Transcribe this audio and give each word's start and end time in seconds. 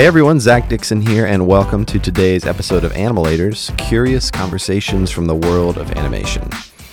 Hey 0.00 0.06
everyone, 0.06 0.40
Zach 0.40 0.70
Dixon 0.70 1.02
here, 1.02 1.26
and 1.26 1.46
welcome 1.46 1.84
to 1.84 1.98
today's 1.98 2.46
episode 2.46 2.84
of 2.84 2.92
Animalators 2.92 3.76
Curious 3.76 4.30
Conversations 4.30 5.10
from 5.10 5.26
the 5.26 5.34
World 5.34 5.76
of 5.76 5.90
Animation. 5.90 6.48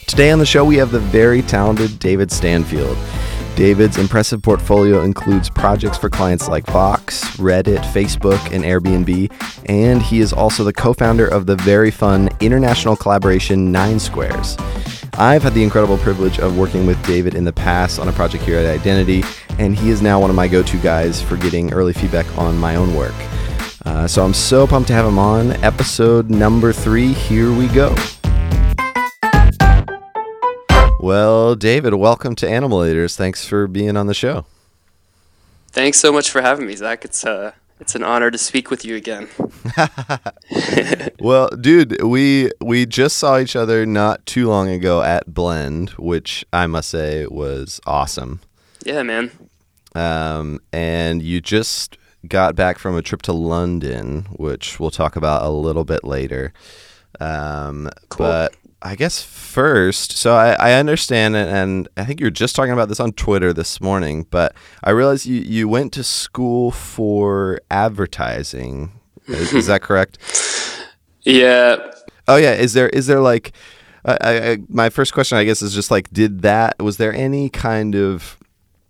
Today 0.07 0.29
on 0.29 0.39
the 0.39 0.45
show, 0.45 0.65
we 0.65 0.75
have 0.75 0.91
the 0.91 0.99
very 0.99 1.41
talented 1.41 1.99
David 1.99 2.33
Stanfield. 2.33 2.97
David's 3.55 3.97
impressive 3.97 4.41
portfolio 4.41 5.03
includes 5.03 5.49
projects 5.49 5.97
for 5.97 6.09
clients 6.09 6.49
like 6.49 6.65
Box, 6.65 7.23
Reddit, 7.37 7.79
Facebook, 7.93 8.53
and 8.53 8.65
Airbnb, 8.65 9.31
and 9.69 10.01
he 10.01 10.19
is 10.19 10.33
also 10.33 10.65
the 10.65 10.73
co 10.73 10.91
founder 10.91 11.29
of 11.29 11.45
the 11.45 11.55
very 11.55 11.91
fun 11.91 12.27
international 12.41 12.97
collaboration 12.97 13.71
Nine 13.71 14.01
Squares. 14.01 14.57
I've 15.13 15.43
had 15.43 15.53
the 15.53 15.63
incredible 15.63 15.97
privilege 15.99 16.39
of 16.39 16.57
working 16.57 16.85
with 16.85 17.01
David 17.07 17.35
in 17.35 17.45
the 17.45 17.53
past 17.53 17.99
on 17.99 18.09
a 18.09 18.11
project 18.11 18.43
here 18.43 18.57
at 18.59 18.65
Identity, 18.65 19.23
and 19.59 19.75
he 19.75 19.89
is 19.89 20.01
now 20.01 20.19
one 20.19 20.29
of 20.29 20.35
my 20.35 20.47
go 20.47 20.61
to 20.63 20.77
guys 20.77 21.21
for 21.21 21.37
getting 21.37 21.73
early 21.73 21.93
feedback 21.93 22.25
on 22.37 22.57
my 22.57 22.75
own 22.75 22.95
work. 22.95 23.15
Uh, 23.85 24.07
so 24.07 24.23
I'm 24.23 24.33
so 24.33 24.67
pumped 24.67 24.87
to 24.89 24.93
have 24.93 25.05
him 25.05 25.17
on. 25.17 25.51
Episode 25.63 26.29
number 26.29 26.73
three, 26.73 27.13
here 27.13 27.51
we 27.51 27.67
go. 27.67 27.95
Well, 30.99 31.55
David, 31.55 31.93
welcome 31.93 32.35
to 32.35 32.45
Animalators. 32.45 33.15
Thanks 33.15 33.45
for 33.45 33.67
being 33.67 33.95
on 33.95 34.07
the 34.07 34.13
show. 34.13 34.45
Thanks 35.71 35.99
so 35.99 36.11
much 36.11 36.29
for 36.29 36.41
having 36.41 36.67
me, 36.67 36.75
Zach. 36.75 37.05
It's 37.05 37.23
uh, 37.23 37.53
it's 37.79 37.95
an 37.95 38.03
honor 38.03 38.31
to 38.31 38.37
speak 38.37 38.71
with 38.71 38.83
you 38.83 38.95
again. 38.95 39.29
well, 41.19 41.49
dude, 41.49 42.01
we 42.01 42.51
we 42.59 42.85
just 42.85 43.17
saw 43.17 43.37
each 43.37 43.55
other 43.55 43.85
not 43.85 44.25
too 44.25 44.47
long 44.47 44.69
ago 44.69 45.03
at 45.03 45.33
Blend, 45.33 45.91
which 45.91 46.43
I 46.51 46.65
must 46.67 46.89
say 46.89 47.27
was 47.27 47.79
awesome. 47.85 48.41
Yeah, 48.83 49.03
man. 49.03 49.31
Um, 49.97 50.59
and 50.71 51.23
you 51.23 51.41
just 51.41 51.97
got 52.27 52.55
back 52.55 52.77
from 52.77 52.95
a 52.95 53.01
trip 53.01 53.23
to 53.23 53.33
London, 53.33 54.27
which 54.35 54.79
we'll 54.79 54.91
talk 54.91 55.15
about 55.15 55.41
a 55.41 55.49
little 55.49 55.85
bit 55.85 56.03
later. 56.03 56.53
Um, 57.19 57.89
cool. 58.09 58.27
But 58.27 58.55
I 58.79 58.95
guess 58.95 59.23
first, 59.23 60.11
so 60.11 60.35
I, 60.35 60.51
I 60.59 60.73
understand 60.73 61.35
and 61.35 61.87
I 61.97 62.05
think 62.05 62.19
you 62.19 62.27
were 62.27 62.31
just 62.31 62.55
talking 62.55 62.73
about 62.73 62.89
this 62.89 62.99
on 62.99 63.11
Twitter 63.13 63.53
this 63.53 63.81
morning, 63.81 64.27
but 64.29 64.53
I 64.83 64.91
realized 64.91 65.25
you, 65.25 65.41
you 65.41 65.67
went 65.67 65.93
to 65.93 66.03
school 66.03 66.69
for 66.69 67.59
advertising. 67.71 68.91
Is, 69.25 69.51
is 69.51 69.65
that 69.65 69.81
correct? 69.81 70.19
Yeah. 71.23 71.91
Oh 72.27 72.35
yeah. 72.35 72.53
Is 72.53 72.73
there 72.73 72.89
is 72.89 73.07
there 73.07 73.19
like, 73.19 73.51
I, 74.05 74.17
I, 74.21 74.57
my 74.69 74.89
first 74.89 75.11
question 75.11 75.39
I 75.39 75.43
guess 75.43 75.63
is 75.63 75.73
just 75.73 75.89
like, 75.89 76.11
did 76.11 76.43
that 76.43 76.77
was 76.77 76.97
there 76.97 77.13
any 77.13 77.49
kind 77.49 77.95
of 77.95 78.36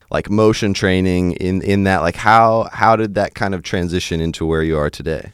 like 0.09 0.29
motion 0.29 0.73
training 0.73 1.33
in 1.33 1.61
in 1.61 1.83
that 1.83 2.01
like 2.01 2.15
how 2.15 2.69
how 2.71 2.95
did 2.95 3.15
that 3.15 3.33
kind 3.35 3.53
of 3.53 3.63
transition 3.63 4.21
into 4.21 4.45
where 4.45 4.63
you 4.63 4.77
are 4.77 4.89
today? 4.89 5.31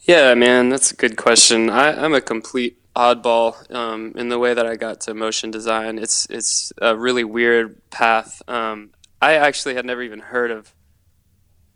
Yeah, 0.00 0.34
man, 0.34 0.68
that's 0.68 0.90
a 0.90 0.96
good 0.96 1.16
question. 1.16 1.70
I, 1.70 2.04
I'm 2.04 2.12
a 2.12 2.20
complete 2.20 2.78
oddball 2.94 3.70
um, 3.74 4.12
in 4.16 4.28
the 4.28 4.38
way 4.38 4.52
that 4.54 4.66
I 4.66 4.76
got 4.76 5.00
to 5.02 5.14
motion 5.14 5.50
design. 5.50 5.98
It's 5.98 6.26
it's 6.30 6.72
a 6.80 6.96
really 6.96 7.24
weird 7.24 7.80
path. 7.90 8.42
Um, 8.48 8.90
I 9.20 9.34
actually 9.34 9.74
had 9.74 9.86
never 9.86 10.02
even 10.02 10.20
heard 10.20 10.50
of 10.50 10.74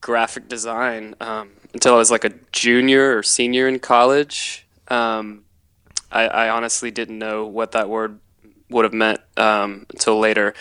graphic 0.01 0.49
design 0.49 1.15
um, 1.21 1.51
until 1.73 1.95
I 1.95 1.99
was 1.99 2.11
like 2.11 2.25
a 2.25 2.33
junior 2.53 3.17
or 3.17 3.23
senior 3.23 3.67
in 3.67 3.79
college. 3.79 4.67
Um, 4.89 5.45
I, 6.11 6.29
I, 6.29 6.49
honestly 6.49 6.91
didn't 6.91 7.19
know 7.19 7.47
what 7.47 7.73
that 7.73 7.91
word 7.91 8.21
would 8.71 8.85
have 8.85 8.95
meant 8.95 9.21
um, 9.37 9.85
until 9.91 10.19
later. 10.19 10.55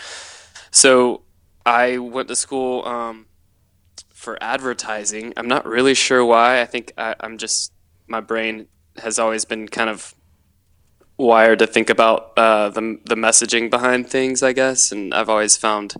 So 0.70 1.22
I 1.68 1.98
went 1.98 2.28
to 2.28 2.36
school 2.36 2.82
um, 2.86 3.26
for 4.08 4.38
advertising. 4.40 5.34
I'm 5.36 5.48
not 5.48 5.66
really 5.66 5.94
sure 5.94 6.24
why. 6.24 6.62
I 6.62 6.64
think 6.64 6.94
I, 6.96 7.14
I'm 7.20 7.36
just 7.36 7.72
my 8.06 8.20
brain 8.20 8.68
has 8.96 9.18
always 9.18 9.44
been 9.44 9.68
kind 9.68 9.90
of 9.90 10.14
wired 11.18 11.58
to 11.58 11.66
think 11.66 11.90
about 11.90 12.32
uh, 12.38 12.70
the 12.70 12.98
the 13.04 13.16
messaging 13.16 13.68
behind 13.68 14.08
things, 14.08 14.42
I 14.42 14.54
guess. 14.54 14.90
And 14.90 15.12
I've 15.12 15.28
always 15.28 15.58
found, 15.58 15.92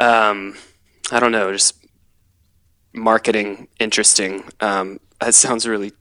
um, 0.00 0.56
I 1.12 1.20
don't 1.20 1.32
know, 1.32 1.52
just 1.52 1.84
marketing 2.94 3.68
interesting. 3.78 4.42
Um, 4.60 5.00
that 5.20 5.34
sounds 5.34 5.68
really 5.68 5.92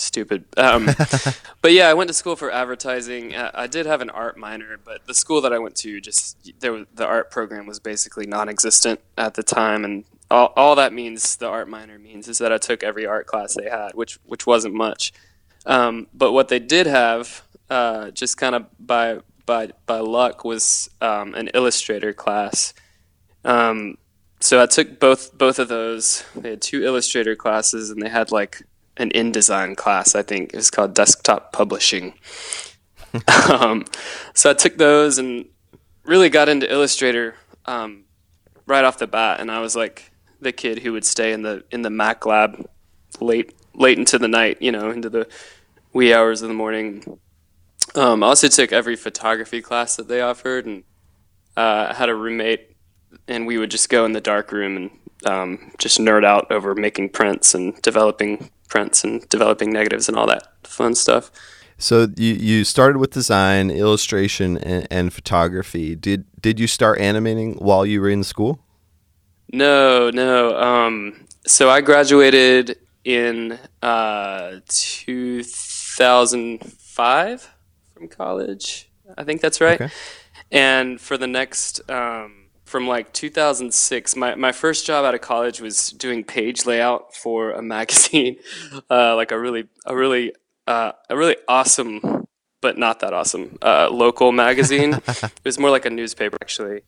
stupid. 0.00 0.44
Um, 0.56 0.86
but 1.62 1.72
yeah, 1.72 1.88
I 1.88 1.94
went 1.94 2.08
to 2.08 2.14
school 2.14 2.36
for 2.36 2.50
advertising. 2.50 3.34
Uh, 3.34 3.50
I 3.54 3.66
did 3.66 3.86
have 3.86 4.00
an 4.00 4.10
art 4.10 4.36
minor, 4.36 4.78
but 4.82 5.06
the 5.06 5.14
school 5.14 5.40
that 5.42 5.52
I 5.52 5.58
went 5.58 5.76
to 5.76 6.00
just 6.00 6.60
there 6.60 6.72
was, 6.72 6.86
the 6.94 7.06
art 7.06 7.30
program 7.30 7.66
was 7.66 7.78
basically 7.78 8.26
non-existent 8.26 9.00
at 9.16 9.34
the 9.34 9.42
time, 9.42 9.84
and 9.84 10.04
all, 10.30 10.52
all 10.56 10.74
that 10.76 10.92
means 10.92 11.36
the 11.36 11.48
art 11.48 11.68
minor 11.68 11.98
means 11.98 12.28
is 12.28 12.38
that 12.38 12.52
I 12.52 12.58
took 12.58 12.82
every 12.82 13.06
art 13.06 13.26
class 13.26 13.54
they 13.54 13.68
had, 13.68 13.92
which 13.94 14.18
which 14.24 14.46
wasn't 14.46 14.74
much. 14.74 15.12
Um, 15.66 16.06
but 16.14 16.32
what 16.32 16.48
they 16.48 16.58
did 16.58 16.86
have 16.86 17.42
uh, 17.68 18.10
just 18.10 18.36
kind 18.36 18.54
of 18.54 18.66
by 18.78 19.20
by 19.46 19.70
by 19.86 19.98
luck 19.98 20.44
was 20.44 20.90
um, 21.00 21.34
an 21.34 21.48
illustrator 21.54 22.12
class. 22.12 22.74
Um, 23.44 23.96
so 24.40 24.62
I 24.62 24.66
took 24.66 24.98
both 24.98 25.36
both 25.36 25.58
of 25.58 25.68
those. 25.68 26.24
They 26.34 26.50
had 26.50 26.62
two 26.62 26.82
illustrator 26.82 27.36
classes, 27.36 27.90
and 27.90 28.02
they 28.02 28.08
had 28.08 28.32
like 28.32 28.62
an 29.00 29.10
InDesign 29.10 29.76
class. 29.76 30.14
I 30.14 30.22
think 30.22 30.52
it 30.52 30.56
was 30.56 30.70
called 30.70 30.94
desktop 30.94 31.52
publishing. 31.52 32.14
um, 33.50 33.84
so 34.34 34.50
I 34.50 34.54
took 34.54 34.76
those 34.76 35.18
and 35.18 35.46
really 36.04 36.28
got 36.28 36.48
into 36.48 36.70
Illustrator 36.70 37.34
um, 37.66 38.04
right 38.66 38.84
off 38.84 38.98
the 38.98 39.06
bat, 39.06 39.40
and 39.40 39.50
I 39.50 39.60
was 39.60 39.74
like 39.74 40.12
the 40.40 40.52
kid 40.52 40.78
who 40.80 40.92
would 40.92 41.04
stay 41.04 41.32
in 41.32 41.42
the 41.42 41.64
in 41.70 41.82
the 41.82 41.90
Mac 41.90 42.24
lab 42.24 42.64
late 43.20 43.54
late 43.74 43.98
into 43.98 44.18
the 44.18 44.28
night, 44.28 44.58
you 44.60 44.70
know, 44.70 44.90
into 44.90 45.10
the 45.10 45.26
wee 45.92 46.14
hours 46.14 46.42
of 46.42 46.48
the 46.48 46.54
morning, 46.54 47.18
um, 47.94 48.22
I 48.22 48.28
also 48.28 48.48
took 48.48 48.72
every 48.72 48.96
photography 48.96 49.60
class 49.60 49.96
that 49.96 50.08
they 50.08 50.20
offered, 50.20 50.66
and 50.66 50.84
uh, 51.56 51.94
had 51.94 52.08
a 52.08 52.14
roommate, 52.14 52.76
and 53.26 53.46
we 53.46 53.58
would 53.58 53.70
just 53.70 53.88
go 53.88 54.04
in 54.04 54.12
the 54.12 54.20
dark 54.20 54.52
room 54.52 54.76
and 54.76 54.90
um, 55.24 55.72
just 55.78 55.98
nerd 55.98 56.24
out 56.24 56.50
over 56.50 56.74
making 56.74 57.08
prints 57.10 57.54
and 57.54 57.80
developing 57.82 58.50
prints 58.70 59.04
and 59.04 59.28
developing 59.28 59.70
negatives 59.72 60.08
and 60.08 60.16
all 60.16 60.26
that 60.26 60.48
fun 60.66 60.94
stuff. 60.94 61.30
So 61.76 62.08
you 62.16 62.32
you 62.34 62.64
started 62.64 62.98
with 62.98 63.10
design, 63.10 63.70
illustration, 63.70 64.56
and, 64.58 64.86
and 64.90 65.12
photography. 65.12 65.96
Did 65.96 66.24
did 66.40 66.58
you 66.60 66.66
start 66.66 66.98
animating 67.00 67.54
while 67.54 67.84
you 67.84 68.00
were 68.00 68.08
in 68.08 68.24
school? 68.24 68.60
No, 69.52 70.10
no. 70.10 70.56
Um, 70.58 71.26
so 71.46 71.70
I 71.70 71.80
graduated 71.80 72.76
in 73.04 73.58
uh, 73.82 74.60
2005 74.66 77.54
from 77.94 78.08
college. 78.08 78.90
I 79.16 79.24
think 79.24 79.40
that's 79.40 79.60
right. 79.60 79.80
Okay. 79.80 79.92
And 80.52 81.00
for 81.00 81.16
the 81.16 81.26
next, 81.26 81.80
um, 81.90 82.39
from 82.70 82.86
like 82.86 83.12
2006, 83.12 84.14
my, 84.14 84.36
my 84.36 84.52
first 84.52 84.86
job 84.86 85.04
out 85.04 85.12
of 85.12 85.20
college 85.20 85.60
was 85.60 85.90
doing 85.90 86.22
page 86.22 86.66
layout 86.66 87.16
for 87.16 87.50
a 87.50 87.60
magazine, 87.76 88.36
uh, 88.88 89.16
like 89.16 89.32
a 89.32 89.38
really, 89.38 89.66
a 89.84 89.96
really, 89.96 90.32
uh, 90.68 90.92
a 91.08 91.16
really 91.16 91.36
awesome, 91.48 92.28
but 92.60 92.78
not 92.78 93.00
that 93.00 93.12
awesome, 93.12 93.58
uh, 93.60 93.88
local 93.90 94.30
magazine. 94.30 94.94
it 95.08 95.32
was 95.44 95.58
more 95.58 95.70
like 95.70 95.84
a 95.84 95.90
newspaper 95.90 96.38
actually. 96.40 96.82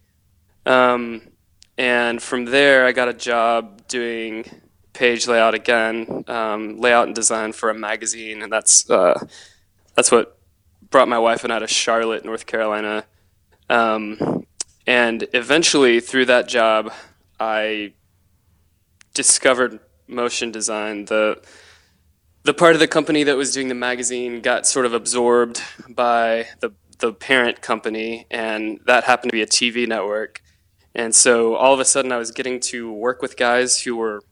Um, 0.64 1.22
and 1.76 2.22
from 2.22 2.44
there, 2.44 2.86
I 2.86 2.92
got 2.92 3.08
a 3.08 3.12
job 3.12 3.88
doing 3.88 4.44
page 4.92 5.26
layout 5.26 5.54
again, 5.54 6.22
um, 6.28 6.78
layout 6.78 7.08
and 7.08 7.14
design 7.14 7.52
for 7.52 7.70
a 7.70 7.74
magazine, 7.74 8.42
and 8.42 8.52
that's 8.52 8.88
uh, 8.88 9.18
that's 9.96 10.12
what 10.12 10.38
brought 10.90 11.08
my 11.08 11.18
wife 11.18 11.42
and 11.42 11.52
I 11.52 11.58
to 11.58 11.66
Charlotte, 11.66 12.24
North 12.24 12.46
Carolina. 12.46 13.04
Um, 13.68 14.46
and 14.86 15.26
eventually, 15.32 16.00
through 16.00 16.26
that 16.26 16.48
job, 16.48 16.92
I 17.38 17.92
discovered 19.14 19.80
motion 20.06 20.50
design. 20.50 21.06
The 21.06 21.42
the 22.44 22.54
part 22.54 22.74
of 22.74 22.80
the 22.80 22.88
company 22.88 23.22
that 23.22 23.36
was 23.36 23.52
doing 23.52 23.68
the 23.68 23.74
magazine 23.74 24.40
got 24.40 24.66
sort 24.66 24.86
of 24.86 24.92
absorbed 24.92 25.62
by 25.88 26.46
the 26.60 26.72
the 26.98 27.12
parent 27.12 27.60
company, 27.60 28.26
and 28.30 28.80
that 28.86 29.04
happened 29.04 29.30
to 29.30 29.36
be 29.36 29.42
a 29.42 29.46
TV 29.46 29.86
network. 29.86 30.40
And 30.94 31.14
so 31.14 31.54
all 31.54 31.72
of 31.74 31.80
a 31.80 31.84
sudden, 31.84 32.12
I 32.12 32.16
was 32.16 32.30
getting 32.30 32.60
to 32.60 32.92
work 32.92 33.22
with 33.22 33.36
guys 33.36 33.80
who 33.80 33.96
were 33.96 34.22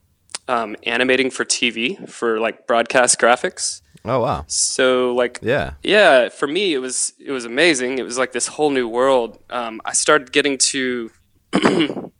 um, 0.46 0.76
animating 0.84 1.30
for 1.30 1.44
TV 1.44 2.08
for 2.08 2.38
like 2.38 2.66
broadcast 2.66 3.18
graphics. 3.18 3.82
Oh 4.04 4.20
wow! 4.20 4.44
So 4.46 5.14
like 5.14 5.38
yeah 5.42 5.72
yeah 5.82 6.28
for 6.28 6.46
me 6.46 6.74
it 6.74 6.78
was 6.78 7.12
it 7.18 7.32
was 7.32 7.44
amazing. 7.44 7.98
It 7.98 8.04
was 8.04 8.18
like 8.18 8.32
this 8.32 8.46
whole 8.46 8.70
new 8.70 8.88
world. 8.88 9.38
Um, 9.50 9.80
I 9.84 9.92
started 9.92 10.32
getting 10.32 10.58
to 10.58 11.10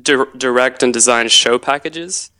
di- 0.00 0.32
direct 0.36 0.82
and 0.82 0.92
design 0.92 1.28
show 1.28 1.58
packages. 1.58 2.30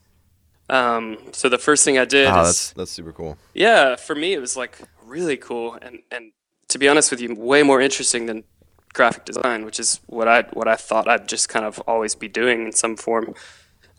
Um, 0.71 1.19
so 1.33 1.49
the 1.49 1.59
first 1.59 1.85
thing 1.85 1.99
I 1.99 2.05
did 2.05 2.27
oh, 2.27 2.41
is, 2.41 2.47
that's 2.47 2.73
that's 2.73 2.91
super 2.91 3.13
cool. 3.13 3.37
Yeah, 3.55 3.97
for 3.97 4.15
me 4.15 4.33
it 4.33 4.41
was 4.41 4.57
like 4.57 4.79
really 5.05 5.37
cool 5.37 5.79
and 5.81 6.01
and 6.11 6.33
to 6.69 6.79
be 6.79 6.89
honest 6.89 7.11
with 7.11 7.21
you, 7.21 7.35
way 7.35 7.63
more 7.63 7.81
interesting 7.81 8.27
than 8.27 8.45
graphic 8.93 9.25
design, 9.25 9.65
which 9.65 9.81
is 9.81 10.01
what 10.07 10.29
I 10.29 10.43
what 10.53 10.69
I 10.69 10.77
thought 10.77 11.09
I'd 11.09 11.29
just 11.29 11.49
kind 11.49 11.65
of 11.65 11.81
always 11.87 12.15
be 12.15 12.29
doing 12.29 12.67
in 12.67 12.73
some 12.73 12.97
form. 12.97 13.35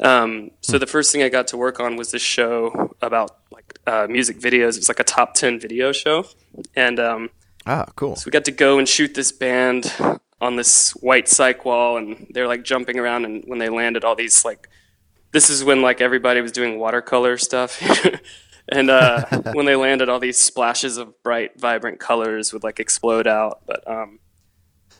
Um, 0.01 0.51
so 0.61 0.77
the 0.77 0.87
first 0.87 1.11
thing 1.11 1.23
I 1.23 1.29
got 1.29 1.47
to 1.47 1.57
work 1.57 1.79
on 1.79 1.95
was 1.95 2.11
this 2.11 2.21
show 2.21 2.95
about 3.01 3.37
like 3.51 3.79
uh, 3.85 4.07
music 4.09 4.39
videos. 4.39 4.75
It 4.75 4.79
was 4.79 4.89
like 4.89 4.99
a 4.99 5.03
top 5.03 5.33
ten 5.33 5.59
video 5.59 5.91
show, 5.91 6.25
and 6.75 6.99
um, 6.99 7.29
ah, 7.65 7.85
cool. 7.95 8.15
So 8.15 8.23
we 8.25 8.31
got 8.31 8.45
to 8.45 8.51
go 8.51 8.79
and 8.79 8.87
shoot 8.87 9.13
this 9.13 9.31
band 9.31 9.93
on 10.41 10.55
this 10.55 10.91
white 10.91 11.25
cyc 11.25 11.65
wall, 11.65 11.97
and 11.97 12.27
they're 12.31 12.47
like 12.47 12.63
jumping 12.63 12.97
around. 12.97 13.25
And 13.25 13.43
when 13.45 13.59
they 13.59 13.69
landed, 13.69 14.03
all 14.03 14.15
these 14.15 14.45
like, 14.45 14.69
this 15.31 15.49
is 15.49 15.63
when 15.63 15.81
like 15.81 16.01
everybody 16.01 16.41
was 16.41 16.51
doing 16.51 16.79
watercolor 16.79 17.37
stuff. 17.37 17.81
and 18.69 18.89
uh, 18.89 19.25
when 19.53 19.65
they 19.65 19.75
landed, 19.75 20.07
all 20.07 20.19
these 20.19 20.37
splashes 20.37 20.97
of 20.97 21.21
bright, 21.23 21.59
vibrant 21.59 21.99
colors 21.99 22.53
would 22.53 22.63
like 22.63 22.79
explode 22.79 23.27
out. 23.27 23.61
But 23.65 23.85
um, 23.85 24.19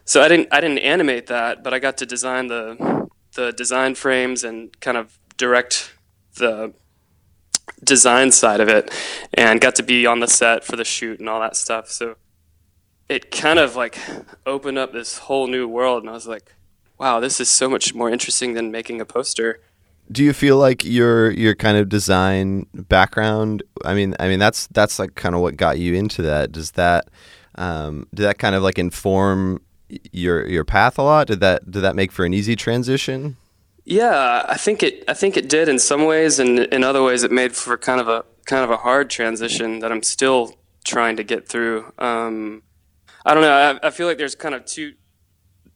so 0.04 0.22
I 0.22 0.28
didn't 0.28 0.50
I 0.52 0.60
didn't 0.60 0.80
animate 0.80 1.28
that, 1.28 1.64
but 1.64 1.74
I 1.74 1.80
got 1.80 1.98
to 2.00 2.06
design 2.06 2.48
the 2.48 3.08
the 3.40 3.54
design 3.54 3.96
frames 3.96 4.44
and 4.44 4.78
kind 4.82 4.98
of 4.98 5.18
direct 5.38 5.94
the 6.36 6.74
design 7.82 8.32
side 8.32 8.60
of 8.60 8.68
it 8.68 8.92
and 9.34 9.62
got 9.62 9.76
to 9.76 9.84
be 9.84 10.06
on 10.06 10.20
the 10.20 10.28
set 10.28 10.66
for 10.66 10.76
the 10.76 10.84
shoot 10.84 11.20
and 11.20 11.30
all 11.30 11.40
that 11.40 11.56
stuff. 11.56 11.90
So 11.90 12.16
it 13.08 13.32
kind 13.32 13.58
of 13.58 13.78
like 13.78 13.98
opened 14.46 14.78
up 14.78 14.92
this 14.92 15.20
whole 15.20 15.48
new 15.48 15.70
world 15.70 16.04
and 16.04 16.10
I 16.10 16.14
was 16.14 16.28
like, 16.28 16.54
wow, 16.98 17.22
this 17.22 17.40
is 17.40 17.48
so 17.48 17.70
much 17.70 17.96
more 17.96 18.10
interesting 18.10 18.56
than 18.56 18.72
making 18.72 19.00
a 19.00 19.06
poster. 19.06 19.62
Do 20.12 20.22
you 20.22 20.34
feel 20.34 20.58
like 20.58 20.84
your 20.84 21.32
your 21.32 21.56
kind 21.56 21.78
of 21.78 21.88
design 21.88 22.66
background? 22.74 23.64
I 23.86 23.94
mean, 23.94 24.16
I 24.20 24.28
mean 24.28 24.40
that's 24.40 24.68
that's 24.68 25.00
like 25.00 25.16
kind 25.16 25.34
of 25.34 25.40
what 25.40 25.56
got 25.56 25.80
you 25.80 25.94
into 25.94 26.24
that. 26.24 26.52
Does 26.52 26.72
that 26.72 27.08
um, 27.56 28.06
did 28.14 28.24
that 28.24 28.38
kind 28.38 28.56
of 28.56 28.64
like 28.64 28.80
inform 28.80 29.62
your 30.12 30.48
your 30.48 30.64
path 30.64 30.98
a 30.98 31.04
lot? 31.04 31.28
Did 31.28 31.40
that 31.40 31.70
did 31.70 31.82
that 31.82 31.96
make 31.96 32.12
for 32.12 32.26
an 32.26 32.34
easy 32.34 32.56
transition? 32.56 33.38
Yeah, 33.86 34.46
I 34.48 34.58
think 34.58 34.84
it 34.84 35.04
I 35.08 35.14
think 35.14 35.36
it 35.38 35.50
did 35.50 35.68
in 35.68 35.80
some 35.80 36.06
ways, 36.06 36.40
and 36.40 36.60
in 36.60 36.84
other 36.84 37.04
ways 37.04 37.24
it 37.24 37.32
made 37.32 37.56
for 37.56 37.78
kind 37.78 38.00
of 38.00 38.08
a 38.08 38.24
kind 38.46 38.64
of 38.64 38.72
a 38.72 38.78
hard 38.78 39.10
transition 39.10 39.80
that 39.80 39.92
I'm 39.92 40.04
still 40.04 40.56
trying 40.84 41.16
to 41.18 41.24
get 41.24 41.48
through. 41.48 41.94
Um, 41.98 42.64
I 43.26 43.34
don't 43.34 43.44
know. 43.44 43.80
I, 43.84 43.88
I 43.88 43.90
feel 43.92 44.08
like 44.08 44.18
there's 44.18 44.36
kind 44.36 44.56
of 44.56 44.66
two, 44.66 44.94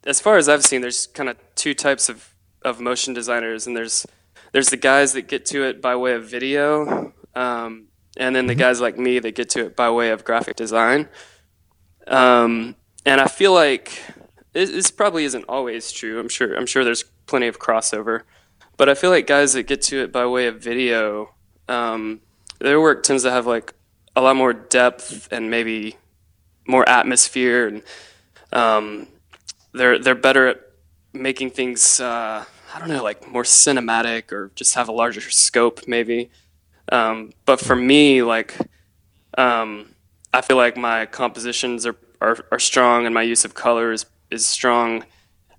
as 0.06 0.19
far 0.19 0.38
as 0.38 0.50
I've 0.50 0.65
seen, 0.65 0.81
there's 0.81 1.07
kind 1.07 1.30
of 1.30 1.38
two 1.56 1.74
types 1.74 2.10
of, 2.10 2.33
of 2.63 2.80
motion 2.80 3.13
designers, 3.13 3.68
and 3.68 3.75
there's 3.75 4.06
there's 4.51 4.69
the 4.69 4.77
guys 4.77 5.13
that 5.13 5.27
get 5.27 5.45
to 5.48 5.63
it 5.63 5.81
by 5.81 5.95
way 5.95 6.13
of 6.13 6.25
video, 6.25 7.13
um, 7.36 7.88
and 8.18 8.36
then 8.36 8.48
the 8.48 8.54
mm-hmm. 8.54 8.60
guys 8.60 8.81
like 8.81 8.98
me 8.98 9.19
that 9.19 9.36
get 9.36 9.50
to 9.51 9.65
it 9.65 9.75
by 9.75 9.89
way 9.89 10.10
of 10.10 10.24
graphic 10.24 10.56
design. 10.56 11.10
Um, 12.07 12.75
and 13.05 13.21
I 13.21 13.27
feel 13.27 13.53
like 13.53 14.01
this 14.53 14.91
probably 14.91 15.25
isn't 15.25 15.45
always 15.50 15.91
true. 15.91 16.19
I'm 16.19 16.29
sure. 16.29 16.55
I'm 16.55 16.65
sure 16.65 16.83
there's 16.83 17.03
plenty 17.25 17.47
of 17.47 17.59
crossover, 17.59 18.21
but 18.77 18.89
I 18.89 18.94
feel 18.94 19.09
like 19.09 19.27
guys 19.27 19.53
that 19.53 19.63
get 19.63 19.81
to 19.83 20.03
it 20.03 20.11
by 20.11 20.25
way 20.25 20.47
of 20.47 20.61
video, 20.61 21.33
um, 21.67 22.21
their 22.59 22.79
work 22.79 23.03
tends 23.03 23.23
to 23.23 23.31
have 23.31 23.47
like 23.47 23.73
a 24.15 24.21
lot 24.21 24.35
more 24.35 24.53
depth 24.53 25.27
and 25.31 25.50
maybe 25.50 25.97
more 26.67 26.88
atmosphere, 26.88 27.67
and 27.67 27.83
um, 28.51 29.07
they're 29.73 30.00
they're 30.00 30.15
better 30.15 30.47
at 30.47 30.61
making 31.13 31.50
things. 31.50 32.00
Uh, 32.00 32.45
I 32.75 32.79
don't 32.79 32.89
know, 32.89 33.03
like 33.03 33.29
more 33.29 33.44
cinematic 33.44 34.31
or 34.31 34.51
just 34.55 34.75
have 34.75 34.88
a 34.88 34.91
larger 34.91 35.21
scope, 35.21 35.88
maybe. 35.88 36.31
Um, 36.91 37.31
but 37.45 37.59
for 37.59 37.75
me, 37.75 38.23
like, 38.23 38.57
um, 39.38 39.94
I 40.33 40.41
feel 40.41 40.57
like 40.57 40.75
my 40.75 41.05
compositions 41.05 41.85
are 41.85 41.95
are, 42.23 42.45
are 42.51 42.59
strong 42.59 43.05
and 43.05 43.13
my 43.13 43.21
use 43.21 43.45
of 43.45 43.53
color 43.53 43.91
is, 43.91 44.05
is 44.31 44.45
strong. 44.45 45.05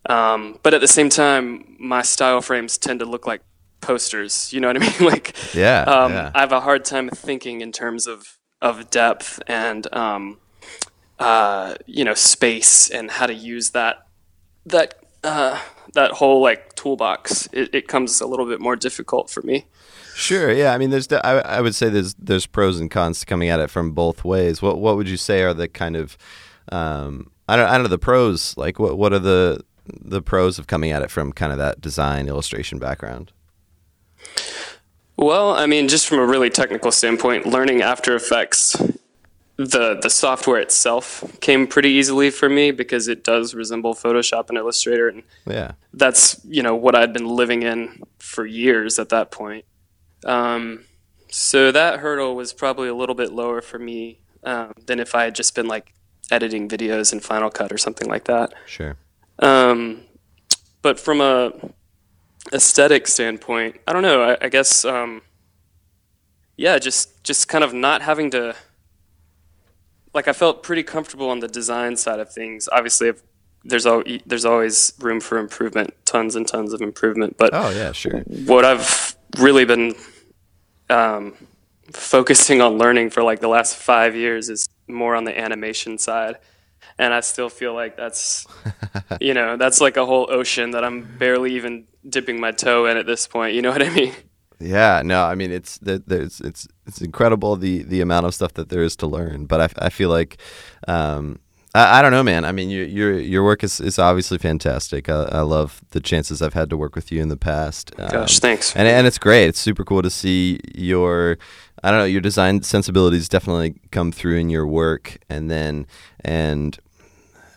Um, 0.07 0.59
but 0.63 0.75
at 0.75 0.81
the 0.81 0.89
same 0.89 1.09
time, 1.09 1.77
my 1.79 2.03
style 2.03 2.41
frames 2.41 2.79
tend 2.79 3.01
to 3.01 3.07
look 3.07 3.27
like 3.27 3.43
posters. 3.81 4.53
You 4.53 4.61
know 4.61 4.69
what 4.69 4.83
I 4.83 4.99
mean? 4.99 5.09
like, 5.09 5.35
yeah, 5.55 5.83
um, 5.83 6.13
yeah, 6.13 6.31
I 6.35 6.41
have 6.41 6.53
a 6.53 6.61
hard 6.61 6.85
time 6.85 7.09
thinking 7.09 7.61
in 7.61 7.73
terms 7.73 8.07
of 8.07 8.39
of 8.61 8.91
depth 8.91 9.43
and 9.47 9.93
um, 9.95 10.39
uh, 11.19 11.75
you 11.87 12.05
know 12.05 12.15
space 12.15 12.91
and 12.91 13.11
how 13.11 13.27
to 13.27 13.35
use 13.35 13.71
that 13.71 14.07
that 14.67 14.95
uh, 15.23 15.61
that 15.95 16.13
whole 16.13 16.43
like 16.43 16.75
toolbox. 16.75 17.49
It, 17.53 17.75
it 17.75 17.89
comes 17.89 18.21
a 18.21 18.27
little 18.27 18.47
bit 18.47 18.61
more 18.61 18.77
difficult 18.77 19.31
for 19.31 19.43
me. 19.43 19.67
Sure. 20.15 20.53
Yeah. 20.53 20.73
I 20.73 20.79
mean, 20.79 20.91
there's. 20.91 21.11
I, 21.13 21.41
I 21.41 21.61
would 21.61 21.75
say 21.75 21.89
there's 21.89 22.15
there's 22.15 22.47
pros 22.47 22.79
and 22.79 22.91
cons 22.91 23.25
coming 23.25 23.49
at 23.49 23.61
it 23.61 23.71
from 23.71 23.93
both 23.93 24.25
ways. 24.25 24.63
What 24.63 24.79
What 24.79 24.97
would 24.97 25.09
you 25.09 25.17
say 25.17 25.43
are 25.43 25.55
the 25.55 25.69
kind 25.69 25.97
of 25.97 26.17
um, 26.71 27.31
I 27.49 27.57
don't 27.57 27.69
I 27.69 27.73
don't 27.75 27.83
know 27.83 27.89
the 27.89 27.99
pros. 27.99 28.57
Like 28.57 28.79
what 28.79 28.97
what 28.97 29.13
are 29.13 29.19
the 29.19 29.65
the 29.87 30.23
pros 30.23 30.59
of 30.59 30.67
coming 30.67 30.91
at 30.91 31.03
it 31.03 31.11
from 31.11 31.33
kind 31.33 31.53
of 31.53 31.59
that 31.59 31.81
design 31.81 32.29
illustration 32.29 32.79
background? 32.79 33.33
Well, 35.17 35.51
I 35.51 35.67
mean, 35.67 35.89
just 35.89 36.09
from 36.09 36.19
a 36.19 36.27
really 36.27 36.51
technical 36.51 36.91
standpoint, 36.91 37.47
learning 37.47 37.83
After 37.83 38.17
Effects, 38.17 38.77
the 39.57 39.95
the 40.01 40.11
software 40.11 40.59
itself 40.59 41.39
came 41.41 41.67
pretty 41.67 41.91
easily 41.91 42.31
for 42.31 42.49
me 42.49 42.73
because 42.73 43.07
it 43.07 43.23
does 43.23 43.55
resemble 43.55 43.95
Photoshop 43.95 44.49
and 44.49 44.59
Illustrator, 44.59 45.09
and 45.09 45.23
yeah, 45.47 45.73
that's 45.93 46.41
you 46.45 46.63
know 46.63 46.75
what 46.75 46.97
I'd 46.97 47.13
been 47.13 47.29
living 47.29 47.63
in 47.63 48.03
for 48.19 48.45
years 48.45 48.99
at 48.99 49.11
that 49.11 49.31
point. 49.31 49.65
Um, 50.25 50.85
so 51.31 51.71
that 51.71 52.01
hurdle 52.01 52.35
was 52.35 52.53
probably 52.53 52.89
a 52.89 52.95
little 52.95 53.15
bit 53.15 53.33
lower 53.33 53.61
for 53.61 53.79
me 53.79 54.19
um, 54.43 54.73
than 54.87 54.99
if 54.99 55.15
I 55.15 55.25
had 55.25 55.35
just 55.35 55.55
been 55.55 55.69
like 55.69 55.93
editing 56.35 56.69
videos 56.69 57.13
in 57.13 57.21
Final 57.21 57.51
Cut 57.51 57.71
or 57.73 57.79
something 57.79 58.09
like 58.09 58.25
that. 58.25 58.53
Sure. 58.67 58.97
Um, 59.39 60.03
but 60.83 60.99
from 60.99 61.21
a 61.21 61.53
aesthetic 62.53 63.07
standpoint, 63.07 63.77
I 63.87 63.93
don't 63.93 64.03
know. 64.03 64.23
I, 64.23 64.37
I 64.43 64.49
guess, 64.49 64.85
um, 64.85 65.23
yeah, 66.57 66.79
just 66.79 67.23
just 67.25 67.49
kind 67.49 67.65
of 67.65 67.73
not 67.73 68.03
having 68.03 68.31
to. 68.33 68.55
Like 70.13 70.29
I 70.29 70.33
felt 70.33 70.63
pretty 70.63 70.85
comfortable 70.85 71.29
on 71.31 71.41
the 71.41 71.49
design 71.49 71.97
side 71.97 72.21
of 72.21 72.31
things. 72.31 72.69
Obviously, 72.71 73.09
if 73.09 73.23
there's 73.65 73.87
al- 73.87 74.05
there's 74.27 74.45
always 74.45 74.93
room 75.01 75.21
for 75.21 75.39
improvement, 75.39 75.95
tons 76.05 76.37
and 76.37 76.47
tons 76.47 76.73
of 76.73 76.81
improvement. 76.81 77.37
But 77.39 77.51
oh 77.53 77.71
yeah, 77.71 77.93
sure. 77.93 78.21
What 78.47 78.65
I've 78.65 79.17
really 79.39 79.65
been 79.65 79.95
um, 80.91 81.35
focusing 81.93 82.61
on 82.61 82.79
learning 82.79 83.11
for 83.11 83.23
like 83.23 83.41
the 83.41 83.49
last 83.49 83.77
five 83.77 84.15
years 84.15 84.49
is 84.49 84.69
more 84.89 85.15
on 85.15 85.25
the 85.25 85.39
animation 85.39 85.99
side 85.99 86.39
and 86.99 87.13
I 87.13 87.21
still 87.21 87.49
feel 87.49 87.75
like 87.75 87.97
that's 87.97 88.47
you 89.21 89.35
know 89.35 89.57
that's 89.57 89.81
like 89.81 89.97
a 89.97 90.07
whole 90.07 90.31
ocean 90.31 90.73
that 90.73 90.85
I'm 90.85 91.03
barely 91.19 91.55
even 91.55 91.87
dipping 92.09 92.41
my 92.41 92.53
toe 92.53 92.87
in 92.87 92.97
at 92.97 93.07
this 93.07 93.27
point. 93.27 93.55
You 93.55 93.63
know 93.63 93.71
what 93.71 93.83
I 93.83 93.91
mean? 93.91 94.15
Yeah, 94.61 95.03
no, 95.05 95.25
I 95.25 95.35
mean 95.35 95.51
it's 95.51 95.79
there's 95.79 96.41
it's 96.41 96.69
it's 96.87 97.01
incredible 97.01 97.57
the 97.57 97.83
the 97.83 98.01
amount 98.01 98.27
of 98.27 98.35
stuff 98.35 98.55
that 98.55 98.69
there 98.69 98.83
is 98.83 98.97
to 98.97 99.07
learn. 99.07 99.47
But 99.47 99.61
I, 99.61 99.87
I 99.87 99.89
feel 99.91 100.11
like 100.11 100.39
um, 100.87 101.41
I, 101.75 101.99
I 101.99 102.03
don't 102.03 102.13
know, 102.13 102.23
man. 102.23 102.45
I 102.45 102.53
mean 102.53 102.71
your 102.71 102.85
your 102.85 103.19
your 103.19 103.45
work 103.45 103.65
is, 103.65 103.81
is 103.81 103.99
obviously 103.99 104.39
fantastic. 104.39 105.09
I, 105.09 105.25
I 105.33 105.41
love 105.41 105.83
the 105.91 106.01
chances 106.01 106.41
I've 106.41 106.55
had 106.55 106.71
to 106.71 106.77
work 106.77 106.95
with 106.95 107.11
you 107.11 107.21
in 107.21 107.29
the 107.29 107.37
past. 107.37 107.93
Um, 107.99 108.11
Gosh, 108.11 108.39
thanks. 108.39 108.75
And 108.77 108.87
and 108.87 109.07
it's 109.07 109.19
great. 109.19 109.49
It's 109.49 109.59
super 109.59 109.85
cool 109.85 110.03
to 110.03 110.11
see 110.11 110.61
your 110.75 111.39
I 111.85 111.91
don't 111.91 111.99
know, 111.99 112.07
your 112.07 112.23
design 112.23 112.63
sensibilities 112.63 113.29
definitely 113.29 113.75
come 113.91 114.11
through 114.11 114.39
in 114.39 114.49
your 114.49 114.67
work. 114.67 115.19
And 115.29 115.51
then, 115.51 115.87
and 116.21 116.79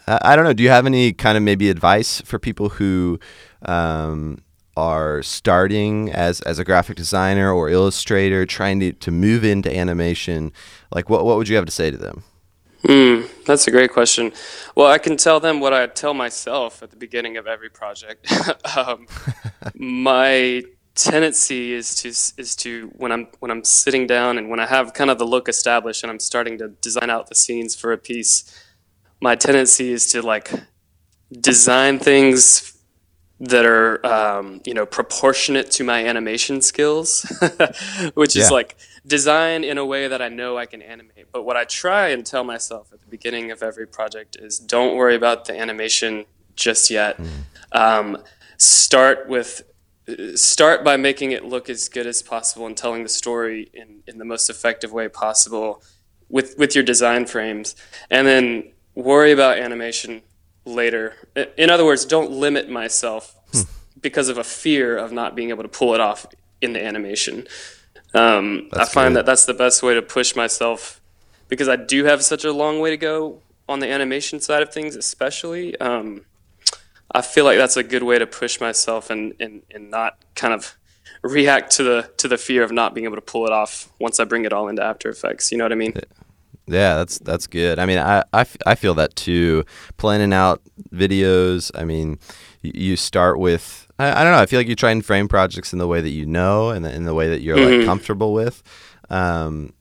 I, 0.06 0.20
I 0.22 0.36
don't 0.36 0.44
know, 0.44 0.52
do 0.52 0.64
you 0.64 0.70
have 0.70 0.86
any 0.86 1.14
kind 1.14 1.38
of 1.38 1.44
maybe 1.44 1.70
advice 1.70 2.20
for 2.20 2.38
people 2.38 2.68
who 2.68 3.22
um, 3.62 4.40
are 4.76 5.24
starting 5.24 6.12
as, 6.12 6.42
as 6.42 6.60
a 6.60 6.66
graphic 6.66 6.98
designer 6.98 7.54
or 7.54 7.70
illustrator, 7.70 8.46
trying 8.46 8.82
to, 8.82 8.92
to 8.92 9.12
move 9.12 9.46
into 9.46 9.74
animation? 9.74 10.52
Like, 10.94 11.10
what, 11.10 11.24
what 11.24 11.38
would 11.38 11.48
you 11.48 11.56
have 11.56 11.66
to 11.66 11.72
say 11.72 11.90
to 11.90 11.98
them? 11.98 12.26
Mm, 12.84 13.30
that's 13.46 13.66
a 13.66 13.72
great 13.72 13.94
question. 13.94 14.34
Well, 14.76 14.88
I 14.88 14.98
can 14.98 15.16
tell 15.16 15.40
them 15.40 15.62
what 15.62 15.74
I 15.74 15.88
tell 15.88 16.14
myself 16.14 16.84
at 16.84 16.90
the 16.90 16.98
beginning 16.98 17.38
of 17.38 17.48
every 17.48 17.70
project. 17.70 18.30
um, 18.78 19.08
my 19.74 20.64
tendency 20.98 21.74
is 21.74 21.96
to 21.96 22.10
is 22.42 22.56
to 22.58 22.92
when 22.98 23.12
I'm 23.12 23.28
when 23.40 23.52
I'm 23.52 23.64
sitting 23.64 24.08
down 24.08 24.38
and 24.38 24.50
when 24.50 24.60
I 24.60 24.66
have 24.66 24.94
kind 24.94 25.10
of 25.10 25.18
the 25.18 25.26
look 25.26 25.48
established 25.48 26.04
and 26.04 26.12
I'm 26.12 26.20
starting 26.20 26.58
to 26.58 26.70
design 26.70 27.10
out 27.10 27.28
the 27.28 27.36
scenes 27.36 27.76
for 27.76 27.94
a 27.94 27.98
piece, 27.98 28.44
my 29.22 29.36
tendency 29.36 29.92
is 29.92 30.08
to 30.12 30.22
like 30.22 30.52
design 31.32 32.00
things 32.00 32.74
that 33.40 33.66
are 33.66 34.04
um, 34.06 34.62
you 34.66 34.74
know 34.74 34.86
proportionate 34.86 35.70
to 35.72 35.84
my 35.84 36.06
animation 36.06 36.62
skills, 36.62 37.26
which 38.16 38.36
is 38.36 38.50
like 38.50 38.76
design 39.06 39.64
in 39.64 39.78
a 39.78 39.86
way 39.86 40.08
that 40.08 40.22
I 40.22 40.30
know 40.30 40.58
I 40.58 40.66
can 40.66 40.82
animate. 40.82 41.28
But 41.32 41.44
what 41.44 41.56
I 41.56 41.64
try 41.64 42.10
and 42.10 42.26
tell 42.26 42.44
myself 42.44 42.92
at 42.92 43.00
the 43.00 43.08
beginning 43.08 43.52
of 43.52 43.62
every 43.62 43.86
project 43.86 44.36
is 44.36 44.58
don't 44.58 44.96
worry 44.96 45.16
about 45.16 45.46
the 45.46 45.58
animation 45.58 46.26
just 46.56 46.90
yet. 46.90 47.18
Mm. 47.18 47.30
Um, 47.72 48.24
start 48.58 49.30
with 49.30 49.62
start 50.36 50.84
by 50.84 50.98
making 50.98 51.32
it 51.32 51.44
look 51.44 51.70
as 51.70 51.90
good 51.90 52.08
as 52.08 52.22
possible 52.22 52.66
and 52.66 52.78
telling 52.78 53.04
the 53.04 53.10
story 53.10 53.70
in, 53.74 54.04
in 54.08 54.18
the 54.18 54.26
most 54.26 54.50
effective 54.50 54.92
way 54.92 55.08
possible 55.08 55.84
with 56.30 56.56
with 56.58 56.76
your 56.76 56.84
design 56.84 57.26
frames 57.26 57.76
and 58.10 58.26
then 58.26 58.72
worry 58.96 59.32
about 59.32 59.58
animation 59.58 60.22
later 60.66 61.14
in 61.58 61.70
other 61.70 61.86
words 61.86 62.06
don't 62.06 62.32
limit 62.32 62.70
myself 62.70 63.36
hmm. 63.54 63.62
because 64.02 64.30
of 64.30 64.38
a 64.38 64.44
fear 64.44 64.98
of 64.98 65.12
not 65.12 65.36
being 65.36 65.50
able 65.50 65.64
to 65.64 65.70
pull 65.70 65.94
it 65.94 66.00
off 66.00 66.26
in 66.62 66.74
the 66.74 66.84
animation. 66.84 67.48
Um, 68.14 68.70
I 68.74 68.86
find 68.86 69.14
good. 69.14 69.20
that 69.20 69.26
that's 69.26 69.46
the 69.46 69.54
best 69.54 69.84
way 69.84 69.94
to 69.94 70.02
push 70.02 70.36
myself 70.36 71.02
because 71.48 71.70
I 71.70 71.76
do 71.76 72.06
have 72.06 72.24
such 72.24 72.44
a 72.44 72.52
long 72.52 72.80
way 72.80 72.90
to 72.90 72.98
go 72.98 73.42
on 73.70 73.80
the 73.80 73.92
animation 73.92 74.40
side 74.40 74.64
of 74.64 74.74
things, 74.74 74.96
especially. 74.96 75.78
Um, 75.80 76.26
I 77.12 77.22
feel 77.22 77.46
like 77.46 77.58
that's 77.58 77.78
a 77.78 77.84
good 77.84 78.04
way 78.04 78.20
to 78.20 78.28
push 78.28 78.60
myself 78.60 79.10
and, 79.10 79.34
and, 79.40 79.62
and 79.72 79.90
not 79.90 80.18
kind 80.36 80.54
of 80.54 80.78
react 81.24 81.72
to 81.72 81.84
the 81.84 82.12
to 82.18 82.28
the 82.28 82.38
fear 82.38 82.64
of 82.64 82.72
not 82.72 82.94
being 82.94 83.06
able 83.06 83.16
to 83.16 83.22
pull 83.22 83.46
it 83.46 83.52
off 83.52 83.90
once 84.00 84.20
I 84.20 84.24
bring 84.26 84.46
it 84.46 84.54
all 84.54 84.68
into 84.68 84.84
After 84.84 85.10
Effects. 85.10 85.52
You 85.52 85.58
know 85.58 85.66
what 85.66 85.72
I 85.72 85.76
mean? 85.76 85.94
Yeah, 86.68 86.96
that's 86.96 87.20
that's 87.20 87.48
good. 87.48 87.80
I 87.80 87.86
mean, 87.86 87.98
I, 87.98 88.24
I, 88.34 88.46
I 88.66 88.76
feel 88.76 88.94
that 88.96 89.16
too. 89.16 89.64
Planning 89.96 90.34
out 90.34 90.62
videos. 90.92 91.72
I 91.74 91.86
mean, 91.86 92.20
you 92.62 92.98
start 92.98 93.40
with 93.40 93.88
I, 94.00 94.22
I 94.22 94.24
don't 94.24 94.34
know. 94.34 94.40
I 94.40 94.46
feel 94.46 94.60
like 94.60 94.68
you 94.68 94.76
try 94.76 94.92
and 94.92 95.06
frame 95.06 95.28
projects 95.28 95.74
in 95.74 95.80
the 95.80 95.88
way 95.88 96.02
that 96.02 96.10
you 96.10 96.26
know 96.26 96.70
and 96.70 96.86
in 96.86 97.06
the 97.06 97.14
way 97.14 97.30
that 97.30 97.42
you're 97.42 97.58
mm-hmm. 97.58 97.80
like 97.80 97.86
comfortable 97.86 98.34
with. 98.34 98.64
Um, 99.10 99.74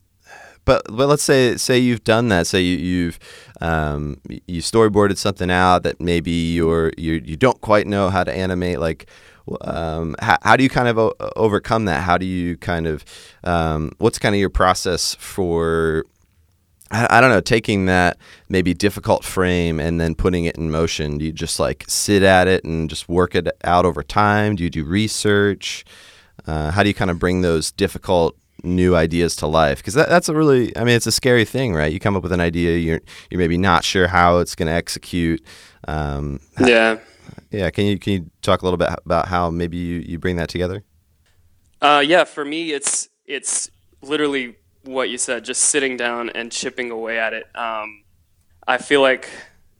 but 0.65 0.83
but 0.89 1.07
let's 1.07 1.23
say 1.23 1.57
say 1.57 1.77
you've 1.77 2.03
done 2.03 2.29
that. 2.29 2.47
Say 2.47 2.61
you, 2.61 2.77
you've 2.77 3.19
um, 3.61 4.19
you 4.27 4.61
storyboarded 4.61 5.17
something 5.17 5.49
out 5.49 5.83
that 5.83 5.99
maybe 5.99 6.31
you're 6.31 6.91
you 6.97 7.21
you 7.23 7.35
don't 7.35 7.59
quite 7.61 7.87
know 7.87 8.09
how 8.09 8.23
to 8.23 8.33
animate. 8.33 8.79
Like, 8.79 9.09
um, 9.61 10.15
how, 10.19 10.37
how 10.43 10.57
do 10.57 10.63
you 10.63 10.69
kind 10.69 10.87
of 10.87 10.97
o- 10.97 11.15
overcome 11.35 11.85
that? 11.85 12.03
How 12.03 12.17
do 12.17 12.25
you 12.25 12.57
kind 12.57 12.87
of 12.87 13.03
um, 13.43 13.91
what's 13.97 14.19
kind 14.19 14.35
of 14.35 14.39
your 14.39 14.49
process 14.49 15.15
for 15.15 16.03
I, 16.89 17.19
don't 17.19 17.31
know, 17.31 17.41
taking 17.41 17.85
that 17.87 18.17
maybe 18.47 18.73
difficult 18.73 19.25
frame 19.25 19.79
and 19.79 19.99
then 19.99 20.15
putting 20.15 20.45
it 20.45 20.57
in 20.57 20.71
motion. 20.71 21.17
Do 21.17 21.25
you 21.25 21.33
just 21.33 21.59
like 21.59 21.83
sit 21.87 22.23
at 22.23 22.47
it 22.47 22.63
and 22.63 22.89
just 22.89 23.09
work 23.09 23.35
it 23.35 23.49
out 23.63 23.85
over 23.85 24.01
time? 24.03 24.55
Do 24.55 24.63
you 24.63 24.69
do 24.69 24.85
research? 24.85 25.83
Uh, 26.45 26.71
how 26.71 26.83
do 26.83 26.89
you 26.89 26.95
kind 26.95 27.11
of 27.11 27.19
bring 27.19 27.41
those 27.41 27.73
difficult 27.73 28.37
new 28.63 28.95
ideas 28.95 29.35
to 29.37 29.47
life? 29.47 29.79
Because 29.79 29.93
that, 29.93 30.09
that's 30.09 30.29
a 30.29 30.33
really, 30.33 30.75
I 30.77 30.83
mean, 30.83 30.95
it's 30.95 31.07
a 31.07 31.11
scary 31.11 31.45
thing, 31.45 31.73
right? 31.73 31.91
You 31.91 31.99
come 31.99 32.15
up 32.15 32.23
with 32.23 32.31
an 32.31 32.41
idea, 32.41 32.77
you're 32.77 33.01
you're 33.29 33.39
maybe 33.39 33.57
not 33.57 33.83
sure 33.83 34.07
how 34.07 34.39
it's 34.39 34.55
going 34.55 34.67
to 34.67 34.73
execute. 34.73 35.43
Um, 35.87 36.39
yeah, 36.59 36.99
yeah. 37.51 37.69
Can 37.69 37.85
you 37.85 37.99
can 37.99 38.13
you 38.13 38.31
talk 38.41 38.61
a 38.61 38.65
little 38.65 38.77
bit 38.77 38.89
about 39.05 39.27
how 39.27 39.49
maybe 39.49 39.77
you, 39.77 39.99
you 39.99 40.19
bring 40.19 40.35
that 40.37 40.49
together? 40.49 40.83
Uh, 41.81 42.03
yeah, 42.05 42.23
for 42.23 42.43
me, 42.43 42.71
it's 42.71 43.09
it's 43.25 43.69
literally 44.01 44.55
what 44.83 45.09
you 45.09 45.17
said, 45.17 45.45
just 45.45 45.61
sitting 45.63 45.97
down 45.97 46.29
and 46.29 46.51
chipping 46.51 46.91
away 46.91 47.19
at 47.19 47.33
it. 47.33 47.45
Um, 47.55 48.03
I 48.67 48.77
feel 48.77 49.01
like 49.01 49.29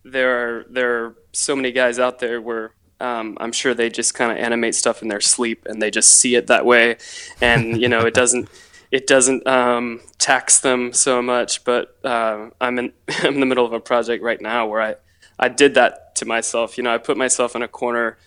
there 0.03 0.59
are 0.59 0.65
there 0.69 1.03
are 1.03 1.15
so 1.33 1.55
many 1.55 1.71
guys 1.71 1.99
out 1.99 2.19
there 2.19 2.41
where 2.41 2.73
um, 2.99 3.37
I'm 3.39 3.51
sure 3.51 3.73
they 3.73 3.89
just 3.89 4.13
kind 4.13 4.31
of 4.31 4.37
animate 4.37 4.75
stuff 4.75 5.01
in 5.01 5.07
their 5.07 5.21
sleep 5.21 5.65
and 5.65 5.81
they 5.81 5.91
just 5.91 6.11
see 6.11 6.35
it 6.35 6.47
that 6.47 6.65
way, 6.65 6.97
and 7.41 7.79
you 7.81 7.89
know 7.89 8.01
it 8.01 8.13
doesn't 8.13 8.49
it 8.91 9.07
doesn't 9.07 9.45
um, 9.47 10.01
tax 10.17 10.59
them 10.59 10.93
so 10.93 11.21
much. 11.21 11.63
But 11.63 11.97
uh, 12.03 12.49
I'm 12.59 12.79
in 12.79 12.93
I'm 13.09 13.35
in 13.35 13.39
the 13.39 13.45
middle 13.45 13.65
of 13.65 13.73
a 13.73 13.79
project 13.79 14.23
right 14.23 14.41
now 14.41 14.67
where 14.67 14.81
I 14.81 14.95
I 15.39 15.49
did 15.49 15.75
that 15.75 16.15
to 16.17 16.25
myself. 16.25 16.77
You 16.77 16.83
know, 16.83 16.93
I 16.93 16.97
put 16.97 17.17
myself 17.17 17.55
in 17.55 17.61
a 17.61 17.67
corner 17.67 18.17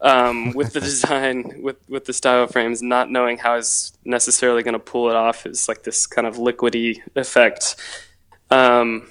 um, 0.00 0.52
with 0.52 0.72
the 0.72 0.80
design, 0.90 1.60
with 1.62 1.76
with 1.88 2.04
the 2.04 2.12
style 2.12 2.46
frames, 2.46 2.82
not 2.82 3.10
knowing 3.10 3.38
how 3.38 3.52
I 3.52 3.56
was 3.56 3.92
necessarily 4.04 4.62
going 4.62 4.74
to 4.74 4.78
pull 4.78 5.10
it 5.10 5.16
off. 5.16 5.46
It 5.46 5.50
was 5.50 5.68
like 5.68 5.82
this 5.82 6.06
kind 6.06 6.26
of 6.26 6.36
liquidy 6.36 7.00
effect. 7.16 7.76
Um, 8.50 9.08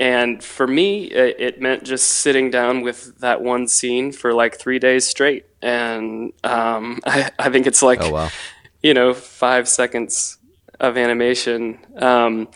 and 0.00 0.42
for 0.42 0.66
me, 0.66 1.04
it, 1.04 1.36
it, 1.38 1.60
meant 1.60 1.84
just 1.84 2.08
sitting 2.08 2.50
down 2.50 2.80
with 2.80 3.18
that 3.18 3.42
one 3.42 3.68
scene 3.68 4.10
for 4.10 4.32
like 4.32 4.58
three 4.58 4.78
days 4.78 5.06
straight. 5.06 5.46
And 5.60 6.32
um, 6.42 7.00
I, 7.06 7.30
I, 7.38 7.50
think 7.50 7.66
it's 7.66 7.82
like, 7.82 8.00
oh, 8.02 8.10
wow. 8.10 8.30
You 8.82 8.94
know, 8.94 9.14
five 9.14 9.68
seconds 9.68 10.38
of 10.80 10.96
animation. 10.96 11.78
Um, 11.96 12.48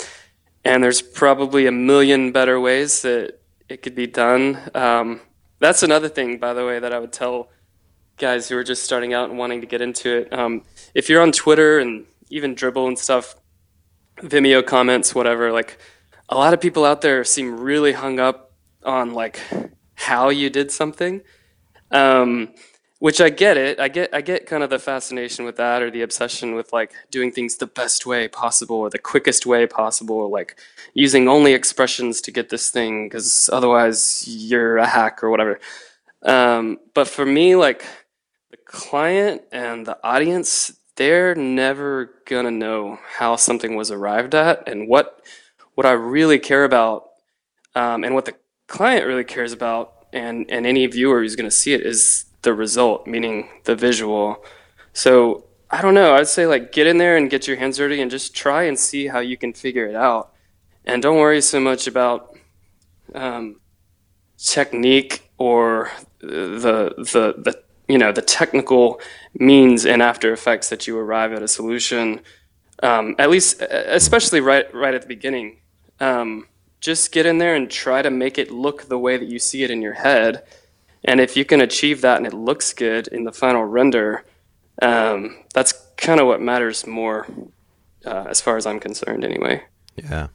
and 0.64 0.83
there's 0.83 1.00
probably 1.00 1.66
a 1.66 1.73
million 1.73 2.33
better 2.33 2.59
ways 2.59 3.02
that 3.02 3.38
it 3.68 3.83
could 3.83 3.95
be 3.95 4.06
done. 4.06 4.59
Um, 4.75 5.21
that's 5.61 5.83
another 5.83 6.09
thing, 6.09 6.38
by 6.38 6.52
the 6.52 6.66
way, 6.66 6.78
that 6.78 6.92
I 6.92 6.99
would 6.99 7.12
tell 7.12 7.49
guys 8.18 8.49
who 8.49 8.56
are 8.56 8.64
just 8.64 8.83
starting 8.83 9.14
out 9.14 9.28
and 9.28 9.38
wanting 9.38 9.61
to 9.61 9.66
get 9.66 9.80
into 9.80 10.18
it. 10.18 10.33
Um, 10.33 10.62
if 10.95 11.09
you're 11.09 11.23
on 11.23 11.33
Twitter 11.33 11.78
and 11.78 12.06
even 12.30 12.54
Dribbble 12.54 12.88
and 12.88 12.99
stuff, 12.99 13.37
Vimeo 14.18 14.64
comments, 14.64 15.14
whatever, 15.14 15.52
like 15.52 15.78
a 16.28 16.35
lot 16.35 16.54
of 16.54 16.61
people 16.61 16.85
out 16.85 17.00
there 17.00 17.23
seem 17.25 17.61
really 17.61 17.92
hung 17.92 18.18
up 18.18 18.52
on 18.83 19.12
like 19.12 19.40
how 19.95 20.28
you 20.30 20.50
did 20.50 20.71
something. 20.71 21.23
Um, 21.90 22.54
which 22.99 23.21
I 23.21 23.29
get 23.29 23.57
it. 23.57 23.79
I 23.79 23.88
get 23.88 24.15
I 24.15 24.21
get 24.21 24.47
kind 24.47 24.62
of 24.62 24.71
the 24.71 24.79
fascination 24.79 25.45
with 25.45 25.57
that 25.57 25.83
or 25.83 25.91
the 25.91 26.03
obsession 26.03 26.55
with 26.55 26.73
like 26.73 26.93
doing 27.11 27.31
things 27.31 27.57
the 27.57 27.67
best 27.67 28.07
way 28.07 28.29
possible 28.29 28.76
or 28.76 28.91
the 28.91 28.99
quickest 28.99 29.47
way 29.47 29.67
possible, 29.67 30.17
or 30.17 30.29
like 30.29 30.59
using 30.95 31.29
only 31.29 31.53
expressions 31.53 32.21
to 32.23 32.31
get 32.31 32.49
this 32.49 32.71
thing 32.71 33.07
because 33.09 33.50
otherwise 33.53 34.25
you're 34.26 34.79
a 34.79 34.87
hack 34.87 35.23
or 35.23 35.31
whatever. 35.31 35.61
Um, 36.23 36.79
but 36.95 37.07
for 37.09 37.26
me, 37.26 37.57
like 37.57 37.85
the 38.50 38.57
client 38.57 39.43
and 39.53 39.87
the 39.87 39.99
audience, 40.03 40.73
they're 40.97 41.35
never 41.35 42.23
gonna 42.26 42.50
know 42.50 42.99
how 43.19 43.37
something 43.37 43.76
was 43.76 43.91
arrived 43.91 44.35
at 44.35 44.69
and 44.69 44.88
what 44.88 45.23
what 45.75 45.87
I 45.87 45.93
really 45.93 46.38
care 46.38 46.65
about, 46.65 47.09
um, 47.75 48.05
and 48.05 48.15
what 48.15 48.25
the 48.25 48.35
client 48.69 49.07
really 49.07 49.25
cares 49.25 49.53
about, 49.53 50.07
and 50.15 50.50
and 50.50 50.67
any 50.67 50.87
viewer 50.87 51.21
who's 51.21 51.37
gonna 51.37 51.50
see 51.50 51.75
it 51.75 51.83
is 51.83 52.25
the 52.47 52.55
result, 52.55 53.09
meaning 53.09 53.49
the 53.65 53.75
visual. 53.75 54.43
So 54.93 55.45
I 55.69 55.83
don't 55.83 55.95
know. 55.95 56.15
I'd 56.15 56.29
say 56.29 56.47
like 56.47 56.71
get 56.71 56.87
in 56.87 56.97
there 56.97 57.17
and 57.17 57.29
get 57.29 57.49
your 57.49 57.57
hands 57.57 57.76
dirty 57.76 58.00
and 58.00 58.09
just 58.11 58.37
try 58.37 58.62
and 58.62 58.79
see 58.79 59.09
how 59.09 59.19
you 59.19 59.37
can 59.37 59.53
figure 59.53 59.87
it 59.87 59.97
out, 59.97 60.33
and 60.85 61.03
don't 61.03 61.19
worry 61.19 61.43
so 61.43 61.59
much 61.59 61.88
about 61.88 62.38
um, 63.15 63.61
technique 64.38 65.29
or 65.38 65.91
the 66.21 66.95
the 67.12 67.35
the 67.47 67.62
you 67.88 67.99
know 67.99 68.12
the 68.12 68.23
technical 68.23 69.00
means 69.35 69.85
and 69.85 70.00
After 70.00 70.33
Effects 70.33 70.69
that 70.71 70.87
you 70.87 70.97
arrive 70.97 71.33
at 71.33 71.43
a 71.43 71.49
solution. 71.49 72.21
Um, 72.83 73.17
at 73.19 73.29
least, 73.29 73.61
especially 73.61 74.41
right 74.41 74.73
right 74.73 74.95
at 74.95 75.03
the 75.03 75.09
beginning, 75.09 75.59
um, 75.99 76.47
just 76.81 77.11
get 77.11 77.26
in 77.26 77.38
there 77.38 77.57
and 77.57 77.69
try 77.69 78.03
to 78.03 78.11
make 78.11 78.38
it 78.38 78.53
look 78.53 78.85
the 78.85 78.99
way 78.99 79.17
that 79.17 79.29
you 79.29 79.41
see 79.41 79.65
it 79.65 79.71
in 79.71 79.83
your 79.83 79.95
head. 79.95 80.45
And 81.05 81.21
if 81.21 81.37
you 81.37 81.45
can 81.45 81.61
achieve 81.61 82.00
that 82.00 82.17
and 82.17 82.26
it 82.26 82.35
looks 82.35 82.73
good 82.73 83.09
in 83.09 83.25
the 83.25 83.33
final 83.33 83.65
render, 83.65 84.25
um, 84.83 85.37
that's 85.55 85.73
kind 85.97 86.21
of 86.21 86.26
what 86.26 86.41
matters 86.41 86.87
more, 86.87 87.26
uh, 88.05 88.25
as 88.29 88.41
far 88.41 88.57
as 88.57 88.67
I'm 88.67 88.81
concerned, 88.81 89.25
anyway. 89.25 89.62
Yeah. 89.97 90.29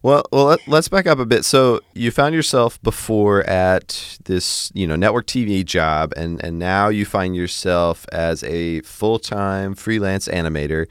Well, 0.00 0.24
well, 0.30 0.44
let, 0.66 0.68
us 0.68 0.88
back 0.88 1.08
up 1.08 1.18
a 1.18 1.26
bit. 1.26 1.44
So 1.44 1.80
you 1.92 2.12
found 2.12 2.34
yourself 2.34 2.80
before 2.82 3.42
at 3.48 4.18
this, 4.24 4.70
you 4.72 4.86
know, 4.86 4.94
network 4.94 5.26
TV 5.26 5.64
job, 5.64 6.12
and 6.16 6.42
and 6.42 6.58
now 6.58 6.88
you 6.88 7.04
find 7.04 7.34
yourself 7.34 8.06
as 8.12 8.44
a 8.44 8.80
full 8.82 9.18
time 9.18 9.74
freelance 9.74 10.28
animator. 10.28 10.86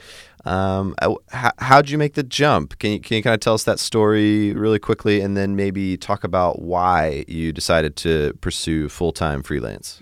Um, 0.47 0.95
how, 0.99 1.51
how'd 1.57 1.89
you 1.89 1.97
make 1.97 2.13
the 2.13 2.23
jump? 2.23 2.79
Can 2.79 2.91
you 2.91 2.99
can 3.01 3.17
you 3.17 3.23
kind 3.23 3.33
of 3.33 3.41
tell 3.41 3.53
us 3.53 3.65
that 3.65 3.79
story 3.79 4.53
really 4.53 4.79
quickly, 4.79 5.19
and 5.19 5.35
then 5.35 5.55
maybe 5.55 5.97
talk 5.97 6.23
about 6.23 6.61
why 6.61 7.25
you 7.27 7.51
decided 7.51 7.97
to 7.97 8.33
pursue 8.39 8.87
full 8.87 9.11
time 9.11 9.43
freelance? 9.43 10.01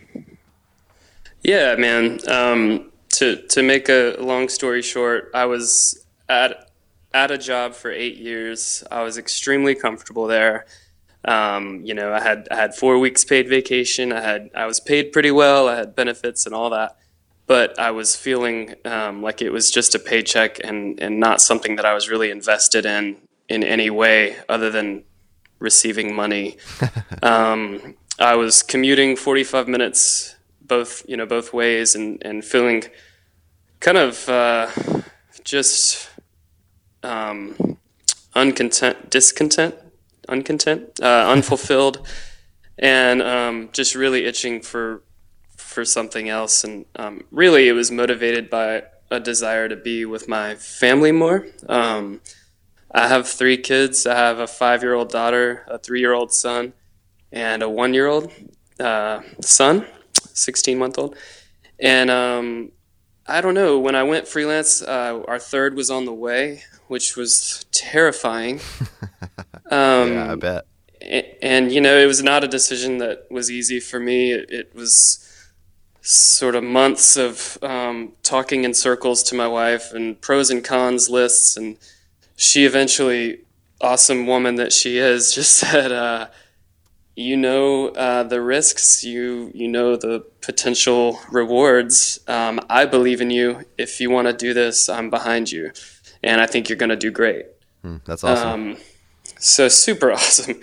Yeah, 1.42 1.76
man. 1.76 2.20
Um, 2.30 2.92
to 3.10 3.42
to 3.48 3.64
make 3.64 3.90
a 3.90 4.18
long 4.20 4.48
story 4.50 4.84
short, 4.84 5.32
I 5.34 5.46
was 5.46 6.06
at 6.30 6.70
at 7.12 7.32
a 7.32 7.38
job 7.40 7.74
for 7.74 7.90
eight 7.92 8.18
years. 8.18 8.84
I 8.92 9.02
was 9.02 9.18
extremely 9.18 9.74
comfortable 9.74 10.28
there. 10.28 10.68
Um, 11.24 11.82
you 11.84 11.96
know, 11.96 12.14
I 12.14 12.22
had 12.22 12.48
I 12.52 12.56
had 12.56 12.76
four 12.76 13.00
weeks 13.00 13.26
paid 13.26 13.50
vacation. 13.50 14.14
I 14.14 14.22
had 14.22 14.52
I 14.56 14.68
was 14.68 14.80
paid 14.80 15.12
pretty 15.12 15.32
well. 15.32 15.68
I 15.68 15.76
had 15.76 15.96
benefits 15.96 16.46
and 16.46 16.54
all 16.54 16.70
that, 16.70 16.98
but 17.48 17.78
I 17.80 17.92
was 17.92 18.16
feeling 18.16 18.76
um, 18.86 19.22
like 19.22 19.42
it 19.42 19.52
was 19.52 19.72
just 19.72 19.96
a 19.96 20.00
paycheck 20.00 20.60
and 20.64 21.00
and 21.00 21.20
not 21.20 21.42
something 21.42 21.76
that 21.76 21.86
I 21.86 21.94
was 21.94 22.10
really 22.10 22.32
invested 22.32 22.86
in 22.86 23.18
in 23.48 23.64
any 23.64 23.90
way 23.90 24.38
other 24.50 24.70
than 24.70 25.04
receiving 25.60 26.16
money. 26.16 26.58
um, 27.24 27.96
I 28.20 28.36
was 28.36 28.64
commuting 28.64 29.16
45 29.16 29.68
minutes 29.68 30.36
both 30.62 31.04
you 31.08 31.16
know 31.16 31.26
both 31.26 31.54
ways 31.54 31.96
and 31.96 32.22
and 32.26 32.44
feeling 32.44 32.84
kind 33.80 33.98
of 33.98 34.28
uh, 34.30 34.68
just 35.44 36.10
um, 37.04 37.78
uncontent, 38.34 39.10
discontent, 39.10 39.76
uncontent, 40.28 41.00
uh, 41.02 41.30
unfulfilled, 41.30 42.06
and 42.80 43.22
um, 43.22 43.70
just 43.72 43.96
really 43.96 44.26
itching 44.26 44.62
for 44.62 45.04
for 45.76 45.86
something 45.86 46.30
else. 46.30 46.64
And 46.64 46.86
um, 46.96 47.26
really, 47.30 47.68
it 47.68 47.74
was 47.74 47.92
motivated 47.92 48.50
by 48.50 48.84
a 49.12 49.20
desire 49.20 49.70
to 49.70 49.76
be 49.76 50.06
with 50.06 50.28
my 50.28 50.56
family 50.56 51.12
more. 51.12 51.46
Um, 51.70 52.22
I 52.92 53.10
have 53.10 53.28
three 53.28 53.58
kids. 53.58 54.08
I 54.08 54.16
have 54.16 54.40
a 54.40 54.48
five-year-old 54.48 55.10
daughter, 55.10 55.66
a 55.68 55.78
three-year-old 55.78 56.34
son, 56.34 56.74
and 57.32 57.62
a 57.62 57.70
one-year-old 57.70 58.32
uh, 58.80 59.20
son. 59.42 59.86
16 60.34 60.78
month 60.78 60.98
old. 60.98 61.16
And 61.80 62.10
um, 62.10 62.72
I 63.28 63.42
don't 63.42 63.54
know, 63.54 63.80
when 63.80 63.96
I 63.96 64.04
went 64.04 64.28
freelance, 64.28 64.82
uh, 64.82 65.24
our 65.28 65.40
third 65.40 65.76
was 65.76 65.90
on 65.92 66.06
the 66.06 66.14
way, 66.14 66.64
which 66.88 67.16
was 67.16 67.66
terrifying. 67.72 68.60
Um, 69.72 70.12
yeah, 70.14 70.32
I 70.32 70.36
bet. 70.36 70.66
And, 71.02 71.26
and, 71.42 71.72
you 71.72 71.82
know, 71.82 71.98
it 71.98 72.06
was 72.06 72.24
not 72.24 72.44
a 72.44 72.48
decision 72.48 73.00
that 73.00 73.28
was 73.30 73.52
easy 73.52 73.80
for 73.80 74.00
me. 74.00 74.32
It, 74.32 74.52
it 74.52 74.76
was 74.76 75.22
sort 76.06 76.56
of 76.56 76.64
months 76.64 77.18
of 77.18 77.58
um, 77.64 78.14
talking 78.22 78.64
in 78.64 78.74
circles 78.74 79.24
to 79.24 79.36
my 79.36 79.48
wife 79.48 79.92
and 79.92 80.22
pros 80.22 80.52
and 80.52 80.64
cons 80.64 81.10
lists. 81.10 81.58
And 81.58 81.78
she 82.36 82.66
eventually, 82.66 83.40
awesome 83.82 84.28
woman 84.28 84.56
that 84.56 84.72
she 84.72 84.98
is, 84.98 85.34
just 85.36 85.56
said, 85.56 85.92
uh, 85.92 86.28
you 87.16 87.38
know 87.38 87.88
uh, 87.90 88.24
the 88.24 88.42
risks, 88.42 89.04
you 89.04 89.50
you 89.54 89.68
know 89.68 89.96
the 89.96 90.26
potential 90.42 91.20
rewards. 91.32 92.20
Um, 92.28 92.60
I 92.70 92.86
believe 92.86 93.22
in 93.22 93.30
you. 93.30 93.64
If 93.78 94.02
you 94.02 94.10
want 94.10 94.28
to 94.28 94.34
do 94.34 94.54
this, 94.54 94.90
I'm 94.90 95.10
behind 95.10 95.50
you, 95.52 95.72
and 96.22 96.42
I 96.42 96.46
think 96.46 96.68
you're 96.68 96.78
going 96.78 96.90
to 96.90 96.98
do 96.98 97.12
great. 97.12 97.46
Mm, 97.86 98.04
that's 98.04 98.24
awesome. 98.24 98.72
Um, 98.72 98.78
so 99.40 99.70
super 99.70 100.12
awesome. 100.18 100.60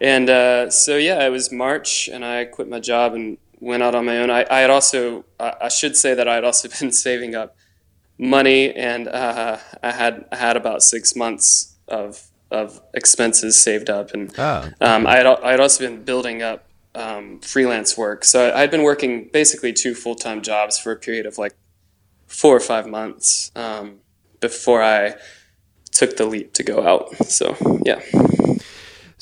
And 0.00 0.28
uh, 0.28 0.70
so 0.70 0.96
yeah, 0.96 1.24
it 1.24 1.30
was 1.30 1.52
March, 1.52 2.08
and 2.08 2.24
I 2.24 2.46
quit 2.46 2.68
my 2.68 2.80
job 2.80 3.14
and 3.14 3.38
went 3.62 3.82
out 3.82 3.94
on 3.94 4.04
my 4.04 4.18
own. 4.18 4.30
I, 4.30 4.44
I 4.50 4.60
had 4.60 4.70
also, 4.70 5.24
I 5.38 5.68
should 5.68 5.96
say 5.96 6.14
that 6.14 6.26
I 6.26 6.34
had 6.34 6.44
also 6.44 6.68
been 6.80 6.92
saving 6.92 7.34
up 7.34 7.56
money, 8.18 8.74
and 8.74 9.08
uh, 9.08 9.58
I 9.82 9.92
had 9.92 10.26
I 10.30 10.36
had 10.36 10.56
about 10.56 10.82
six 10.82 11.16
months 11.16 11.76
of 11.88 12.28
of 12.50 12.80
expenses 12.92 13.58
saved 13.58 13.88
up, 13.88 14.12
and 14.12 14.32
oh. 14.38 14.68
um, 14.80 15.06
I 15.06 15.16
had 15.16 15.26
I 15.26 15.52
had 15.52 15.60
also 15.60 15.84
been 15.84 16.02
building 16.04 16.42
up 16.42 16.66
um, 16.94 17.40
freelance 17.40 17.96
work. 17.96 18.24
So 18.24 18.52
I 18.54 18.60
had 18.60 18.70
been 18.70 18.82
working 18.82 19.30
basically 19.32 19.72
two 19.72 19.94
full 19.94 20.16
time 20.16 20.42
jobs 20.42 20.78
for 20.78 20.92
a 20.92 20.96
period 20.96 21.26
of 21.26 21.38
like 21.38 21.54
four 22.26 22.56
or 22.56 22.60
five 22.60 22.86
months 22.86 23.52
um, 23.54 24.00
before 24.40 24.82
I 24.82 25.14
took 25.92 26.16
the 26.16 26.26
leap 26.26 26.54
to 26.54 26.62
go 26.62 26.86
out. 26.86 27.14
So 27.26 27.56
yeah. 27.84 28.00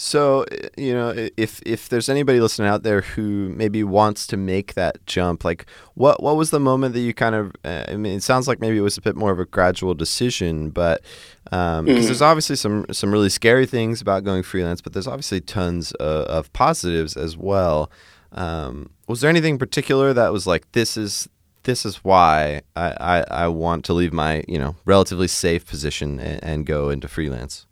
So, 0.03 0.47
you 0.79 0.95
know, 0.95 1.13
if 1.37 1.61
if 1.67 1.91
there's 1.91 2.09
anybody 2.09 2.41
listening 2.41 2.69
out 2.69 2.85
there 2.85 3.03
who 3.03 3.51
maybe 3.51 3.85
wants 3.85 4.27
to 4.29 4.39
make 4.39 4.73
that 4.73 5.05
jump, 5.05 5.45
like 5.45 5.67
what 5.93 6.23
what 6.23 6.37
was 6.37 6.49
the 6.49 6.59
moment 6.59 6.95
that 6.95 7.01
you 7.01 7.13
kind 7.13 7.35
of? 7.35 7.53
Uh, 7.63 7.85
I 7.87 7.97
mean, 7.97 8.17
it 8.17 8.23
sounds 8.23 8.49
like 8.49 8.61
maybe 8.61 8.79
it 8.79 8.81
was 8.81 8.97
a 8.97 9.03
bit 9.03 9.15
more 9.15 9.31
of 9.31 9.39
a 9.39 9.45
gradual 9.45 9.93
decision, 9.93 10.71
but 10.71 11.03
because 11.45 11.79
um, 11.81 11.85
mm. 11.87 12.03
there's 12.03 12.23
obviously 12.23 12.57
some 12.57 12.87
some 12.91 13.13
really 13.13 13.29
scary 13.29 13.67
things 13.67 14.01
about 14.01 14.25
going 14.25 14.43
freelance, 14.43 14.81
but 14.81 14.95
there's 14.95 15.07
obviously 15.07 15.43
tons 15.43 15.93
of, 15.93 16.25
of 16.29 16.53
positives 16.55 17.15
as 17.15 17.37
well. 17.37 17.91
Um, 18.33 18.89
was 19.07 19.21
there 19.21 19.29
anything 19.29 19.59
particular 19.59 20.15
that 20.15 20.33
was 20.33 20.47
like 20.47 20.73
this 20.73 20.97
is 20.97 21.29
this 21.65 21.85
is 21.85 21.97
why 21.97 22.63
I, 22.75 22.95
I, 22.99 23.25
I 23.43 23.49
want 23.49 23.85
to 23.85 23.93
leave 23.93 24.15
my 24.15 24.45
you 24.49 24.59
know 24.59 24.77
relatively 24.87 25.29
safe 25.29 25.67
position 25.67 26.19
and, 26.19 26.43
and 26.43 26.67
go 26.67 26.89
into 26.89 27.07
freelance? 27.07 27.67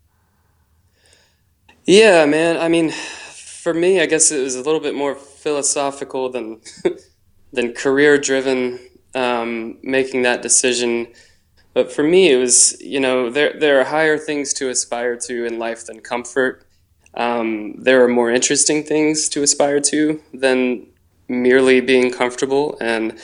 Yeah, 1.89 2.27
man. 2.27 2.57
I 2.57 2.67
mean, 2.67 2.91
for 2.91 3.73
me, 3.73 3.99
I 3.99 4.05
guess 4.05 4.31
it 4.31 4.43
was 4.43 4.55
a 4.55 4.61
little 4.61 4.79
bit 4.79 4.93
more 4.93 5.15
philosophical 5.15 6.29
than 6.29 6.61
than 7.53 7.73
career 7.73 8.19
driven. 8.19 8.79
Um, 9.15 9.79
making 9.81 10.21
that 10.21 10.43
decision, 10.43 11.07
but 11.73 11.91
for 11.91 12.03
me, 12.03 12.31
it 12.31 12.35
was 12.37 12.79
you 12.79 12.99
know 12.99 13.31
there 13.31 13.59
there 13.59 13.81
are 13.81 13.85
higher 13.85 14.19
things 14.19 14.53
to 14.53 14.69
aspire 14.69 15.15
to 15.21 15.45
in 15.45 15.57
life 15.57 15.87
than 15.87 16.01
comfort. 16.01 16.63
Um, 17.15 17.73
there 17.81 18.03
are 18.03 18.07
more 18.07 18.29
interesting 18.29 18.83
things 18.83 19.27
to 19.29 19.41
aspire 19.41 19.79
to 19.79 20.21
than 20.31 20.85
merely 21.27 21.81
being 21.81 22.11
comfortable 22.11 22.77
and 22.81 23.19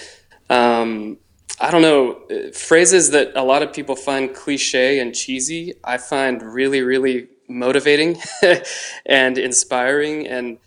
um, 0.49 1.17
I 1.59 1.69
don't 1.69 1.83
know 1.83 2.51
phrases 2.51 3.11
that 3.11 3.31
a 3.35 3.43
lot 3.43 3.61
of 3.61 3.73
people 3.73 3.95
find 3.95 4.33
cliche 4.33 4.99
and 4.99 5.13
cheesy. 5.13 5.75
I 5.83 5.97
find 5.97 6.41
really, 6.41 6.81
really 6.81 7.29
motivating 7.47 8.17
and 9.05 9.37
inspiring. 9.37 10.27
And 10.27 10.57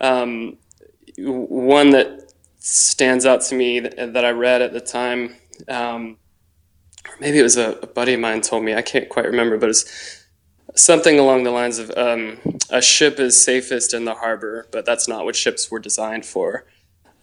um, 0.00 0.58
one 1.18 1.90
that 1.90 2.32
stands 2.58 3.26
out 3.26 3.42
to 3.42 3.54
me 3.54 3.80
that, 3.80 4.14
that 4.14 4.24
I 4.24 4.30
read 4.30 4.62
at 4.62 4.72
the 4.72 4.80
time, 4.80 5.36
um, 5.68 6.16
maybe 7.20 7.38
it 7.38 7.42
was 7.42 7.56
a, 7.56 7.72
a, 7.82 7.86
buddy 7.86 8.14
of 8.14 8.20
mine 8.20 8.40
told 8.40 8.64
me, 8.64 8.74
I 8.74 8.82
can't 8.82 9.08
quite 9.08 9.26
remember, 9.26 9.56
but 9.56 9.70
it's 9.70 10.26
something 10.74 11.18
along 11.18 11.44
the 11.44 11.50
lines 11.50 11.78
of 11.78 11.90
um, 11.96 12.38
a 12.70 12.82
ship 12.82 13.18
is 13.18 13.42
safest 13.42 13.94
in 13.94 14.04
the 14.04 14.14
harbor, 14.14 14.66
but 14.72 14.84
that's 14.84 15.08
not 15.08 15.24
what 15.24 15.36
ships 15.36 15.70
were 15.70 15.78
designed 15.78 16.26
for. 16.26 16.66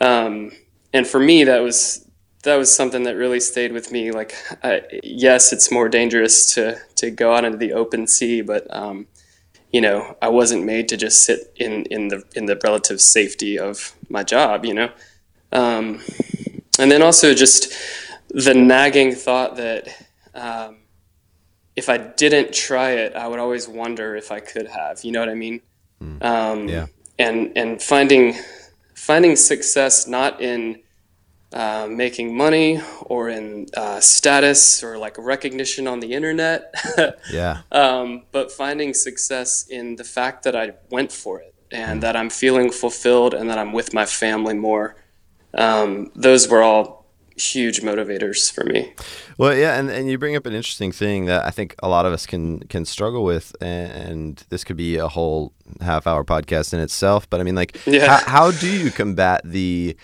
Um, 0.01 0.51
and 0.91 1.07
for 1.07 1.19
me, 1.19 1.43
that 1.43 1.59
was 1.59 2.02
that 2.43 2.55
was 2.57 2.73
something 2.73 3.03
that 3.03 3.15
really 3.15 3.39
stayed 3.39 3.71
with 3.71 3.91
me. 3.91 4.11
Like, 4.11 4.35
I, 4.63 4.81
yes, 5.01 5.51
it's 5.51 5.71
more 5.71 5.89
dangerous 5.89 6.53
to 6.53 6.79
to 6.95 7.09
go 7.09 7.33
out 7.33 7.45
into 7.45 7.57
the 7.57 7.73
open 7.73 8.05
sea, 8.07 8.41
but 8.41 8.67
um, 8.73 9.07
you 9.71 9.81
know, 9.81 10.15
I 10.21 10.29
wasn't 10.29 10.65
made 10.65 10.87
to 10.89 10.97
just 10.97 11.23
sit 11.23 11.53
in 11.55 11.85
in 11.85 12.09
the 12.09 12.23
in 12.35 12.45
the 12.45 12.59
relative 12.63 13.01
safety 13.01 13.57
of 13.57 13.95
my 14.09 14.23
job. 14.23 14.65
You 14.65 14.73
know, 14.73 14.91
um, 15.51 16.01
and 16.77 16.91
then 16.91 17.01
also 17.01 17.33
just 17.33 17.73
the 18.29 18.53
nagging 18.53 19.15
thought 19.15 19.55
that 19.55 19.87
um, 20.35 20.77
if 21.75 21.89
I 21.89 21.97
didn't 21.97 22.53
try 22.53 22.91
it, 22.91 23.15
I 23.15 23.27
would 23.27 23.39
always 23.39 23.67
wonder 23.67 24.15
if 24.15 24.31
I 24.31 24.39
could 24.41 24.67
have. 24.67 25.03
You 25.03 25.13
know 25.13 25.21
what 25.21 25.29
I 25.29 25.35
mean? 25.35 25.61
Mm. 26.01 26.69
yeah. 26.69 26.85
And 27.17 27.53
and 27.55 27.81
finding 27.81 28.35
finding 28.95 29.35
success 29.35 30.07
not 30.07 30.41
in 30.41 30.82
uh, 31.53 31.87
making 31.87 32.35
money 32.35 32.81
or 33.01 33.29
in 33.29 33.67
uh, 33.77 33.99
status 33.99 34.83
or 34.83 34.97
like 34.97 35.15
recognition 35.19 35.87
on 35.87 35.99
the 35.99 36.13
internet. 36.13 36.73
yeah. 37.31 37.61
Um, 37.71 38.23
but 38.31 38.51
finding 38.51 38.93
success 38.93 39.67
in 39.69 39.95
the 39.95 40.03
fact 40.03 40.43
that 40.43 40.55
I 40.55 40.73
went 40.89 41.11
for 41.11 41.41
it 41.41 41.53
and 41.71 41.99
mm. 41.99 42.01
that 42.01 42.15
I'm 42.15 42.29
feeling 42.29 42.71
fulfilled 42.71 43.33
and 43.33 43.49
that 43.49 43.59
I'm 43.59 43.71
with 43.71 43.93
my 43.93 44.05
family 44.05 44.55
more. 44.55 44.95
Um, 45.53 46.11
those 46.15 46.47
were 46.47 46.63
all 46.63 47.05
huge 47.35 47.81
motivators 47.81 48.51
for 48.51 48.63
me. 48.63 48.93
Well, 49.37 49.55
yeah, 49.55 49.79
and, 49.79 49.89
and 49.89 50.09
you 50.09 50.17
bring 50.17 50.35
up 50.35 50.45
an 50.45 50.53
interesting 50.53 50.91
thing 50.91 51.25
that 51.25 51.45
I 51.45 51.51
think 51.51 51.75
a 51.83 51.87
lot 51.87 52.05
of 52.05 52.13
us 52.13 52.25
can 52.25 52.61
can 52.61 52.85
struggle 52.85 53.23
with, 53.23 53.55
and 53.61 54.43
this 54.49 54.63
could 54.63 54.77
be 54.77 54.97
a 54.97 55.07
whole 55.07 55.53
half 55.81 56.07
hour 56.07 56.23
podcast 56.23 56.73
in 56.73 56.79
itself. 56.79 57.29
But 57.29 57.39
I 57.39 57.43
mean, 57.43 57.55
like, 57.55 57.77
yeah. 57.85 58.17
how, 58.17 58.49
how 58.49 58.51
do 58.51 58.69
you 58.69 58.91
combat 58.91 59.41
the 59.43 59.95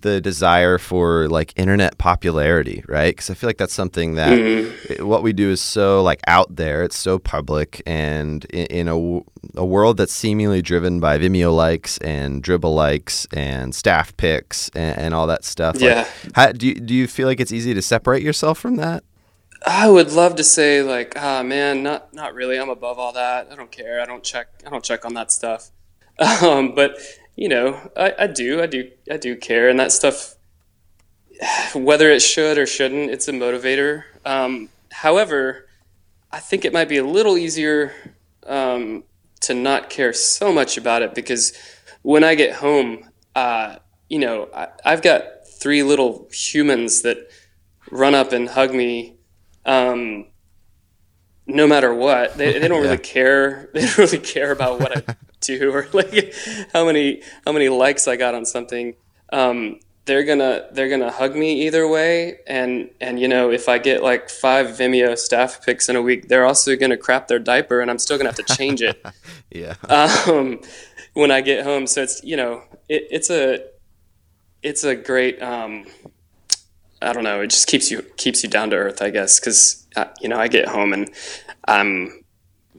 the 0.00 0.20
desire 0.20 0.78
for 0.78 1.28
like 1.28 1.52
internet 1.56 1.98
popularity, 1.98 2.84
right? 2.88 3.14
Because 3.14 3.30
I 3.30 3.34
feel 3.34 3.48
like 3.48 3.58
that's 3.58 3.74
something 3.74 4.14
that 4.14 4.38
mm-hmm. 4.38 5.06
what 5.06 5.22
we 5.22 5.32
do 5.32 5.50
is 5.50 5.60
so 5.60 6.02
like 6.02 6.20
out 6.26 6.54
there, 6.56 6.82
it's 6.82 6.96
so 6.96 7.18
public, 7.18 7.82
and 7.86 8.44
in, 8.46 8.66
in 8.66 8.88
a, 8.88 9.60
a 9.60 9.64
world 9.64 9.96
that's 9.96 10.12
seemingly 10.12 10.62
driven 10.62 11.00
by 11.00 11.18
Vimeo 11.18 11.54
likes 11.54 11.98
and 11.98 12.42
Dribbble 12.42 12.74
likes 12.74 13.26
and 13.32 13.74
staff 13.74 14.16
picks 14.16 14.68
and, 14.70 14.98
and 14.98 15.14
all 15.14 15.26
that 15.26 15.44
stuff. 15.44 15.80
Yeah. 15.80 16.06
Like, 16.24 16.34
how, 16.34 16.52
do 16.52 16.68
you, 16.68 16.74
do 16.74 16.94
you 16.94 17.06
feel 17.06 17.26
like 17.26 17.40
it's 17.40 17.52
easy 17.52 17.74
to 17.74 17.82
separate 17.82 18.22
yourself 18.22 18.58
from 18.58 18.76
that? 18.76 19.04
I 19.66 19.90
would 19.90 20.12
love 20.12 20.36
to 20.36 20.44
say 20.44 20.82
like, 20.82 21.14
ah, 21.16 21.42
man, 21.42 21.82
not 21.82 22.14
not 22.14 22.34
really. 22.34 22.58
I'm 22.58 22.68
above 22.68 22.98
all 22.98 23.12
that. 23.12 23.48
I 23.50 23.56
don't 23.56 23.72
care. 23.72 24.00
I 24.00 24.06
don't 24.06 24.22
check. 24.22 24.48
I 24.64 24.70
don't 24.70 24.84
check 24.84 25.04
on 25.04 25.14
that 25.14 25.32
stuff. 25.32 25.70
Um, 26.42 26.74
but 26.74 26.98
you 27.38 27.48
know, 27.48 27.88
I, 27.96 28.12
I 28.18 28.26
do, 28.26 28.60
I 28.60 28.66
do, 28.66 28.90
I 29.08 29.16
do 29.16 29.36
care, 29.36 29.68
and 29.68 29.78
that 29.78 29.92
stuff. 29.92 30.34
Whether 31.72 32.10
it 32.10 32.20
should 32.20 32.58
or 32.58 32.66
shouldn't, 32.66 33.12
it's 33.12 33.28
a 33.28 33.32
motivator. 33.32 34.02
Um, 34.24 34.70
however, 34.90 35.68
I 36.32 36.40
think 36.40 36.64
it 36.64 36.72
might 36.72 36.88
be 36.88 36.96
a 36.96 37.04
little 37.04 37.38
easier 37.38 37.92
um, 38.44 39.04
to 39.42 39.54
not 39.54 39.88
care 39.88 40.12
so 40.12 40.52
much 40.52 40.76
about 40.76 41.02
it 41.02 41.14
because 41.14 41.56
when 42.02 42.24
I 42.24 42.34
get 42.34 42.56
home, 42.56 43.08
uh, 43.36 43.76
you 44.08 44.18
know, 44.18 44.48
I, 44.52 44.70
have 44.82 45.02
got 45.02 45.46
three 45.46 45.84
little 45.84 46.28
humans 46.32 47.02
that 47.02 47.30
run 47.92 48.16
up 48.16 48.32
and 48.32 48.48
hug 48.48 48.74
me 48.74 49.14
um, 49.64 50.26
no 51.46 51.68
matter 51.68 51.94
what. 51.94 52.36
They, 52.36 52.58
they 52.58 52.66
don't 52.66 52.78
yeah. 52.82 52.90
really 52.90 52.98
care. 52.98 53.70
They 53.74 53.82
don't 53.82 53.98
really 53.98 54.18
care 54.18 54.50
about 54.50 54.80
what 54.80 55.08
I 55.08 55.14
to 55.40 55.72
or 55.72 55.88
like 55.92 56.34
how 56.72 56.84
many 56.84 57.22
how 57.44 57.52
many 57.52 57.68
likes 57.68 58.08
I 58.08 58.16
got 58.16 58.34
on 58.34 58.44
something. 58.44 58.94
Um, 59.32 59.80
they're 60.06 60.24
gonna 60.24 60.66
they're 60.72 60.88
gonna 60.88 61.12
hug 61.12 61.36
me 61.36 61.66
either 61.66 61.86
way, 61.86 62.38
and 62.46 62.90
and 63.00 63.20
you 63.20 63.28
know 63.28 63.50
if 63.50 63.68
I 63.68 63.78
get 63.78 64.02
like 64.02 64.30
five 64.30 64.68
Vimeo 64.68 65.16
staff 65.16 65.64
picks 65.64 65.88
in 65.88 65.96
a 65.96 66.02
week, 66.02 66.28
they're 66.28 66.46
also 66.46 66.74
gonna 66.76 66.96
crap 66.96 67.28
their 67.28 67.38
diaper, 67.38 67.80
and 67.80 67.90
I'm 67.90 67.98
still 67.98 68.16
gonna 68.16 68.30
have 68.30 68.46
to 68.46 68.54
change 68.54 68.80
it. 68.82 69.04
yeah. 69.50 69.74
Um, 69.88 70.60
when 71.12 71.30
I 71.30 71.42
get 71.42 71.64
home, 71.64 71.86
so 71.86 72.02
it's 72.02 72.24
you 72.24 72.36
know 72.36 72.62
it, 72.88 73.06
it's 73.10 73.30
a 73.30 73.66
it's 74.62 74.82
a 74.82 74.96
great 74.96 75.40
um, 75.42 75.84
I 77.00 77.12
don't 77.12 77.24
know. 77.24 77.42
It 77.42 77.50
just 77.50 77.68
keeps 77.68 77.90
you 77.90 78.02
keeps 78.16 78.42
you 78.42 78.48
down 78.48 78.70
to 78.70 78.76
earth, 78.76 79.02
I 79.02 79.10
guess, 79.10 79.38
because 79.38 79.86
uh, 79.94 80.06
you 80.20 80.28
know 80.28 80.38
I 80.38 80.48
get 80.48 80.68
home 80.68 80.92
and 80.92 81.10
I'm 81.66 82.24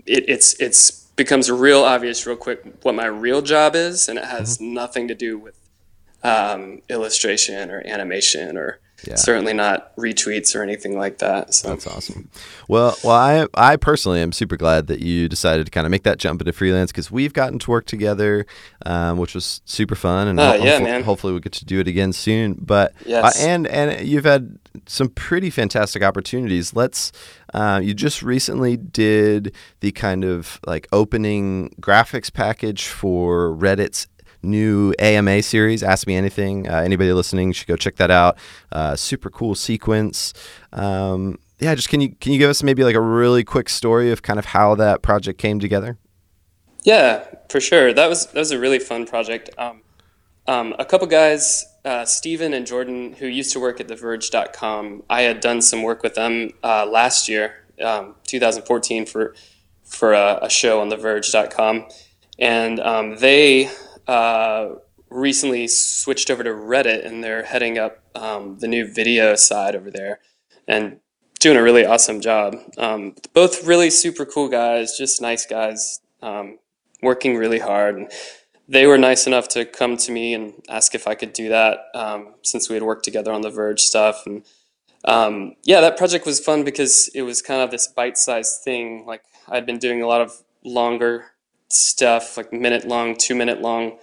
it, 0.05 0.25
it's 0.27 0.59
it's 0.59 1.08
becomes 1.19 1.51
real 1.51 1.83
obvious 1.83 2.25
real 2.25 2.37
quick 2.37 2.63
what 2.81 2.95
my 2.95 3.05
real 3.05 3.41
job 3.41 3.75
is, 3.75 4.07
and 4.07 4.17
it 4.17 4.23
has 4.25 4.57
mm-hmm. 4.57 4.73
nothing 4.73 5.07
to 5.09 5.13
do 5.13 5.37
with 5.37 5.59
um, 6.23 6.81
illustration 6.89 7.69
or 7.69 7.85
animation 7.85 8.57
or 8.57 8.79
yeah. 9.05 9.15
certainly 9.15 9.53
not 9.53 9.95
retweets 9.97 10.55
or 10.55 10.63
anything 10.63 10.97
like 10.97 11.17
that. 11.19 11.53
So 11.53 11.69
that's 11.69 11.87
awesome. 11.87 12.29
Well, 12.67 12.97
well, 13.03 13.15
I 13.15 13.47
I 13.53 13.75
personally 13.75 14.21
am 14.21 14.31
super 14.31 14.55
glad 14.55 14.87
that 14.87 15.01
you 15.01 15.27
decided 15.27 15.65
to 15.65 15.71
kind 15.71 15.85
of 15.85 15.91
make 15.91 16.03
that 16.03 16.19
jump 16.19 16.41
into 16.41 16.53
freelance 16.53 16.91
because 16.91 17.11
we've 17.11 17.33
gotten 17.33 17.59
to 17.59 17.71
work 17.71 17.85
together, 17.85 18.45
um, 18.85 19.17
which 19.17 19.35
was 19.35 19.61
super 19.65 19.95
fun, 19.95 20.29
and 20.29 20.39
uh, 20.39 20.57
ho- 20.57 20.63
yeah, 20.63 20.77
hopefully, 20.77 21.01
hopefully 21.03 21.33
we 21.33 21.39
get 21.41 21.53
to 21.53 21.65
do 21.65 21.79
it 21.81 21.87
again 21.87 22.13
soon. 22.13 22.53
But 22.53 22.93
yes. 23.05 23.37
Uh, 23.37 23.45
and 23.45 23.67
and 23.67 24.07
you've 24.07 24.25
had 24.25 24.57
some 24.85 25.09
pretty 25.09 25.49
fantastic 25.49 26.01
opportunities. 26.01 26.73
Let's. 26.73 27.11
Uh, 27.53 27.79
you 27.83 27.93
just 27.93 28.21
recently 28.21 28.77
did 28.77 29.55
the 29.79 29.91
kind 29.91 30.23
of 30.23 30.59
like 30.65 30.87
opening 30.91 31.73
graphics 31.81 32.31
package 32.31 32.87
for 32.87 33.55
Reddit's 33.55 34.07
new 34.41 34.93
AMA 34.99 35.41
series, 35.41 35.83
Ask 35.83 36.07
Me 36.07 36.15
Anything. 36.15 36.69
Uh, 36.69 36.77
anybody 36.77 37.11
listening 37.13 37.51
should 37.51 37.67
go 37.67 37.75
check 37.75 37.97
that 37.97 38.11
out. 38.11 38.37
Uh, 38.71 38.95
super 38.95 39.29
cool 39.29 39.55
sequence. 39.55 40.33
Um, 40.71 41.37
yeah, 41.59 41.75
just 41.75 41.89
can 41.89 41.99
you 42.01 42.15
can 42.15 42.31
you 42.31 42.39
give 42.39 42.49
us 42.49 42.63
maybe 42.63 42.83
like 42.83 42.95
a 42.95 43.01
really 43.01 43.43
quick 43.43 43.67
story 43.69 44.11
of 44.11 44.21
kind 44.21 44.39
of 44.39 44.45
how 44.45 44.75
that 44.75 45.01
project 45.01 45.39
came 45.39 45.59
together? 45.59 45.97
Yeah, 46.83 47.25
for 47.49 47.59
sure. 47.59 47.93
That 47.93 48.07
was 48.07 48.27
that 48.27 48.39
was 48.39 48.51
a 48.51 48.59
really 48.59 48.79
fun 48.79 49.05
project. 49.05 49.49
Um, 49.57 49.81
um, 50.47 50.73
a 50.79 50.85
couple 50.85 51.05
guys, 51.07 51.65
uh, 51.85 52.05
Steven 52.05 52.53
and 52.53 52.65
Jordan, 52.65 53.13
who 53.13 53.27
used 53.27 53.53
to 53.53 53.59
work 53.59 53.79
at 53.79 53.87
TheVerge.com, 53.87 55.03
I 55.09 55.21
had 55.21 55.39
done 55.39 55.61
some 55.61 55.83
work 55.83 56.03
with 56.03 56.15
them 56.15 56.51
uh, 56.63 56.85
last 56.85 57.29
year, 57.29 57.63
um, 57.83 58.15
2014, 58.27 59.05
for 59.05 59.35
for 59.83 60.13
a, 60.13 60.39
a, 60.43 60.49
show 60.51 60.81
on 60.81 60.91
TheVerge.com, 60.91 61.87
and 62.37 62.79
um, 62.79 63.15
they 63.17 63.71
uh, 64.07 64.75
recently 65.09 65.67
switched 65.67 66.29
over 66.29 66.43
to 66.43 66.51
Reddit 66.51 67.05
and 67.05 67.23
they're 67.23 67.43
heading 67.43 67.77
up 67.77 67.99
um, 68.15 68.57
the 68.59 68.67
new 68.67 68.85
video 68.85 69.35
side 69.35 69.75
over 69.75 69.89
there 69.89 70.19
and 70.67 70.99
doing 71.39 71.57
a 71.57 71.63
really 71.63 71.85
awesome 71.85 72.21
job. 72.21 72.55
Um, 72.77 73.15
both 73.33 73.65
really 73.65 73.89
super 73.89 74.25
cool 74.25 74.49
guys, 74.49 74.97
just 74.97 75.21
nice 75.21 75.45
guys, 75.45 76.01
um, 76.21 76.59
working 77.01 77.35
really 77.35 77.59
hard. 77.59 77.95
And 77.95 78.11
they 78.69 78.85
were 78.85 78.99
nice 78.99 79.25
enough 79.25 79.47
to 79.49 79.65
come 79.65 79.97
to 79.97 80.11
me 80.11 80.35
and 80.35 80.53
ask 80.69 80.93
if 80.93 81.07
I 81.07 81.15
could 81.15 81.33
do 81.33 81.49
that 81.49 81.79
um, 81.95 82.35
since 82.43 82.69
we 82.69 82.75
had 82.75 82.83
worked 82.83 83.03
together 83.03 83.31
on 83.33 83.41
the 83.41 83.49
Verge 83.49 83.81
stuff. 83.81 84.27
And 84.27 84.43
um, 85.03 85.55
yeah, 85.63 85.81
that 85.81 85.97
project 85.97 86.25
was 86.27 86.39
fun 86.39 86.63
because 86.63 87.09
it 87.15 87.23
was 87.23 87.41
kind 87.41 87.61
of 87.61 87.71
this 87.71 87.87
bite 87.87 88.17
sized 88.17 88.61
thing. 88.63 89.05
Like 89.07 89.23
I'd 89.47 89.65
been 89.65 89.79
doing 89.79 90.03
a 90.03 90.07
lot 90.07 90.21
of 90.21 90.43
longer 90.63 91.31
stuff, 91.69 92.37
like 92.37 92.53
minute 92.53 92.87
long, 92.87 93.15
two 93.17 93.33
minute 93.33 93.59
long 93.59 93.97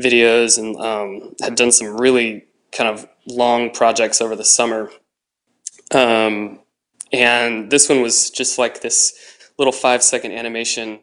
videos, 0.00 0.58
and 0.58 0.76
um, 0.76 1.34
had 1.40 1.56
done 1.56 1.72
some 1.72 2.00
really 2.00 2.44
kind 2.70 2.88
of 2.88 3.08
long 3.26 3.70
projects 3.70 4.20
over 4.20 4.36
the 4.36 4.44
summer. 4.44 4.92
Um, 5.90 6.60
and 7.12 7.68
this 7.68 7.88
one 7.88 8.00
was 8.02 8.30
just 8.30 8.58
like 8.58 8.80
this 8.80 9.12
little 9.58 9.72
five 9.72 10.04
second 10.04 10.32
animation. 10.32 11.00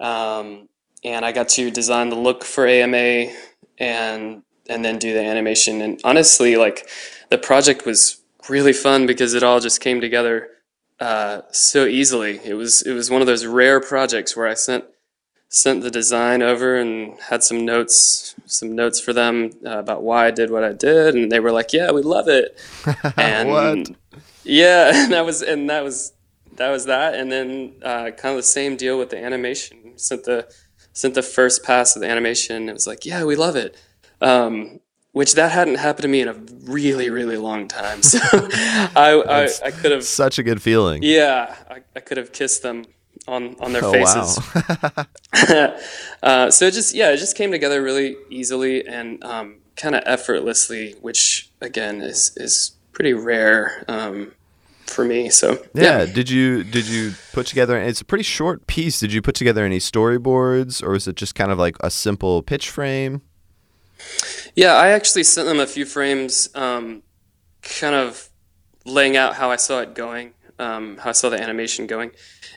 Um, 0.00 0.68
and 1.04 1.24
I 1.24 1.32
got 1.32 1.48
to 1.50 1.70
design 1.70 2.10
the 2.10 2.16
look 2.16 2.44
for 2.44 2.66
AMA 2.66 3.32
and 3.78 4.42
and 4.68 4.84
then 4.84 4.98
do 4.98 5.12
the 5.12 5.22
animation. 5.22 5.80
And 5.80 6.00
honestly, 6.04 6.56
like 6.56 6.88
the 7.30 7.38
project 7.38 7.84
was 7.84 8.22
really 8.48 8.72
fun 8.72 9.06
because 9.06 9.34
it 9.34 9.42
all 9.42 9.60
just 9.60 9.80
came 9.80 10.00
together 10.00 10.48
uh, 11.00 11.42
so 11.50 11.84
easily. 11.84 12.40
It 12.44 12.54
was 12.54 12.82
it 12.82 12.92
was 12.92 13.10
one 13.10 13.20
of 13.20 13.26
those 13.26 13.44
rare 13.46 13.80
projects 13.80 14.36
where 14.36 14.46
I 14.46 14.54
sent 14.54 14.84
sent 15.48 15.82
the 15.82 15.90
design 15.90 16.40
over 16.40 16.76
and 16.76 17.20
had 17.20 17.42
some 17.42 17.64
notes 17.66 18.34
some 18.46 18.74
notes 18.74 18.98
for 18.98 19.12
them 19.12 19.50
uh, 19.66 19.78
about 19.78 20.02
why 20.02 20.26
I 20.26 20.30
did 20.30 20.50
what 20.50 20.64
I 20.64 20.72
did 20.72 21.14
and 21.14 21.30
they 21.30 21.40
were 21.40 21.52
like 21.52 21.74
yeah 21.74 21.90
we 21.90 22.00
love 22.00 22.26
it 22.26 22.58
and 23.18 23.50
what? 23.50 23.90
yeah 24.44 24.92
and 24.94 25.12
that 25.12 25.26
was 25.26 25.42
and 25.42 25.68
that 25.68 25.84
was 25.84 26.14
that 26.56 26.70
was 26.70 26.86
that 26.86 27.14
and 27.14 27.30
then 27.30 27.74
uh, 27.82 28.12
kind 28.12 28.32
of 28.32 28.36
the 28.36 28.42
same 28.44 28.76
deal 28.76 28.98
with 28.98 29.10
the 29.10 29.22
animation 29.22 29.92
sent 29.96 30.24
the 30.24 30.50
sent 30.92 31.14
the 31.14 31.22
first 31.22 31.62
pass 31.64 31.96
of 31.96 32.02
the 32.02 32.08
animation 32.08 32.68
it 32.68 32.72
was 32.72 32.86
like 32.86 33.04
yeah 33.04 33.24
we 33.24 33.36
love 33.36 33.56
it 33.56 33.76
um, 34.20 34.78
which 35.12 35.34
that 35.34 35.50
hadn't 35.50 35.74
happened 35.74 36.02
to 36.02 36.08
me 36.08 36.20
in 36.20 36.28
a 36.28 36.34
really 36.64 37.10
really 37.10 37.36
long 37.36 37.68
time 37.68 38.02
so 38.02 38.18
I, 38.22 39.22
I, 39.28 39.48
I 39.66 39.70
could 39.70 39.92
have 39.92 40.04
such 40.04 40.38
a 40.38 40.42
good 40.42 40.62
feeling 40.62 41.02
yeah 41.02 41.56
I, 41.70 41.82
I 41.96 42.00
could 42.00 42.16
have 42.16 42.32
kissed 42.32 42.62
them 42.62 42.86
on 43.26 43.56
on 43.60 43.72
their 43.72 43.84
oh, 43.84 43.92
faces. 43.92 44.38
Wow. 44.54 45.76
uh, 46.22 46.50
so 46.50 46.66
it 46.66 46.74
just 46.74 46.94
yeah, 46.94 47.10
it 47.10 47.18
just 47.18 47.36
came 47.36 47.50
together 47.50 47.82
really 47.82 48.16
easily 48.30 48.86
and 48.86 49.22
um, 49.24 49.60
kind 49.76 49.94
of 49.94 50.02
effortlessly, 50.06 50.96
which 51.00 51.50
again 51.60 52.00
is 52.00 52.32
is 52.36 52.72
pretty 52.92 53.12
rare 53.12 53.84
um, 53.88 54.32
for 54.86 55.04
me. 55.04 55.30
So 55.30 55.62
yeah. 55.74 56.00
yeah. 56.00 56.06
did 56.06 56.30
you 56.30 56.64
did 56.64 56.86
you 56.86 57.12
put 57.32 57.46
together? 57.46 57.78
It's 57.78 58.00
a 58.00 58.04
pretty 58.04 58.24
short 58.24 58.66
piece. 58.66 59.00
Did 59.00 59.12
you 59.12 59.22
put 59.22 59.34
together 59.34 59.64
any 59.64 59.78
storyboards, 59.78 60.82
or 60.82 60.90
was 60.90 61.08
it 61.08 61.16
just 61.16 61.34
kind 61.34 61.50
of 61.50 61.58
like 61.58 61.76
a 61.80 61.90
simple 61.90 62.42
pitch 62.42 62.70
frame? 62.70 63.22
Yeah, 64.54 64.74
I 64.74 64.88
actually 64.88 65.22
sent 65.22 65.46
them 65.48 65.60
a 65.60 65.66
few 65.66 65.84
frames, 65.84 66.48
um, 66.54 67.02
kind 67.62 67.94
of 67.94 68.28
laying 68.84 69.16
out 69.16 69.36
how 69.36 69.50
I 69.50 69.56
saw 69.56 69.80
it 69.80 69.94
going, 69.94 70.34
um, 70.58 70.98
how 70.98 71.10
I 71.10 71.12
saw 71.12 71.28
the 71.28 71.40
animation 71.40 71.86
going 71.86 72.10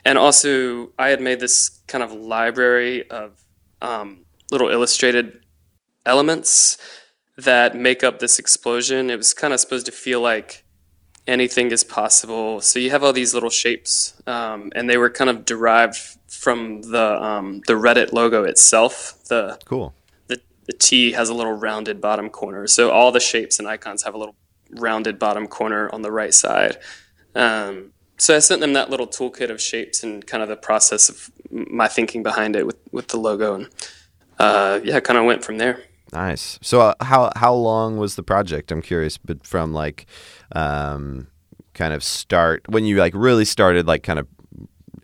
and 0.06 0.18
also 0.18 0.92
I 1.00 1.08
had 1.08 1.20
made 1.20 1.40
this 1.40 1.80
kind 1.88 2.04
of 2.04 2.12
library 2.12 3.10
of 3.10 3.42
um, 3.82 4.24
little 4.52 4.68
illustrated 4.68 5.40
elements 6.06 6.78
that 7.36 7.74
make 7.74 8.04
up 8.04 8.20
this 8.20 8.38
explosion. 8.38 9.10
It 9.10 9.16
was 9.16 9.34
kind 9.34 9.52
of 9.52 9.58
supposed 9.58 9.84
to 9.86 9.92
feel 9.92 10.20
like 10.20 10.64
anything 11.26 11.70
is 11.70 11.84
possible. 11.84 12.60
So 12.60 12.78
you 12.78 12.90
have 12.90 13.02
all 13.02 13.12
these 13.12 13.34
little 13.34 13.50
shapes, 13.50 14.14
um, 14.26 14.72
and 14.74 14.88
they 14.88 14.96
were 14.96 15.10
kind 15.10 15.30
of 15.30 15.44
derived 15.44 15.96
from 16.28 16.82
the 16.82 17.22
um, 17.22 17.62
the 17.66 17.74
Reddit 17.74 18.12
logo 18.12 18.44
itself. 18.44 19.18
The 19.28 19.58
cool. 19.64 19.94
The 20.28 20.40
the 20.66 20.72
T 20.72 21.12
has 21.12 21.28
a 21.28 21.34
little 21.34 21.52
rounded 21.52 22.00
bottom 22.00 22.30
corner, 22.30 22.66
so 22.66 22.90
all 22.90 23.12
the 23.12 23.20
shapes 23.20 23.58
and 23.58 23.68
icons 23.68 24.02
have 24.04 24.14
a 24.14 24.18
little 24.18 24.36
rounded 24.70 25.18
bottom 25.18 25.46
corner 25.46 25.88
on 25.92 26.02
the 26.02 26.10
right 26.10 26.34
side. 26.34 26.78
Um, 27.34 27.92
so 28.18 28.34
I 28.34 28.38
sent 28.38 28.60
them 28.60 28.72
that 28.72 28.88
little 28.88 29.06
toolkit 29.06 29.50
of 29.50 29.60
shapes 29.60 30.02
and 30.02 30.26
kind 30.26 30.42
of 30.42 30.48
the 30.48 30.56
process 30.56 31.08
of 31.08 31.30
my 31.50 31.86
thinking 31.86 32.22
behind 32.22 32.56
it 32.56 32.66
with, 32.66 32.78
with 32.90 33.08
the 33.08 33.18
logo, 33.18 33.54
and 33.54 33.68
uh, 34.38 34.80
yeah, 34.82 35.00
kind 35.00 35.18
of 35.18 35.24
went 35.24 35.44
from 35.44 35.58
there. 35.58 35.82
Nice. 36.12 36.58
So 36.62 36.80
uh, 36.80 36.94
how 37.00 37.32
how 37.36 37.54
long 37.54 37.96
was 37.96 38.14
the 38.14 38.22
project? 38.22 38.70
I'm 38.70 38.82
curious, 38.82 39.18
but 39.18 39.46
from 39.46 39.72
like 39.72 40.06
um, 40.52 41.26
kind 41.74 41.92
of 41.92 42.02
start 42.02 42.62
when 42.68 42.84
you 42.84 42.96
like 42.96 43.14
really 43.14 43.44
started 43.44 43.86
like 43.86 44.02
kind 44.02 44.18
of 44.18 44.26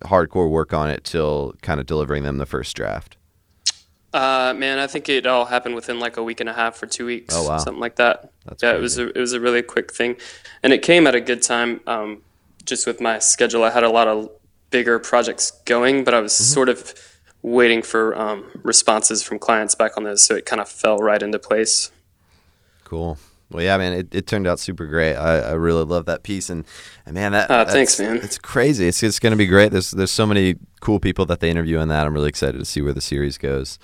hardcore 0.03 0.51
work 0.51 0.73
on 0.73 0.91
it 0.91 1.05
till 1.05 1.55
kind 1.63 1.81
of 1.81 1.87
delivering 1.87 2.23
them 2.23 2.39
the 2.39 2.47
first 2.47 2.77
draft. 2.77 3.17
Uh, 4.13 4.53
man, 4.57 4.79
I 4.79 4.87
think 4.87 5.09
it 5.09 5.27
all 5.27 5.47
happened 5.47 5.75
within 5.75 5.99
like 5.99 6.19
a 6.19 6.23
week 6.23 6.41
and 6.41 6.49
a 6.49 6.53
half 6.53 6.83
or 6.83 6.87
two 6.87 7.07
weeks. 7.07 7.35
Oh 7.35 7.49
wow, 7.49 7.59
something 7.59 7.81
like 7.81 7.97
that. 7.97 8.33
That's 8.45 8.63
yeah, 8.63 8.73
crazy. 8.73 8.79
it 8.79 8.83
was 8.83 8.99
a, 8.99 9.09
it 9.09 9.21
was 9.21 9.33
a 9.33 9.41
really 9.41 9.63
quick 9.63 9.93
thing, 9.93 10.17
and 10.63 10.73
it 10.73 10.83
came 10.83 11.07
at 11.07 11.15
a 11.15 11.21
good 11.21 11.43
time. 11.43 11.81
Um, 11.87 12.23
just 12.65 12.87
with 12.87 13.01
my 13.01 13.19
schedule, 13.19 13.65
I 13.65 13.71
had 13.71 13.83
a 13.83 13.91
lot 13.91 14.09
of 14.09 14.31
bigger 14.71 14.99
projects 14.99 15.51
going, 15.65 16.05
but 16.05 16.15
I 16.15 16.21
was 16.21 16.33
mm-hmm. 16.33 16.45
sort 16.45 16.69
of 16.69 17.12
waiting 17.43 17.83
for 17.83 18.17
um, 18.19 18.45
responses 18.63 19.23
from 19.23 19.39
clients 19.39 19.75
back 19.75 19.97
on 19.97 20.05
those, 20.05 20.23
so 20.23 20.35
it 20.35 20.47
kind 20.47 20.61
of 20.61 20.69
fell 20.69 20.99
right 20.99 21.23
into 21.23 21.39
place. 21.39 21.91
Cool. 22.85 23.19
Well, 23.51 23.63
yeah, 23.63 23.77
man, 23.77 23.93
it, 23.93 24.15
it 24.15 24.27
turned 24.27 24.47
out 24.47 24.59
super 24.59 24.87
great. 24.87 25.15
I, 25.15 25.41
I 25.41 25.53
really 25.53 25.85
love 25.85 26.07
that 26.07 26.23
piece, 26.23 26.49
and, 26.49 26.65
and 27.05 27.15
man, 27.15 27.33
that 27.33 27.51
uh, 27.51 27.65
thanks, 27.67 28.01
man. 28.01 28.17
It's 28.17 28.39
crazy. 28.39 28.89
It's 28.89 29.03
it's 29.03 29.19
going 29.19 29.33
to 29.33 29.37
be 29.37 29.47
great. 29.47 29.73
There's 29.73 29.91
there's 29.91 30.11
so 30.11 30.27
many 30.27 30.57
cool 30.81 30.99
people 30.99 31.27
that 31.27 31.41
they 31.41 31.51
interview 31.51 31.79
in 31.81 31.89
that. 31.89 32.07
I'm 32.07 32.15
really 32.15 32.31
excited 32.31 32.59
to 32.59 32.65
see 32.65 32.81
where 32.81 32.95
the 32.95 33.03
series 33.03 33.37
goes. 33.37 33.79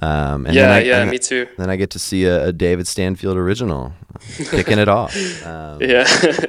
Um, 0.00 0.46
and 0.46 0.54
yeah, 0.54 0.74
I, 0.74 0.78
yeah, 0.80 1.04
me 1.04 1.18
too. 1.18 1.48
Then 1.58 1.70
I 1.70 1.76
get 1.76 1.90
to 1.90 1.98
see 1.98 2.24
a, 2.24 2.48
a 2.48 2.52
David 2.52 2.86
Stanfield 2.86 3.36
original, 3.36 3.92
kicking 4.36 4.78
it 4.78 4.88
off. 4.88 5.16
Um, 5.44 5.82
yeah. 5.82 6.06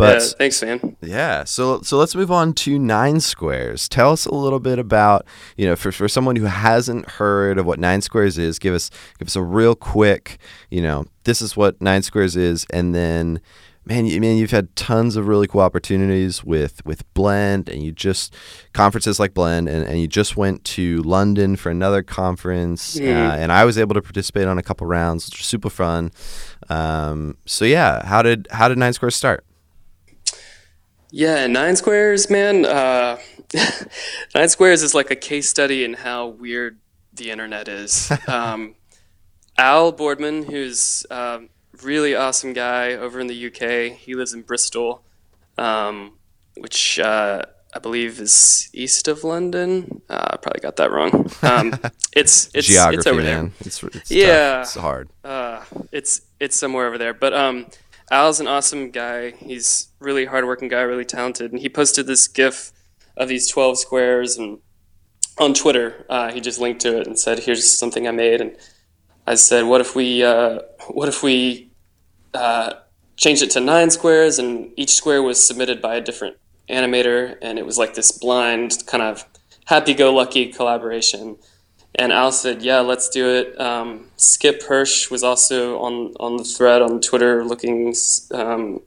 But 0.00 0.22
yeah, 0.22 0.28
thanks, 0.38 0.62
man. 0.62 0.96
Yeah. 1.00 1.44
So 1.44 1.82
so 1.82 1.98
let's 1.98 2.14
move 2.14 2.30
on 2.30 2.54
to 2.54 2.78
Nine 2.78 3.20
Squares. 3.20 3.88
Tell 3.88 4.12
us 4.12 4.26
a 4.26 4.34
little 4.34 4.60
bit 4.60 4.78
about 4.78 5.26
you 5.56 5.66
know 5.66 5.76
for, 5.76 5.92
for 5.92 6.08
someone 6.08 6.36
who 6.36 6.46
hasn't 6.46 7.08
heard 7.10 7.58
of 7.58 7.66
what 7.66 7.78
Nine 7.78 8.00
Squares 8.00 8.38
is, 8.38 8.58
give 8.58 8.74
us 8.74 8.90
give 9.18 9.28
us 9.28 9.36
a 9.36 9.42
real 9.42 9.74
quick 9.74 10.38
you 10.70 10.82
know 10.82 11.04
this 11.24 11.42
is 11.42 11.56
what 11.56 11.80
Nine 11.80 12.02
Squares 12.02 12.36
is, 12.36 12.66
and 12.72 12.94
then 12.94 13.40
man, 13.84 14.06
you 14.06 14.20
man, 14.20 14.36
you've 14.36 14.50
had 14.50 14.74
tons 14.76 15.16
of 15.16 15.26
really 15.26 15.46
cool 15.46 15.60
opportunities 15.60 16.44
with 16.44 16.84
with 16.86 17.12
Blend, 17.14 17.68
and 17.68 17.82
you 17.82 17.92
just 17.92 18.34
conferences 18.72 19.18
like 19.20 19.34
Blend, 19.34 19.68
and, 19.68 19.86
and 19.86 20.00
you 20.00 20.08
just 20.08 20.36
went 20.36 20.64
to 20.64 21.02
London 21.02 21.56
for 21.56 21.70
another 21.70 22.02
conference, 22.02 22.96
mm. 22.96 23.08
uh, 23.08 23.34
and 23.34 23.52
I 23.52 23.64
was 23.64 23.78
able 23.78 23.94
to 23.94 24.02
participate 24.02 24.46
on 24.46 24.58
a 24.58 24.62
couple 24.62 24.86
rounds, 24.86 25.26
which 25.26 25.38
was 25.38 25.46
super 25.46 25.70
fun. 25.70 26.12
Um, 26.68 27.36
so 27.46 27.64
yeah, 27.64 28.06
how 28.06 28.22
did 28.22 28.48
how 28.50 28.68
did 28.68 28.78
Nine 28.78 28.92
Squares 28.92 29.16
start? 29.16 29.44
Yeah, 31.10 31.46
Nine 31.46 31.76
Squares, 31.76 32.30
man. 32.30 32.64
Uh, 32.64 33.18
Nine 34.34 34.48
Squares 34.48 34.82
is 34.82 34.94
like 34.94 35.10
a 35.10 35.16
case 35.16 35.48
study 35.48 35.84
in 35.84 35.94
how 35.94 36.28
weird 36.28 36.78
the 37.12 37.30
internet 37.30 37.68
is. 37.68 38.10
Um, 38.28 38.74
Al 39.58 39.92
Boardman, 39.92 40.44
who's 40.44 41.04
a 41.10 41.40
really 41.82 42.14
awesome 42.14 42.52
guy 42.54 42.92
over 42.94 43.20
in 43.20 43.26
the 43.26 43.46
UK. 43.48 43.92
He 43.98 44.14
lives 44.14 44.32
in 44.32 44.40
Bristol, 44.42 45.02
um, 45.58 46.16
which 46.56 46.98
uh, 46.98 47.42
I 47.74 47.78
believe 47.78 48.20
is 48.20 48.70
east 48.72 49.06
of 49.08 49.22
London. 49.22 50.00
Uh, 50.08 50.28
I 50.30 50.36
probably 50.38 50.60
got 50.60 50.76
that 50.76 50.90
wrong. 50.90 51.30
Um, 51.42 51.74
it's 52.16 52.50
it's 52.54 52.68
Geography, 52.68 52.96
it's 52.98 53.06
over 53.06 53.20
man. 53.22 53.52
there. 53.58 53.66
It's, 53.66 53.82
it's 53.82 54.10
Yeah. 54.10 54.26
tough. 54.28 54.62
It's 54.62 54.74
hard. 54.76 55.08
Uh, 55.24 55.64
it's 55.92 56.22
it's 56.38 56.56
somewhere 56.56 56.86
over 56.86 56.96
there. 56.96 57.12
But 57.12 57.34
um, 57.34 57.66
Al's 58.10 58.40
an 58.40 58.48
awesome 58.48 58.90
guy. 58.90 59.30
He's 59.30 59.88
really 60.00 60.24
hardworking 60.24 60.68
guy, 60.68 60.82
really 60.82 61.04
talented, 61.04 61.52
and 61.52 61.60
he 61.60 61.68
posted 61.68 62.06
this 62.06 62.26
GIF 62.26 62.72
of 63.16 63.28
these 63.28 63.48
twelve 63.48 63.78
squares 63.78 64.36
and 64.36 64.58
on 65.38 65.54
Twitter. 65.54 66.06
Uh, 66.08 66.32
he 66.32 66.40
just 66.40 66.58
linked 66.58 66.80
to 66.80 66.98
it 67.00 67.06
and 67.06 67.18
said, 67.18 67.40
"Here's 67.40 67.68
something 67.68 68.08
I 68.08 68.10
made." 68.10 68.40
And 68.40 68.56
I 69.26 69.36
said, 69.36 69.64
"What 69.64 69.80
if 69.80 69.94
we 69.94 70.24
uh, 70.24 70.60
what 70.88 71.08
if 71.08 71.22
we 71.22 71.70
uh, 72.34 72.74
changed 73.16 73.42
it 73.42 73.50
to 73.52 73.60
nine 73.60 73.90
squares 73.90 74.38
and 74.40 74.72
each 74.76 74.94
square 74.94 75.22
was 75.22 75.40
submitted 75.40 75.80
by 75.80 75.94
a 75.94 76.00
different 76.00 76.36
animator 76.68 77.36
and 77.42 77.58
it 77.58 77.66
was 77.66 77.78
like 77.78 77.94
this 77.94 78.12
blind 78.12 78.84
kind 78.86 79.02
of 79.02 79.24
happy-go-lucky 79.66 80.48
collaboration." 80.48 81.36
And 81.96 82.12
Al 82.12 82.30
said, 82.32 82.62
"Yeah, 82.62 82.80
let's 82.80 83.08
do 83.08 83.28
it." 83.28 83.60
Um, 83.60 84.06
Skip 84.16 84.62
Hirsch 84.62 85.10
was 85.10 85.22
also 85.24 85.78
on 85.80 86.14
on 86.20 86.36
the 86.36 86.44
thread 86.44 86.82
on 86.82 87.00
Twitter, 87.00 87.44
looking 87.44 87.94
um, 88.32 88.80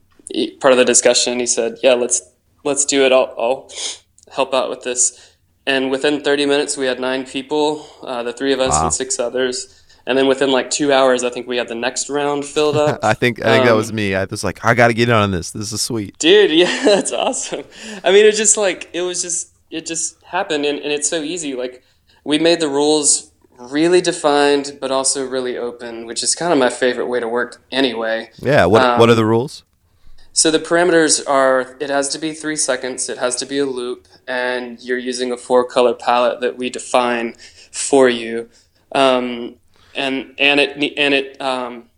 part 0.60 0.72
of 0.72 0.78
the 0.78 0.86
discussion. 0.86 1.39
He 1.39 1.46
said, 1.46 1.78
"Yeah, 1.84 1.94
let's 1.96 2.22
let's 2.63 2.86
do 2.86 3.06
it. 3.06 3.12
I'll, 3.12 3.34
I'll 3.38 3.72
help 4.34 4.54
out 4.54 4.70
with 4.70 4.84
this." 4.84 5.36
And 5.66 5.89
within 5.92 6.22
30 6.22 6.46
minutes, 6.46 6.76
we 6.76 6.86
had 6.88 7.00
nine 7.00 7.26
people, 7.26 7.86
uh, 8.04 8.22
the 8.24 8.34
three 8.34 8.52
of 8.52 8.60
us 8.60 8.72
Wow. 8.72 8.84
and 8.86 8.94
six 8.94 9.18
others. 9.18 9.80
And 10.06 10.18
then 10.18 10.28
within 10.28 10.52
like 10.52 10.70
two 10.70 10.92
hours, 10.92 11.24
I 11.24 11.30
think 11.30 11.48
we 11.48 11.56
had 11.56 11.70
the 11.70 11.76
next 11.76 12.10
round 12.10 12.44
filled 12.44 12.76
up. 12.76 13.00
I 13.04 13.13
think 13.13 13.39
I 13.42 13.52
think 13.54 13.63
that 13.66 13.72
Um, 13.72 13.78
was 13.78 13.94
me. 13.94 14.13
I 14.16 14.26
was 14.26 14.44
like, 14.44 14.63
I 14.66 14.74
got 14.74 14.89
to 14.89 14.94
get 14.94 15.08
in 15.08 15.16
on 15.16 15.32
this. 15.32 15.52
This 15.52 15.72
is 15.72 15.82
sweet. 15.82 16.18
Dude, 16.20 16.52
yeah, 16.63 16.84
that's 16.84 17.13
awesome. 17.13 17.63
I 18.04 18.12
mean, 18.12 18.26
it 18.26 18.36
just 18.36 18.58
like 18.58 18.89
it 18.94 19.02
was 19.02 19.22
just 19.22 19.52
it 19.72 19.86
just 19.86 20.22
happened, 20.24 20.66
and, 20.66 20.80
and 20.80 20.92
it's 20.92 21.08
so 21.10 21.22
easy. 21.22 21.54
Like 21.56 21.84
we 22.24 22.40
made 22.40 22.60
the 22.60 22.70
rules 22.70 23.32
really 23.58 24.02
defined, 24.02 24.78
but 24.82 24.92
also 24.92 25.26
really 25.26 25.58
open, 25.58 26.06
which 26.06 26.24
is 26.24 26.36
kind 26.36 26.52
of 26.52 26.60
my 26.60 26.70
favorite 26.70 27.08
way 27.08 27.20
to 27.20 27.28
work 27.28 27.62
anyway. 27.72 28.32
Yeah. 28.40 28.66
What 28.66 29.00
What 29.00 29.10
are 29.10 29.14
Um, 29.14 29.18
the 29.18 29.26
rules? 29.26 29.64
So 30.32 30.50
the 30.50 30.60
parameters 30.60 31.24
are: 31.28 31.78
it 31.80 31.90
has 31.90 32.10
to 32.10 32.20
be 32.20 32.34
three 32.34 32.56
seconds, 32.56 33.08
it 33.10 33.20
has 33.20 33.36
to 33.38 33.46
be 33.46 33.60
a 33.60 33.66
loop, 33.66 34.08
and 34.28 34.82
you're 34.82 34.98
using 34.98 35.32
a 35.32 35.38
four 35.38 35.64
color 35.64 35.94
palette 35.94 36.42
that 36.42 36.58
we 36.58 36.70
define 36.70 37.36
for 37.72 38.10
you. 38.10 38.50
Um, 38.94 39.56
and 39.96 40.34
and 40.40 40.60
it 40.60 40.94
and 40.98 41.14
it 41.14 41.40
um, 41.42 41.90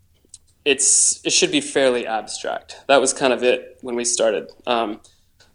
it's 0.66 1.26
it 1.26 1.32
should 1.32 1.52
be 1.52 1.62
fairly 1.62 2.06
abstract. 2.06 2.82
That 2.88 3.00
was 3.00 3.14
kind 3.14 3.32
of 3.32 3.44
it 3.44 3.78
when 3.82 3.96
we 3.96 4.04
started. 4.04 4.52
Um, 4.68 5.00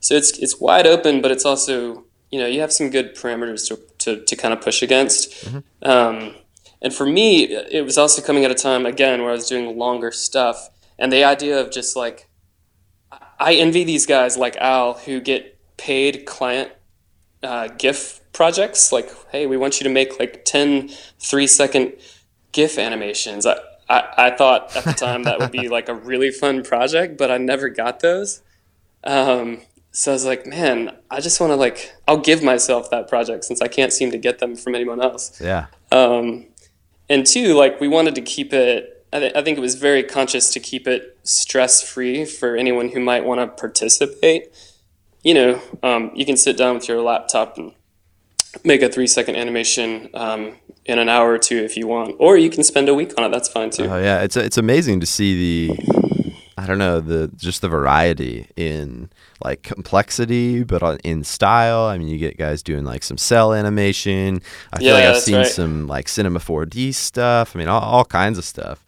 so 0.01 0.15
it's 0.15 0.39
it's 0.39 0.59
wide 0.59 0.87
open, 0.87 1.21
but 1.21 1.31
it's 1.31 1.45
also 1.45 2.05
you 2.31 2.39
know 2.41 2.47
you 2.47 2.61
have 2.61 2.73
some 2.73 2.89
good 2.89 3.15
parameters 3.15 3.69
to 3.69 3.79
to, 4.01 4.25
to 4.25 4.37
kind 4.37 4.53
of 4.53 4.61
push 4.61 4.83
against. 4.83 5.49
Um, 5.83 6.35
and 6.83 6.95
for 6.95 7.07
me, 7.07 7.45
it 7.45 7.85
was 7.85 7.99
also 7.99 8.23
coming 8.23 8.45
at 8.45 8.51
a 8.51 8.55
time 8.55 8.87
again 8.87 9.21
where 9.23 9.31
I 9.31 9.35
was 9.35 9.49
doing 9.49 9.77
longer 9.77 10.11
stuff, 10.11 10.71
and 10.99 11.13
the 11.13 11.25
idea 11.25 11.61
of 11.61 11.71
just 11.71 11.97
like 11.97 12.29
I 13.39 13.55
envy 13.55 13.85
these 13.85 14.07
guys 14.07 14.37
like 14.37 14.57
Al 14.57 14.95
who 14.95 15.21
get 15.21 15.59
paid 15.77 16.27
client 16.27 16.73
uh, 17.43 17.69
GIF 17.69 18.21
projects. 18.33 18.93
Like, 18.93 19.11
hey, 19.31 19.47
we 19.47 19.57
want 19.57 19.81
you 19.81 19.85
to 19.85 19.91
make 19.91 20.19
like 20.19 20.45
10 20.45 20.91
three 21.19 21.47
second 21.47 21.95
GIF 22.53 22.79
animations. 22.79 23.47
I, 23.47 23.57
I, 23.89 24.13
I 24.17 24.31
thought 24.31 24.77
at 24.77 24.85
the 24.85 24.93
time 24.93 25.25
that 25.25 25.39
would 25.39 25.51
be 25.51 25.69
like 25.69 25.89
a 25.89 25.95
really 25.95 26.31
fun 26.31 26.63
project, 26.63 27.17
but 27.17 27.31
I 27.31 27.39
never 27.39 27.69
got 27.69 28.01
those. 28.01 28.43
Um, 29.05 29.63
so 29.93 30.13
I 30.13 30.15
was 30.15 30.25
like, 30.25 30.47
man, 30.47 30.97
I 31.11 31.21
just 31.21 31.41
want 31.41 31.51
to 31.51 31.57
like, 31.57 31.93
I'll 32.07 32.19
give 32.19 32.43
myself 32.43 32.91
that 32.91 33.09
project 33.09 33.45
since 33.45 33.61
I 33.61 33.69
can't 33.69 33.93
seem 33.93 34.11
to 34.13 34.19
get 34.19 34.39
them 34.39 34.55
from 34.55 34.75
anyone 34.75 35.03
else. 35.03 35.41
Yeah. 35.41 35.67
Um, 35.91 36.47
and 37.09 37.27
two, 37.27 37.55
like 37.55 37.81
we 37.81 37.89
wanted 37.89 38.15
to 38.15 38.23
keep 38.23 38.53
it. 38.53 39.05
I, 39.13 39.19
th- 39.19 39.35
I 39.35 39.43
think 39.43 39.59
it 39.59 39.61
was 39.61 39.75
very 39.75 40.05
conscious 40.05 40.53
to 40.53 40.61
keep 40.61 40.87
it 40.87 41.19
stress 41.25 41.83
free 41.83 42.25
for 42.25 42.57
anyone 42.57 42.91
who 42.91 43.01
might 43.01 43.25
want 43.25 43.41
to 43.41 43.49
participate. 43.49 44.55
You 45.25 45.35
know, 45.35 45.63
um, 45.83 46.13
you 46.15 46.25
can 46.25 46.37
sit 46.37 46.57
down 46.57 46.77
with 46.77 46.89
your 46.89 47.03
laptop 47.03 47.59
and 47.59 47.73
make 48.65 48.83
a 48.83 48.89
three 48.89 49.09
second 49.09 49.35
animation 49.35 50.09
um, 50.15 50.57
in 50.85 51.01
an 51.01 51.09
hour 51.09 51.33
or 51.33 51.39
two 51.39 51.59
if 51.59 51.77
you 51.77 51.89
want, 51.89 52.15
or 52.21 52.37
you 52.37 52.49
can 52.49 52.63
spend 52.63 52.89
a 52.89 52.95
week 52.95 53.13
on 53.19 53.25
it. 53.25 53.31
That's 53.31 53.49
fine 53.49 53.71
too. 53.71 53.87
Oh 53.87 53.99
yeah, 53.99 54.23
it's 54.23 54.37
it's 54.37 54.57
amazing 54.57 55.01
to 55.01 55.07
see 55.07 55.69
the 55.69 56.10
I 56.63 56.67
don't 56.67 56.79
know 56.79 57.01
the 57.01 57.31
just 57.37 57.63
the 57.63 57.69
variety 57.69 58.47
in 58.57 59.09
like 59.45 59.63
complexity, 59.63 60.63
but 60.65 60.83
on- 60.83 60.99
in 61.05 61.25
style. 61.25 61.85
I 61.87 61.97
mean, 61.99 62.09
you 62.09 62.19
get 62.19 62.37
guys 62.37 62.63
doing 62.63 62.85
like 62.85 63.03
some 63.03 63.17
cel 63.17 63.53
animation. 63.55 64.43
I 64.73 64.79
feel 64.79 64.89
Yeah, 64.89 64.95
like 64.95 65.05
I've 65.05 65.23
seen 65.23 65.37
right. 65.37 65.47
some 65.47 65.87
like 65.89 66.09
Cinema 66.09 66.39
4D 66.41 66.93
stuff. 66.95 67.55
I 67.55 67.59
mean, 67.59 67.69
all, 67.69 67.81
all 67.81 68.05
kinds 68.05 68.37
of 68.39 68.45
stuff. 68.45 68.85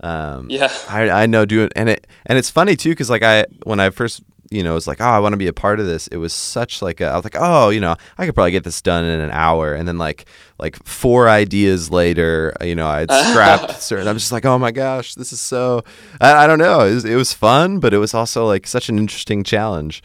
Um, 0.00 0.48
Yeah. 0.50 0.70
I, 0.88 1.08
I 1.22 1.26
know 1.26 1.44
doing 1.46 1.70
and 1.76 1.88
it 1.88 2.06
and 2.26 2.36
it's 2.36 2.50
funny 2.50 2.76
too 2.76 2.90
because 2.90 3.08
like 3.08 3.22
I 3.22 3.46
when 3.62 3.80
I 3.80 3.90
first 3.90 4.22
you 4.50 4.62
know 4.62 4.74
was 4.74 4.86
like 4.86 5.00
oh 5.00 5.04
I 5.04 5.18
want 5.18 5.32
to 5.32 5.36
be 5.38 5.46
a 5.46 5.52
part 5.52 5.80
of 5.80 5.86
this 5.86 6.06
it 6.08 6.16
was 6.18 6.32
such 6.32 6.82
like 6.82 7.00
a, 7.00 7.06
I 7.06 7.16
was 7.16 7.24
like 7.24 7.36
oh 7.38 7.70
you 7.70 7.80
know 7.80 7.96
I 8.18 8.26
could 8.26 8.34
probably 8.34 8.50
get 8.50 8.64
this 8.64 8.82
done 8.82 9.04
in 9.04 9.20
an 9.20 9.30
hour 9.30 9.74
and 9.74 9.88
then 9.88 9.98
like 9.98 10.26
like 10.58 10.82
four 10.84 11.28
ideas 11.28 11.90
later 11.90 12.54
you 12.62 12.74
know 12.74 12.86
I'd 12.86 13.10
scrapped 13.10 13.80
certain 13.82 14.06
I'm 14.06 14.18
just 14.18 14.32
like 14.32 14.44
oh 14.44 14.58
my 14.58 14.70
gosh 14.70 15.14
this 15.14 15.32
is 15.32 15.40
so 15.40 15.82
I, 16.20 16.44
I 16.44 16.46
don't 16.46 16.58
know 16.58 16.80
it 16.80 16.94
was, 16.94 17.04
it 17.04 17.16
was 17.16 17.32
fun 17.32 17.80
but 17.80 17.94
it 17.94 17.98
was 17.98 18.14
also 18.14 18.46
like 18.46 18.66
such 18.66 18.88
an 18.88 18.98
interesting 18.98 19.44
challenge 19.44 20.02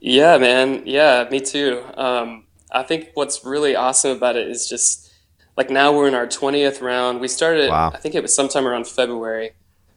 Yeah, 0.00 0.38
man. 0.38 0.82
Yeah, 0.86 1.26
me 1.30 1.40
too. 1.40 1.82
Um, 1.96 2.44
I 2.70 2.84
think 2.84 3.10
what's 3.14 3.44
really 3.44 3.74
awesome 3.74 4.16
about 4.16 4.36
it 4.36 4.48
is 4.48 4.68
just 4.68 5.12
like 5.56 5.70
now 5.70 5.92
we're 5.92 6.06
in 6.06 6.14
our 6.14 6.26
20th 6.26 6.80
round. 6.80 7.20
We 7.20 7.26
started, 7.26 7.68
Wow. 7.70 7.90
I 7.92 7.98
think 7.98 8.14
it 8.14 8.22
was 8.22 8.32
sometime 8.32 8.66
around 8.66 8.86
February. 8.86 9.52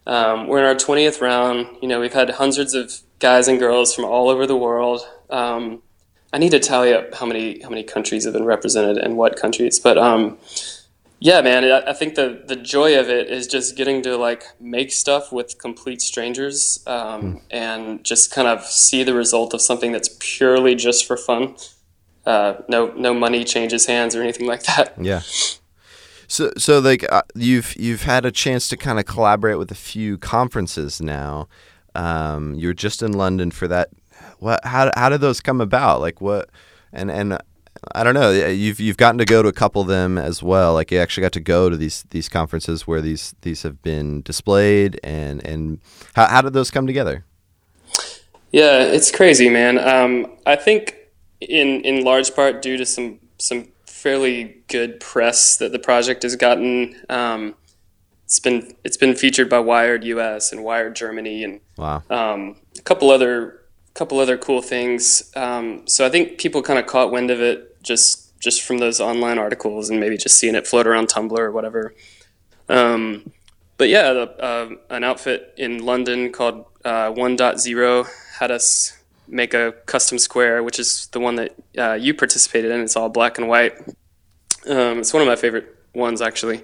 Um, 0.08 0.48
we're 0.48 0.58
in 0.60 0.66
our 0.66 0.74
20th 0.76 1.22
round. 1.22 1.68
You 1.84 1.88
know, 1.88 2.00
we've 2.00 2.14
had 2.14 2.32
hundreds 2.32 2.74
of 2.74 2.92
guys 3.22 3.48
and 3.48 3.60
girls 3.60 3.96
from 3.96 4.04
all 4.04 4.28
over 4.28 4.46
the 4.46 4.58
world. 4.58 5.08
Um, 5.30 5.82
I 6.34 6.38
need 6.38 6.52
to 6.52 6.60
tally 6.60 6.94
up 6.94 7.14
how 7.14 7.26
many 7.26 7.62
how 7.62 7.70
many 7.70 7.84
countries 7.84 8.26
have 8.26 8.34
been 8.34 8.46
represented 8.46 8.98
and 8.98 9.16
what 9.16 9.38
countries, 9.38 9.80
but 9.80 9.98
um, 9.98 10.38
yeah, 11.24 11.40
man, 11.42 11.64
I, 11.64 11.92
I 11.92 11.94
think 11.94 12.16
the 12.16 12.44
the 12.48 12.56
joy 12.56 13.00
of 13.00 13.08
it 13.08 13.30
is 13.30 13.46
just 13.46 13.78
getting 13.78 14.02
to 14.02 14.18
like 14.18 14.44
make 14.60 14.92
stuff 14.92 15.32
with 15.32 15.60
complete 15.60 16.02
strangers 16.02 16.84
um, 16.88 17.42
and 17.52 18.04
just 18.04 18.32
kind 18.32 18.48
of 18.48 18.66
see 18.66 19.04
the 19.04 19.14
result 19.14 19.54
of 19.54 19.62
something 19.62 19.92
that's 19.92 20.18
purely 20.20 20.74
just 20.74 21.06
for 21.06 21.16
fun. 21.16 21.56
Uh, 22.26 22.56
no 22.68 22.88
no 22.94 23.14
money 23.14 23.44
changes 23.44 23.86
hands 23.86 24.16
or 24.16 24.24
anything 24.24 24.48
like 24.48 24.64
that. 24.64 24.96
Yeah. 25.00 25.22
So 26.28 26.54
so 26.58 26.80
like 26.80 27.06
uh, 27.12 27.22
you've 27.36 27.76
you've 27.76 28.04
had 28.04 28.26
a 28.26 28.32
chance 28.32 28.68
to 28.70 28.78
kind 28.78 29.00
of 29.00 29.06
collaborate 29.06 29.60
with 29.60 29.70
a 29.70 29.76
few 29.76 30.18
conferences 30.18 31.02
now. 31.02 31.48
Um, 31.96 32.56
you're 32.56 32.74
just 32.74 33.02
in 33.02 33.14
London 33.14 33.52
for 33.52 33.68
that. 33.68 33.90
What 34.40 34.64
how 34.66 34.92
how 34.96 35.10
did 35.10 35.22
those 35.22 35.42
come 35.42 35.62
about? 35.62 36.02
Like 36.02 36.22
what 36.22 36.50
and 36.94 37.12
and 37.12 37.34
uh, 37.34 37.40
I 37.94 38.04
don't 38.04 38.14
know. 38.14 38.32
You've 38.32 38.80
you've 38.80 38.98
gotten 38.98 39.18
to 39.18 39.26
go 39.26 39.42
to 39.42 39.50
a 39.50 39.54
couple 39.54 39.82
of 39.82 39.88
them 39.88 40.18
as 40.18 40.44
well. 40.44 40.74
Like 40.74 40.92
you 40.92 41.00
actually 41.00 41.22
got 41.22 41.32
to 41.34 41.40
go 41.40 41.70
to 41.70 41.78
these 41.78 42.04
these 42.12 42.30
conferences 42.30 42.86
where 42.86 43.02
these 43.02 43.36
these 43.42 43.64
have 43.64 43.82
been 43.82 44.22
displayed 44.22 45.00
and 45.04 45.46
and 45.46 45.80
how 46.14 46.28
how 46.28 46.42
did 46.42 46.54
those 46.54 46.72
come 46.72 46.88
together? 46.88 47.26
Yeah, 48.52 48.84
it's 48.84 49.12
crazy, 49.12 49.50
man. 49.50 49.80
Um, 49.80 50.28
I 50.46 50.56
think 50.56 50.96
in 51.40 51.82
in 51.82 52.04
large 52.04 52.36
part 52.36 52.62
due 52.62 52.78
to 52.78 52.86
some 52.86 53.20
some 53.38 53.70
fairly 53.86 54.58
good 54.68 55.00
press 55.00 55.58
that 55.58 55.72
the 55.72 55.80
project 55.80 56.24
has 56.24 56.36
gotten. 56.36 56.96
Um, 57.10 57.56
it's 58.32 58.40
been 58.40 58.74
it's 58.86 58.96
been 58.96 59.14
featured 59.14 59.50
by 59.50 59.60
Wired 59.60 60.06
US 60.06 60.54
and 60.54 60.64
Wired 60.64 60.96
Germany 60.96 61.44
and 61.44 61.60
Wow. 61.78 62.02
um, 62.10 62.56
a 62.80 62.82
couple 62.82 63.12
other 63.12 63.60
couple 63.94 64.20
other 64.20 64.38
cool 64.38 64.62
things. 64.62 65.30
Um, 65.36 65.86
so 65.86 66.06
I 66.06 66.10
think 66.10 66.38
people 66.38 66.62
kind 66.62 66.80
of 66.80 66.86
caught 66.86 67.12
wind 67.12 67.30
of 67.30 67.42
it 67.42 67.84
just 67.84 68.40
just 68.40 68.62
from 68.62 68.78
those 68.78 69.02
online 69.02 69.38
articles 69.38 69.90
and 69.90 70.00
maybe 70.00 70.16
just 70.16 70.38
seeing 70.38 70.56
it 70.56 70.66
float 70.66 70.88
around 70.88 71.10
Tumblr 71.10 71.38
or 71.38 71.52
whatever. 71.52 71.94
Um, 72.70 73.30
but 73.78 73.90
yeah, 73.90 74.14
the, 74.14 74.22
uh, 74.42 74.70
an 74.90 75.04
outfit 75.04 75.54
in 75.58 75.84
London 75.84 76.32
called 76.32 76.64
uh, 76.86 77.12
1.0 77.12 78.08
had 78.40 78.50
us 78.50 78.98
make 79.28 79.54
a 79.54 79.74
custom 79.88 80.18
square, 80.18 80.64
which 80.64 80.80
is 80.80 81.08
the 81.08 81.20
one 81.20 81.36
that 81.36 81.54
uh, 81.78 81.94
you 81.96 82.14
participated 82.14 82.72
in. 82.72 82.80
It's 82.80 82.96
all 82.96 83.10
black 83.10 83.38
and 83.38 83.50
white. 83.50 83.78
Um, 84.70 85.00
it's 85.00 85.14
one 85.14 85.22
of 85.22 85.28
my 85.28 85.36
favorite 85.36 85.76
ones, 85.94 86.22
actually. 86.22 86.62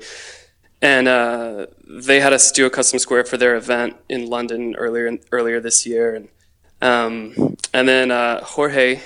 And 0.82 1.08
uh, 1.08 1.68
they 1.88 2.20
had 2.20 2.34
us 2.34 2.52
do 2.52 2.66
a 2.66 2.70
custom 2.70 3.00
square 3.00 3.24
for 3.24 3.38
their 3.38 3.56
event 3.56 3.96
in 4.10 4.28
London 4.28 4.76
earlier 4.76 5.18
earlier 5.32 5.60
this 5.60 5.86
year, 5.88 6.14
and 6.14 6.30
um, 6.82 7.56
and 7.74 7.88
then 7.88 8.12
uh, 8.12 8.44
Jorge, 8.44 9.02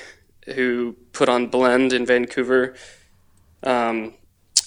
who 0.56 0.98
put 1.14 1.30
on 1.30 1.48
Blend 1.48 1.94
in 1.94 2.06
Vancouver, 2.06 2.76
um, 3.64 4.16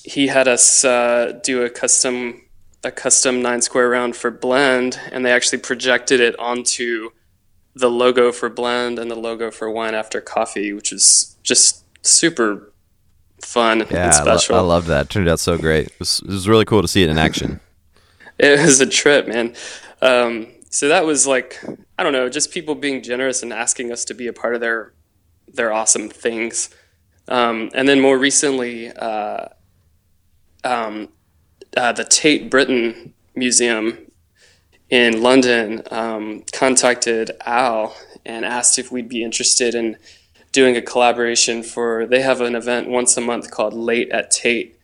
he 0.03 0.29
had 0.29 0.49
us 0.49 0.85
uh, 0.85 1.39
do 1.43 1.63
a 1.63 1.71
custom 1.71 2.43
a 2.83 2.91
custom 2.91 3.43
nine 3.43 3.63
square 3.63 3.89
round 3.89 4.17
for 4.17 4.31
Blend, 4.31 5.01
and 5.11 5.25
they 5.25 5.33
actually 5.33 5.59
projected 5.59 6.21
it 6.21 6.39
onto 6.39 7.11
the 7.75 7.91
logo 7.91 8.31
for 8.31 8.49
Blend 8.49 8.99
and 8.99 9.11
the 9.11 9.17
logo 9.17 9.51
for 9.51 9.71
Wine 9.71 9.95
After 9.95 10.21
Coffee, 10.21 10.73
which 10.73 10.93
is 10.93 11.37
just 11.43 11.85
super 12.07 12.73
fun 13.45 13.81
Yeah, 13.81 13.85
and 13.87 13.99
I, 13.99 14.07
lo- 14.07 14.37
special. 14.37 14.57
I 14.57 14.61
love 14.61 14.87
that. 14.87 15.11
Turned 15.11 15.29
out 15.29 15.41
so 15.41 15.57
great. 15.57 15.89
It 15.89 15.99
was, 15.99 16.21
it 16.21 16.29
was 16.31 16.49
really 16.49 16.65
cool 16.65 16.83
to 16.83 16.89
see 16.89 17.03
it 17.03 17.11
in 17.11 17.19
action. 17.19 17.61
it 18.39 18.61
was 18.61 18.81
a 18.81 18.87
trip, 18.87 19.29
man. 19.29 19.55
Um, 20.03 20.49
so 20.71 20.89
that 20.89 21.07
was 21.07 21.27
like 21.27 21.63
I 21.99 22.03
don't 22.03 22.13
know, 22.13 22.29
just 22.29 22.51
people 22.51 22.75
being 22.75 23.03
generous 23.03 23.43
and 23.43 23.53
asking 23.53 23.93
us 23.93 24.05
to 24.07 24.15
be 24.15 24.27
a 24.27 24.33
part 24.33 24.55
of 24.55 24.61
their 24.61 24.93
their 25.47 25.73
awesome 25.73 26.09
things. 26.09 26.71
Um, 27.29 27.71
and 27.75 27.89
then 27.89 28.01
more 28.01 28.19
recently, 28.19 28.91
uh, 28.91 29.47
um, 30.65 31.09
uh, 31.77 31.93
the 31.93 32.05
Tate 32.05 32.51
Britain 32.51 33.15
Museum 33.35 33.99
in 34.91 35.23
London 35.23 35.83
um, 35.91 36.43
contacted 36.53 37.31
Al 37.47 37.97
and 38.27 38.45
asked 38.45 38.79
if 38.79 38.93
we'd 38.93 39.09
be 39.09 39.23
interested 39.23 39.75
in 39.75 39.97
doing 40.55 40.77
a 40.77 40.83
collaboration 40.83 41.63
for. 41.63 42.07
They 42.07 42.23
have 42.23 42.41
an 42.41 42.55
event 42.57 42.89
once 42.89 43.19
a 43.19 43.21
month 43.21 43.51
called 43.51 43.75
Late 43.75 44.11
at 44.11 44.31
Tate, 44.31 44.79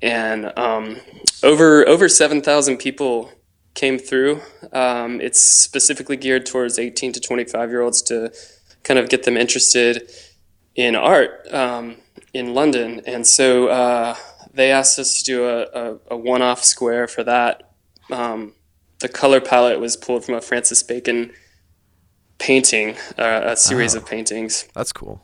and 0.00 0.52
um, 0.56 0.96
over 1.42 1.86
over 1.86 2.08
seven 2.08 2.40
thousand 2.40 2.78
people 2.78 3.30
came 3.74 3.98
through. 3.98 4.40
Um, 4.72 5.20
it's 5.20 5.40
specifically 5.40 6.16
geared 6.16 6.46
towards 6.46 6.78
eighteen 6.78 7.12
to 7.12 7.20
twenty 7.20 7.44
five 7.44 7.68
year 7.70 7.82
olds 7.82 8.00
to 8.02 8.32
kind 8.84 8.98
of 8.98 9.08
get 9.10 9.24
them 9.24 9.36
interested 9.36 10.10
in 10.74 10.96
art 10.96 11.46
um, 11.52 11.96
in 12.32 12.54
London, 12.54 13.02
and 13.06 13.26
so 13.26 13.68
uh, 13.68 14.14
they 14.54 14.70
asked 14.72 14.98
us 14.98 15.18
to 15.18 15.24
do 15.24 15.44
a, 15.44 15.62
a, 15.62 15.98
a 16.12 16.16
one 16.16 16.42
off 16.42 16.64
square 16.64 17.06
for 17.06 17.24
that. 17.24 17.72
Um, 18.10 18.54
the 19.00 19.08
color 19.08 19.40
palette 19.40 19.80
was 19.80 19.96
pulled 19.96 20.24
from 20.24 20.34
a 20.34 20.40
Francis 20.40 20.82
Bacon 20.82 21.32
painting, 22.38 22.96
uh, 23.18 23.40
a 23.44 23.56
series 23.56 23.94
of 23.94 24.06
paintings 24.06 24.66
That's 24.74 24.92
cool. 24.92 25.20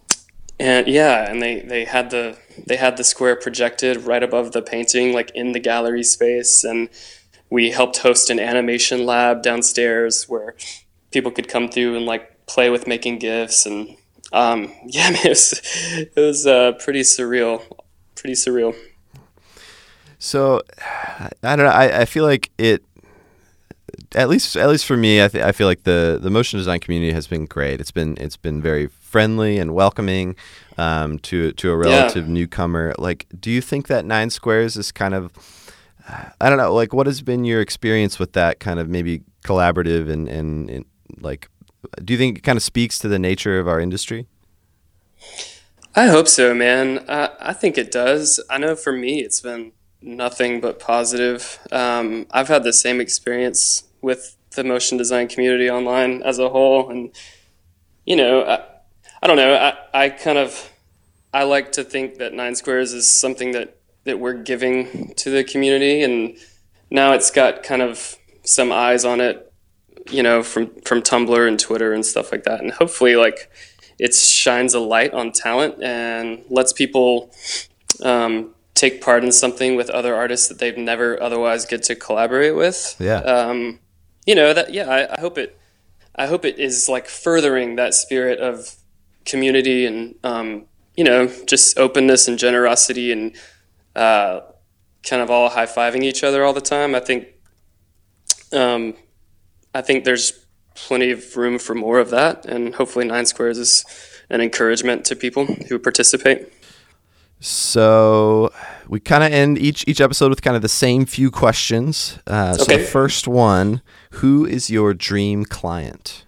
and 0.59 0.87
yeah 0.87 1.31
and 1.31 1.41
they 1.43 1.61
they 1.61 1.85
had 1.85 2.11
the 2.11 2.37
they 2.67 2.77
had 2.77 2.97
the 2.97 3.05
square 3.05 3.37
projected 3.37 4.03
right 4.03 4.23
above 4.23 4.53
the 4.53 4.63
painting 4.63 5.13
like 5.13 5.31
in 5.35 5.53
the 5.53 5.61
gallery 5.61 6.03
space 6.03 6.65
and 6.65 6.89
we 7.51 7.71
helped 7.71 7.99
host 7.99 8.31
an 8.31 8.41
animation 8.41 9.05
lab 9.07 9.43
downstairs 9.43 10.25
where 10.29 10.55
people 11.11 11.31
could 11.31 11.49
come 11.49 11.69
through 11.69 11.97
and 11.97 12.07
like 12.07 12.47
play 12.47 12.71
with 12.71 12.87
making 12.87 13.19
gifs 13.19 13.67
and 13.67 13.97
um, 14.33 14.73
yeah 14.87 15.11
it 15.13 15.29
was, 15.29 15.61
it 16.17 16.21
was 16.21 16.47
uh, 16.47 16.73
pretty 16.85 17.01
surreal 17.03 17.63
pretty 18.17 18.35
surreal 18.35 18.75
So 20.19 20.63
I 21.43 21.57
don't 21.57 21.67
know. 21.67 21.67
I, 21.67 22.01
I 22.01 22.05
feel 22.07 22.25
like 22.25 22.51
it. 22.59 22.83
At 24.15 24.29
least, 24.29 24.57
at 24.57 24.69
least 24.69 24.87
for 24.87 24.97
me, 24.97 25.23
I, 25.25 25.29
th- 25.29 25.45
I 25.45 25.53
feel 25.53 25.67
like 25.67 25.85
the, 25.85 26.19
the 26.21 26.31
motion 26.31 26.59
design 26.59 26.81
community 26.81 27.13
has 27.13 27.27
been 27.27 27.47
great. 27.47 27.81
It's 27.81 27.91
been 27.91 28.17
it's 28.21 28.37
been 28.37 28.63
very 28.63 28.87
friendly 28.87 29.59
and 29.59 29.75
welcoming 29.75 30.37
um, 30.79 31.19
to 31.21 31.53
to 31.53 31.71
a 31.71 31.77
relative 31.77 32.29
newcomer. 32.29 32.95
Like, 32.99 33.27
do 33.39 33.51
you 33.51 33.61
think 33.61 33.89
that 33.89 34.05
Nine 34.05 34.31
Squares 34.31 34.77
is 34.77 34.93
kind 34.93 35.15
of 35.15 35.33
I 36.41 36.49
don't 36.49 36.59
know. 36.59 36.75
Like, 36.75 36.93
what 36.93 37.07
has 37.07 37.23
been 37.23 37.45
your 37.45 37.61
experience 37.61 38.19
with 38.19 38.35
that 38.35 38.61
kind 38.61 38.79
of 38.79 38.89
maybe 38.89 39.23
collaborative 39.45 40.11
and 40.11 40.29
and, 40.29 40.71
and 40.71 40.85
like? 41.21 41.49
Do 42.03 42.13
you 42.13 42.19
think 42.19 42.39
it 42.39 42.41
kind 42.43 42.57
of 42.57 42.63
speaks 42.63 42.99
to 43.01 43.09
the 43.09 43.19
nature 43.19 43.59
of 43.59 43.69
our 43.69 43.81
industry? 43.81 44.27
I 45.95 46.07
hope 46.07 46.29
so, 46.29 46.55
man. 46.55 47.05
I, 47.09 47.31
I 47.41 47.53
think 47.53 47.79
it 47.79 47.93
does. 47.93 48.43
I 48.51 48.59
know 48.59 48.75
for 48.75 48.93
me, 48.93 49.21
it's 49.21 49.41
been 49.41 49.73
nothing 50.03 50.61
but 50.61 50.81
positive. 50.81 51.59
Um, 51.71 52.27
I've 52.31 52.49
had 52.49 52.65
the 52.65 52.73
same 52.73 53.01
experience 53.01 53.85
with 54.05 54.37
the 54.55 54.63
motion 54.63 54.99
design 54.99 55.27
community 55.29 55.69
online 55.69 56.23
as 56.23 56.39
a 56.39 56.49
whole, 56.49 56.91
and 56.91 57.11
you 58.05 58.17
know, 58.17 58.43
I, 58.43 58.65
I 59.23 59.27
don't 59.27 59.37
know. 59.37 59.55
I, 59.55 60.05
I 60.05 60.09
kind 60.11 60.39
of 60.39 60.71
I 61.33 61.45
like 61.45 61.73
to 61.73 61.85
think 61.85 62.19
that 62.19 62.33
Nine 62.33 62.55
Squares 62.55 62.93
is 62.93 63.09
something 63.09 63.53
that 63.53 63.77
that 64.05 64.21
we're 64.21 64.35
giving 64.35 65.15
to 65.15 65.31
the 65.31 65.43
community, 65.43 66.03
and 66.03 66.37
now 66.91 67.13
it's 67.13 67.31
got 67.31 67.63
kind 67.63 67.83
of 67.83 68.17
some 68.45 68.71
eyes 68.71 69.05
on 69.05 69.21
it, 69.21 69.53
you 70.11 70.23
know, 70.23 70.43
from 70.43 70.71
from 70.83 71.03
Tumblr 71.03 71.49
and 71.49 71.59
Twitter 71.59 71.93
and 71.93 72.05
stuff 72.05 72.31
like 72.31 72.45
that, 72.45 72.61
and 72.61 72.71
hopefully, 72.71 73.17
like 73.17 73.51
it 73.99 74.15
shines 74.15 74.75
a 74.75 74.81
light 74.81 75.13
on 75.15 75.33
talent 75.33 75.83
and 75.83 76.45
lets 76.51 76.73
people 76.73 77.33
um, 78.03 78.55
take 78.75 79.01
part 79.01 79.25
in 79.25 79.33
something 79.33 79.77
with 79.77 79.89
other 79.91 80.15
artists 80.15 80.49
that 80.49 80.59
they've 80.59 80.77
never 80.77 81.21
otherwise 81.23 81.65
get 81.65 81.83
to 81.85 81.95
collaborate 81.95 82.57
with. 82.57 82.97
Yeah. 82.99 83.19
Um, 83.19 83.79
you 84.27 84.35
know 84.35 84.53
that. 84.55 84.73
Yeah, 84.73 84.89
I, 84.89 85.17
I 85.17 85.21
hope 85.21 85.39
it. 85.39 85.59
I 86.17 86.27
hope 86.27 86.45
it 86.45 86.59
is 86.59 86.89
like 86.89 87.09
furthering 87.09 87.77
that 87.77 87.95
spirit 87.95 88.39
of 88.41 88.77
community 89.25 89.87
and 89.87 90.15
um, 90.23 90.67
you 90.97 91.05
know 91.05 91.31
just 91.47 91.79
openness 91.79 92.29
and 92.29 92.39
generosity 92.39 93.13
and 93.13 93.35
uh, 93.97 94.41
kind 95.03 95.23
of 95.23 95.31
all 95.31 95.49
high 95.49 95.67
fiving 95.67 96.03
each 96.03 96.25
other 96.25 96.45
all 96.45 96.53
the 96.53 96.61
time. 96.61 96.95
I 96.95 97.01
think. 97.01 97.29
Um, 98.53 98.95
I 99.75 99.83
think 99.83 100.05
there's 100.05 100.47
plenty 100.77 101.11
of 101.11 101.37
room 101.37 101.59
for 101.59 101.75
more 101.75 101.99
of 101.99 102.11
that, 102.11 102.47
and 102.47 102.75
hopefully 102.77 103.05
Nine 103.05 103.27
Squares 103.27 103.59
is 103.59 103.85
an 104.31 104.41
encouragement 104.41 105.05
to 105.07 105.17
people 105.17 105.47
who 105.47 105.79
participate. 105.79 106.53
So 107.45 108.51
we 108.89 109.01
kind 109.01 109.23
of 109.23 109.31
end 109.31 109.59
each 109.59 109.85
each 109.87 110.01
episode 110.01 110.31
with 110.31 110.41
kind 110.41 110.57
of 110.57 110.63
the 110.63 110.69
same 110.69 111.05
few 111.05 111.31
questions. 111.31 112.19
Uh, 112.27 112.55
So 112.55 112.63
Okay. 112.63 112.79
the 112.79 112.85
first 112.85 113.29
one: 113.29 113.83
Who 114.13 114.47
is 114.47 114.71
your 114.71 114.95
dream 114.95 115.45
client? 115.45 116.25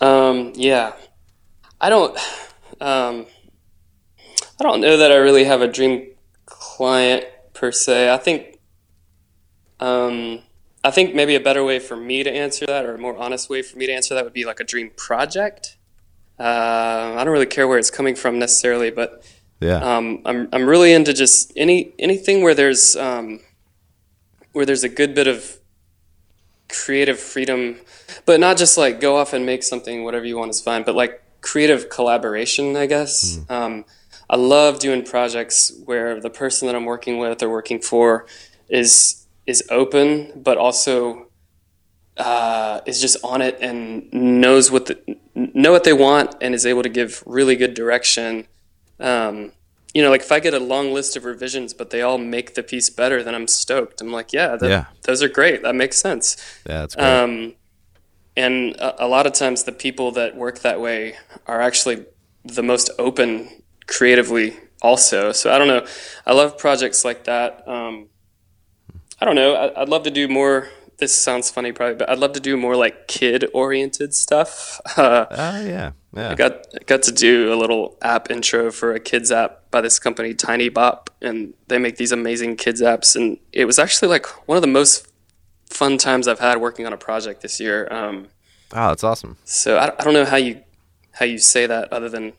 Um, 0.00 0.52
yeah, 0.54 0.94
I 1.82 1.90
don't. 1.90 2.16
Um, 2.80 3.26
I 4.58 4.62
don't 4.62 4.80
know 4.80 4.96
that 4.96 5.12
I 5.12 5.16
really 5.16 5.44
have 5.44 5.60
a 5.60 5.68
dream 5.68 6.08
client 6.46 7.26
per 7.52 7.72
se. 7.72 8.10
I 8.10 8.16
think. 8.16 8.58
Um, 9.80 10.40
I 10.82 10.90
think 10.90 11.14
maybe 11.14 11.34
a 11.34 11.40
better 11.40 11.62
way 11.62 11.78
for 11.78 11.96
me 11.96 12.22
to 12.22 12.30
answer 12.30 12.64
that, 12.66 12.86
or 12.86 12.94
a 12.94 12.98
more 12.98 13.18
honest 13.18 13.50
way 13.50 13.60
for 13.60 13.76
me 13.76 13.86
to 13.86 13.92
answer 13.92 14.14
that, 14.14 14.24
would 14.24 14.32
be 14.32 14.46
like 14.46 14.60
a 14.60 14.64
dream 14.64 14.92
project. 14.96 15.73
Uh, 16.38 17.14
I 17.16 17.22
don't 17.24 17.32
really 17.32 17.46
care 17.46 17.68
where 17.68 17.78
it's 17.78 17.90
coming 17.90 18.14
from 18.14 18.38
necessarily, 18.38 18.90
but 18.90 19.24
Yeah. 19.60 19.78
um, 19.78 20.22
I'm 20.24 20.48
I'm 20.52 20.66
really 20.68 20.92
into 20.92 21.12
just 21.12 21.52
any 21.56 21.92
anything 21.98 22.42
where 22.42 22.54
there's 22.54 22.96
um, 22.96 23.40
where 24.52 24.66
there's 24.66 24.84
a 24.84 24.88
good 24.88 25.14
bit 25.14 25.26
of 25.26 25.58
creative 26.68 27.20
freedom, 27.20 27.76
but 28.26 28.40
not 28.40 28.56
just 28.56 28.76
like 28.76 29.00
go 29.00 29.16
off 29.16 29.32
and 29.32 29.46
make 29.46 29.62
something 29.62 30.04
whatever 30.04 30.24
you 30.24 30.36
want 30.36 30.50
is 30.50 30.60
fine, 30.60 30.82
but 30.82 30.94
like 30.94 31.22
creative 31.40 31.88
collaboration, 31.88 32.74
I 32.76 32.86
guess. 32.86 33.38
Um, 33.48 33.84
I 34.28 34.36
love 34.36 34.78
doing 34.78 35.04
projects 35.04 35.70
where 35.84 36.20
the 36.20 36.30
person 36.30 36.66
that 36.66 36.74
I'm 36.74 36.86
working 36.86 37.18
with 37.18 37.42
or 37.42 37.48
working 37.50 37.80
for 37.80 38.26
is 38.68 39.26
is 39.46 39.62
open, 39.70 40.32
but 40.42 40.56
also 40.56 41.26
uh, 42.16 42.80
is 42.86 43.00
just 43.00 43.18
on 43.22 43.42
it 43.42 43.58
and 43.60 44.10
knows 44.12 44.70
what 44.70 44.86
the, 44.86 45.16
know 45.34 45.72
what 45.72 45.84
they 45.84 45.92
want 45.92 46.34
and 46.40 46.54
is 46.54 46.64
able 46.66 46.82
to 46.82 46.88
give 46.88 47.22
really 47.26 47.56
good 47.56 47.74
direction. 47.74 48.46
Um, 49.00 49.52
you 49.92 50.02
know, 50.02 50.10
like 50.10 50.22
if 50.22 50.32
I 50.32 50.40
get 50.40 50.54
a 50.54 50.58
long 50.58 50.92
list 50.92 51.16
of 51.16 51.24
revisions, 51.24 51.72
but 51.74 51.90
they 51.90 52.02
all 52.02 52.18
make 52.18 52.54
the 52.54 52.62
piece 52.62 52.90
better, 52.90 53.22
then 53.22 53.34
I'm 53.34 53.46
stoked. 53.46 54.00
I'm 54.00 54.10
like, 54.12 54.32
yeah, 54.32 54.56
that, 54.56 54.68
Yeah. 54.68 54.84
those 55.02 55.22
are 55.22 55.28
great. 55.28 55.62
That 55.62 55.74
makes 55.74 55.98
sense. 55.98 56.36
yeah, 56.68 56.80
that's 56.80 56.94
great. 56.96 57.06
Um, 57.06 57.54
and 58.36 58.74
a, 58.76 59.04
a 59.04 59.08
lot 59.08 59.26
of 59.26 59.32
times, 59.32 59.62
the 59.64 59.72
people 59.72 60.10
that 60.12 60.36
work 60.36 60.60
that 60.60 60.80
way 60.80 61.14
are 61.46 61.60
actually 61.60 62.04
the 62.44 62.62
most 62.62 62.90
open 62.98 63.48
creatively, 63.86 64.56
also. 64.82 65.30
So 65.32 65.52
I 65.52 65.58
don't 65.58 65.68
know. 65.68 65.86
I 66.26 66.32
love 66.32 66.58
projects 66.58 67.04
like 67.04 67.24
that. 67.24 67.66
Um, 67.68 68.08
I 69.20 69.24
don't 69.24 69.36
know. 69.36 69.54
I, 69.54 69.82
I'd 69.82 69.88
love 69.88 70.02
to 70.04 70.10
do 70.10 70.26
more. 70.28 70.68
This 70.98 71.12
sounds 71.14 71.50
funny, 71.50 71.72
probably, 71.72 71.96
but 71.96 72.08
I'd 72.08 72.18
love 72.18 72.32
to 72.34 72.40
do 72.40 72.56
more 72.56 72.76
like 72.76 73.08
kid-oriented 73.08 74.14
stuff. 74.14 74.80
Uh, 74.96 75.26
Ah, 75.30 75.60
yeah, 75.60 75.90
yeah. 76.14 76.30
I 76.30 76.34
got 76.34 76.66
got 76.86 77.02
to 77.04 77.12
do 77.12 77.52
a 77.52 77.56
little 77.56 77.96
app 78.00 78.30
intro 78.30 78.70
for 78.70 78.94
a 78.94 79.00
kids 79.00 79.32
app 79.32 79.62
by 79.72 79.80
this 79.80 79.98
company 79.98 80.34
Tinybop, 80.34 81.08
and 81.20 81.52
they 81.66 81.78
make 81.78 81.96
these 81.96 82.12
amazing 82.12 82.56
kids 82.56 82.80
apps. 82.80 83.16
And 83.16 83.38
it 83.52 83.64
was 83.64 83.78
actually 83.78 84.08
like 84.08 84.26
one 84.48 84.56
of 84.56 84.62
the 84.62 84.68
most 84.68 85.08
fun 85.66 85.98
times 85.98 86.28
I've 86.28 86.38
had 86.38 86.60
working 86.60 86.86
on 86.86 86.92
a 86.92 86.96
project 86.96 87.42
this 87.42 87.58
year. 87.58 87.88
Um, 87.90 88.28
oh, 88.72 88.88
that's 88.88 89.02
awesome. 89.02 89.36
so 89.44 89.76
I, 89.78 89.86
I 89.98 90.04
don't 90.04 90.14
know 90.14 90.24
how 90.24 90.36
you 90.36 90.60
how 91.12 91.24
you 91.24 91.38
say 91.38 91.66
that 91.66 91.92
other 91.92 92.08
than 92.08 92.32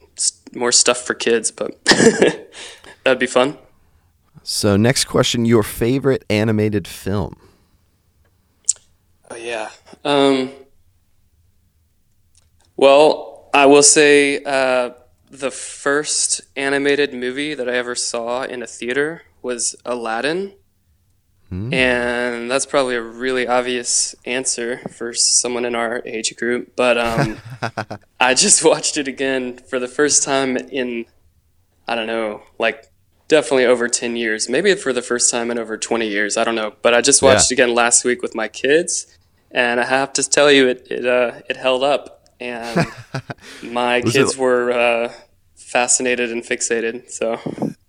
more 0.54 0.72
stuff 0.72 1.00
for 1.00 1.14
kids, 1.14 1.52
but 1.52 1.84
that'd 3.04 3.20
be 3.20 3.28
fun. 3.28 3.58
So 4.44 4.78
next 4.78 5.06
question: 5.06 5.44
Your 5.46 5.64
favorite 5.64 6.24
animated 6.30 6.88
film? 6.88 7.36
Oh 9.32 9.36
yeah. 9.36 9.70
Um, 10.04 10.52
well, 12.78 13.50
I 13.54 13.66
will 13.66 13.84
say 13.84 14.44
uh, 14.44 14.92
the 15.30 15.52
first 15.52 16.42
animated 16.56 17.14
movie 17.14 17.54
that 17.54 17.70
I 17.70 17.74
ever 17.74 17.96
saw 17.96 18.44
in 18.44 18.62
a 18.62 18.68
theater 18.68 19.24
was 19.42 19.76
Aladdin. 19.86 20.54
And 21.74 22.52
that's 22.52 22.66
probably 22.66 22.96
a 22.96 23.02
really 23.02 23.48
obvious 23.48 24.16
answer 24.26 24.80
for 24.90 25.14
someone 25.14 25.64
in 25.64 25.76
our 25.76 26.02
age 26.06 26.36
group. 26.36 26.76
But 26.76 26.98
um, 26.98 27.38
I 28.20 28.34
just 28.34 28.64
watched 28.66 28.98
it 28.98 29.08
again 29.08 29.58
for 29.58 29.80
the 29.80 29.88
first 29.88 30.24
time 30.24 30.58
in, 30.58 31.06
I 31.88 31.96
don't 31.96 32.08
know, 32.08 32.42
like 32.60 32.92
definitely 33.28 33.66
over 33.66 33.88
10 33.88 34.16
years. 34.16 34.48
Maybe 34.50 34.74
for 34.76 34.94
the 34.94 35.02
first 35.02 35.32
time 35.32 35.52
in 35.52 35.58
over 35.58 35.78
20 35.78 36.08
years. 36.08 36.38
I 36.38 36.44
don't 36.44 36.56
know. 36.56 36.74
But 36.82 36.94
I 36.94 37.02
just 37.02 37.22
watched 37.22 37.50
Yeah. 37.52 37.56
it 37.56 37.60
again 37.66 37.76
last 37.76 38.04
week 38.06 38.22
with 38.22 38.36
my 38.36 38.48
kids. 38.48 39.08
And 39.52 39.80
I 39.80 39.86
have 39.86 40.12
to 40.14 40.24
tell 40.30 40.52
you, 40.52 40.68
it, 40.68 40.88
it, 40.90 41.06
uh, 41.06 41.42
it 41.50 41.58
held 41.58 41.84
up. 41.84 42.28
And 42.40 42.86
my 43.64 44.02
Was 44.02 44.16
it- 44.16 44.20
kids 44.20 44.38
were 44.38 44.72
uh, 44.72 45.14
fascinated 45.56 46.32
and 46.32 46.44
fixated. 46.44 47.10
So. 47.10 47.40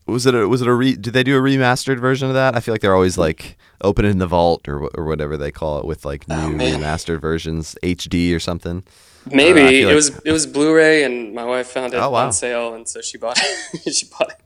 Was 0.07 0.24
it 0.24 0.37
a 0.37 0.47
was 0.47 0.62
it 0.62 0.68
a 0.68 0.72
re? 0.72 0.95
Did 0.95 1.14
they 1.14 1.24
do 1.24 1.37
a 1.37 1.41
remastered 1.41 1.99
version 1.99 2.28
of 2.28 2.34
that? 2.34 2.55
I 2.55 2.61
feel 2.61 2.72
like 2.72 2.80
they're 2.80 2.95
always 2.95 3.18
like 3.18 3.57
opening 3.80 4.18
the 4.18 4.28
vault 4.28 4.68
or 4.68 4.84
or 4.97 5.05
whatever 5.05 5.37
they 5.37 5.51
call 5.51 5.80
it 5.80 5.84
with 5.84 6.05
like 6.05 6.28
new 6.28 6.37
Oh, 6.37 6.51
remastered 6.53 7.20
versions, 7.20 7.74
HD 7.82 8.32
or 8.32 8.39
something. 8.39 8.84
Maybe 9.28 9.61
Uh, 9.62 9.68
it 9.68 9.87
like- 9.87 9.95
was 9.97 10.16
it 10.24 10.30
was 10.30 10.47
Blu-ray, 10.47 11.03
and 11.03 11.34
my 11.34 11.43
wife 11.45 11.66
found 11.66 11.93
it 11.93 11.97
Oh, 11.97 12.11
wow. 12.11 12.26
on 12.26 12.32
sale, 12.32 12.72
and 12.74 12.89
so 12.89 13.01
she 13.01 13.18
bought 13.18 13.37
it. 13.43 13.93
she 13.97 14.07
bought 14.07 14.30
it. 14.30 14.37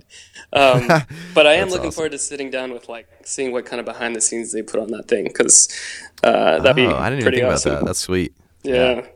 Um, 0.53 0.89
but 1.35 1.47
I 1.47 1.55
am 1.55 1.69
looking 1.69 1.89
awesome. 1.89 1.93
forward 1.93 2.13
to 2.13 2.19
sitting 2.19 2.51
down 2.51 2.73
with 2.73 2.89
like 2.89 3.09
seeing 3.25 3.53
what 3.53 3.67
kind 3.67 3.81
of 3.81 3.87
behind 3.87 4.17
the 4.17 4.21
scenes 4.21 4.53
they 4.53 4.63
put 4.63 4.81
on 4.81 4.89
that 4.89 5.09
thing 5.09 5.25
because 5.25 5.69
uh, 6.25 6.59
that'd 6.59 6.77
be 6.77 6.87
oh, 6.87 6.97
I 6.97 7.11
didn't 7.11 7.21
even 7.21 7.25
pretty 7.25 7.39
think 7.39 7.53
awesome. 7.53 7.73
about 7.73 7.81
that. 7.81 7.87
That's 7.87 8.01
sweet. 8.01 8.35
yeah. 8.63 9.07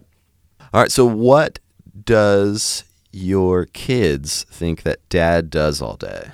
All 0.72 0.80
right, 0.80 0.90
so 0.90 1.06
what 1.06 1.60
does 2.04 2.82
your 3.12 3.66
kids 3.66 4.44
think 4.50 4.82
that 4.82 5.08
dad 5.08 5.48
does 5.48 5.80
all 5.80 5.96
day? 5.96 6.32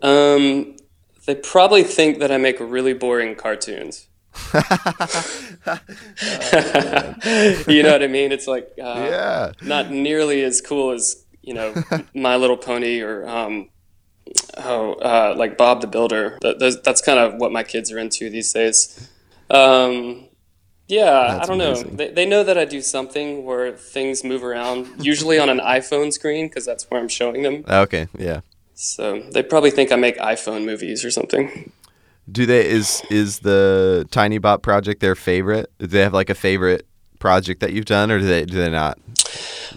Um, 0.00 0.76
they 1.26 1.34
probably 1.34 1.82
think 1.82 2.18
that 2.18 2.30
I 2.30 2.38
make 2.38 2.58
really 2.60 2.94
boring 2.94 3.34
cartoons. 3.34 4.08
you 4.54 4.60
know 7.82 7.92
what 7.92 8.02
I 8.02 8.08
mean? 8.08 8.32
It's 8.32 8.46
like 8.46 8.68
uh, 8.78 9.06
yeah. 9.08 9.52
not 9.62 9.90
nearly 9.90 10.42
as 10.42 10.60
cool 10.60 10.90
as 10.90 11.23
you 11.46 11.54
know 11.54 11.74
My 12.14 12.36
Little 12.36 12.56
Pony 12.56 13.00
or 13.00 13.26
um, 13.28 13.68
oh 14.58 14.94
uh, 14.94 15.34
like 15.36 15.56
Bob 15.56 15.80
the 15.80 15.86
Builder. 15.86 16.38
That, 16.42 16.80
that's 16.84 17.00
kind 17.00 17.18
of 17.18 17.34
what 17.34 17.52
my 17.52 17.62
kids 17.62 17.92
are 17.92 17.98
into 17.98 18.30
these 18.30 18.52
days. 18.52 19.08
Um, 19.50 20.28
yeah, 20.86 21.38
That's 21.38 21.44
I 21.44 21.46
don't 21.46 21.58
know. 21.58 21.74
They, 21.74 22.10
they 22.10 22.26
know 22.26 22.44
that 22.44 22.58
I 22.58 22.66
do 22.66 22.82
something 22.82 23.44
where 23.44 23.72
things 23.72 24.22
move 24.22 24.44
around, 24.44 25.02
usually 25.02 25.38
on 25.38 25.48
an 25.48 25.58
iPhone 25.58 26.12
screen 26.12 26.46
because 26.46 26.66
that's 26.66 26.90
where 26.90 27.00
I'm 27.00 27.08
showing 27.08 27.42
them. 27.42 27.64
Okay, 27.66 28.08
yeah. 28.18 28.40
So 28.74 29.20
they 29.32 29.42
probably 29.42 29.70
think 29.70 29.92
I 29.92 29.96
make 29.96 30.18
iPhone 30.18 30.66
movies 30.66 31.04
or 31.04 31.10
something. 31.10 31.72
Do 32.30 32.44
they 32.44 32.68
is 32.68 33.02
is 33.10 33.40
the 33.40 34.06
Tinybop 34.10 34.62
project 34.62 35.00
their 35.00 35.14
favorite? 35.14 35.70
Do 35.78 35.86
they 35.86 36.00
have 36.00 36.12
like 36.12 36.30
a 36.30 36.34
favorite 36.34 36.86
project 37.18 37.60
that 37.60 37.72
you've 37.72 37.84
done, 37.86 38.10
or 38.10 38.18
do 38.18 38.26
they 38.26 38.44
do 38.44 38.56
they 38.56 38.70
not 38.70 38.98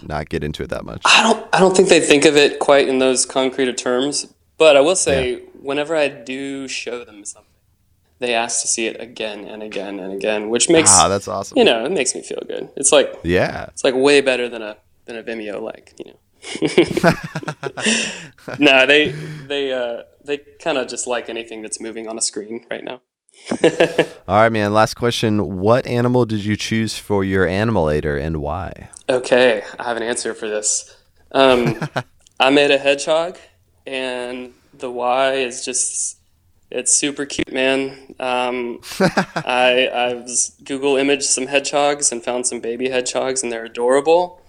not 0.02 0.28
get 0.28 0.44
into 0.44 0.62
it 0.62 0.70
that 0.70 0.84
much? 0.84 1.02
I 1.04 1.22
don't 1.22 1.46
I 1.54 1.60
don't 1.60 1.76
think 1.76 1.88
they 1.88 2.00
think 2.00 2.24
of 2.24 2.36
it 2.36 2.58
quite 2.58 2.88
in 2.88 2.98
those 2.98 3.24
concrete 3.26 3.68
of 3.68 3.76
terms, 3.76 4.32
but 4.56 4.76
I 4.76 4.80
will 4.80 4.96
say 4.96 5.40
whenever 5.60 5.94
I 5.96 6.08
do 6.08 6.68
show 6.68 7.04
them 7.04 7.24
something, 7.24 7.44
they 8.18 8.34
ask 8.34 8.60
to 8.62 8.68
see 8.68 8.86
it 8.86 9.00
again 9.00 9.44
and 9.44 9.62
again 9.62 9.98
and 10.00 10.12
again, 10.12 10.48
which 10.50 10.68
makes 10.68 10.90
Ah, 10.92 11.08
that's 11.08 11.28
awesome. 11.28 11.58
you 11.58 11.64
know, 11.64 11.84
it 11.84 11.92
makes 11.92 12.14
me 12.14 12.22
feel 12.22 12.42
good. 12.46 12.68
It's 12.76 12.92
like 12.92 13.12
yeah. 13.24 13.66
it's 13.66 13.84
like 13.84 13.94
way 13.94 14.20
better 14.20 14.48
than 14.48 14.62
a 14.62 14.76
than 15.06 15.16
a 15.16 15.22
Vimeo 15.22 15.60
like, 15.60 15.94
you 15.98 16.12
know. 16.12 16.18
no, 18.58 18.86
they 18.86 19.08
they 19.46 19.72
uh 19.72 20.02
they 20.24 20.38
kind 20.60 20.78
of 20.78 20.88
just 20.88 21.06
like 21.06 21.28
anything 21.28 21.62
that's 21.62 21.80
moving 21.80 22.08
on 22.08 22.18
a 22.18 22.22
screen 22.22 22.64
right 22.70 22.84
now. 22.84 23.00
All 24.28 24.42
right, 24.42 24.52
man. 24.52 24.72
Last 24.72 24.94
question. 24.94 25.58
What 25.58 25.86
animal 25.86 26.26
did 26.26 26.44
you 26.44 26.56
choose 26.56 26.98
for 26.98 27.24
your 27.24 27.46
animalator 27.46 28.20
and 28.20 28.38
why? 28.38 28.90
Okay, 29.08 29.62
I 29.78 29.84
have 29.84 29.96
an 29.96 30.02
answer 30.02 30.34
for 30.34 30.48
this. 30.48 30.96
Um, 31.32 31.78
I 32.40 32.50
made 32.50 32.70
a 32.70 32.78
hedgehog, 32.78 33.38
and 33.86 34.52
the 34.74 34.90
why 34.90 35.34
is 35.34 35.64
just 35.64 36.18
it's 36.70 36.94
super 36.94 37.24
cute, 37.24 37.52
man. 37.52 38.14
Um, 38.20 38.80
I 39.00 39.88
I 39.92 40.14
was 40.14 40.54
Google 40.64 40.96
imaged 40.96 41.24
some 41.24 41.46
hedgehogs 41.46 42.12
and 42.12 42.22
found 42.22 42.46
some 42.46 42.60
baby 42.60 42.90
hedgehogs, 42.90 43.42
and 43.42 43.50
they're 43.50 43.64
adorable. 43.64 44.42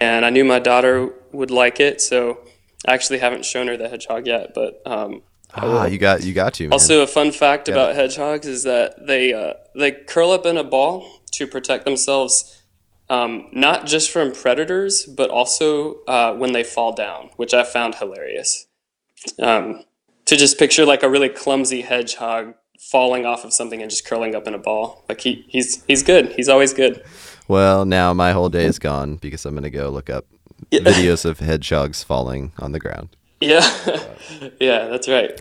And 0.00 0.24
I 0.24 0.30
knew 0.30 0.44
my 0.44 0.58
daughter 0.58 1.10
would 1.32 1.50
like 1.50 1.80
it, 1.80 2.00
so 2.00 2.38
I 2.86 2.92
actually 2.92 3.20
haven't 3.20 3.44
shown 3.44 3.68
her 3.68 3.76
the 3.76 3.88
hedgehog 3.88 4.26
yet, 4.26 4.52
but 4.54 4.82
um. 4.86 5.22
Ah, 5.54 5.86
you 5.86 5.98
got 5.98 6.22
you 6.22 6.32
got 6.32 6.54
to 6.54 6.64
man. 6.64 6.72
Also, 6.72 7.02
a 7.02 7.06
fun 7.06 7.30
fact 7.30 7.68
about 7.68 7.94
hedgehogs 7.94 8.46
is 8.46 8.62
that 8.64 9.06
they 9.06 9.32
uh, 9.32 9.54
they 9.74 9.92
curl 9.92 10.30
up 10.30 10.46
in 10.46 10.56
a 10.56 10.64
ball 10.64 11.20
to 11.32 11.46
protect 11.46 11.84
themselves, 11.84 12.62
um, 13.10 13.48
not 13.52 13.86
just 13.86 14.10
from 14.10 14.32
predators, 14.32 15.04
but 15.04 15.30
also 15.30 16.02
uh, 16.04 16.34
when 16.34 16.52
they 16.52 16.64
fall 16.64 16.92
down, 16.94 17.30
which 17.36 17.52
I 17.52 17.64
found 17.64 17.96
hilarious. 17.96 18.66
Um, 19.38 19.84
to 20.24 20.36
just 20.36 20.58
picture 20.58 20.84
like 20.86 21.02
a 21.02 21.10
really 21.10 21.28
clumsy 21.28 21.82
hedgehog 21.82 22.54
falling 22.80 23.26
off 23.26 23.44
of 23.44 23.52
something 23.52 23.80
and 23.80 23.90
just 23.90 24.06
curling 24.06 24.34
up 24.34 24.46
in 24.46 24.54
a 24.54 24.58
ball, 24.58 25.04
like 25.08 25.20
he 25.20 25.44
he's 25.48 25.84
he's 25.84 26.02
good. 26.02 26.32
He's 26.32 26.48
always 26.48 26.72
good. 26.72 27.04
well, 27.46 27.84
now 27.84 28.14
my 28.14 28.32
whole 28.32 28.48
day 28.48 28.64
is 28.64 28.78
gone 28.78 29.16
because 29.16 29.44
I'm 29.44 29.54
gonna 29.54 29.70
go 29.70 29.90
look 29.90 30.08
up 30.08 30.24
videos 30.70 31.24
of 31.26 31.40
hedgehogs 31.40 32.02
falling 32.02 32.52
on 32.58 32.72
the 32.72 32.78
ground. 32.80 33.16
Yeah, 33.42 33.68
yeah, 34.60 34.86
that's 34.86 35.08
right. 35.08 35.40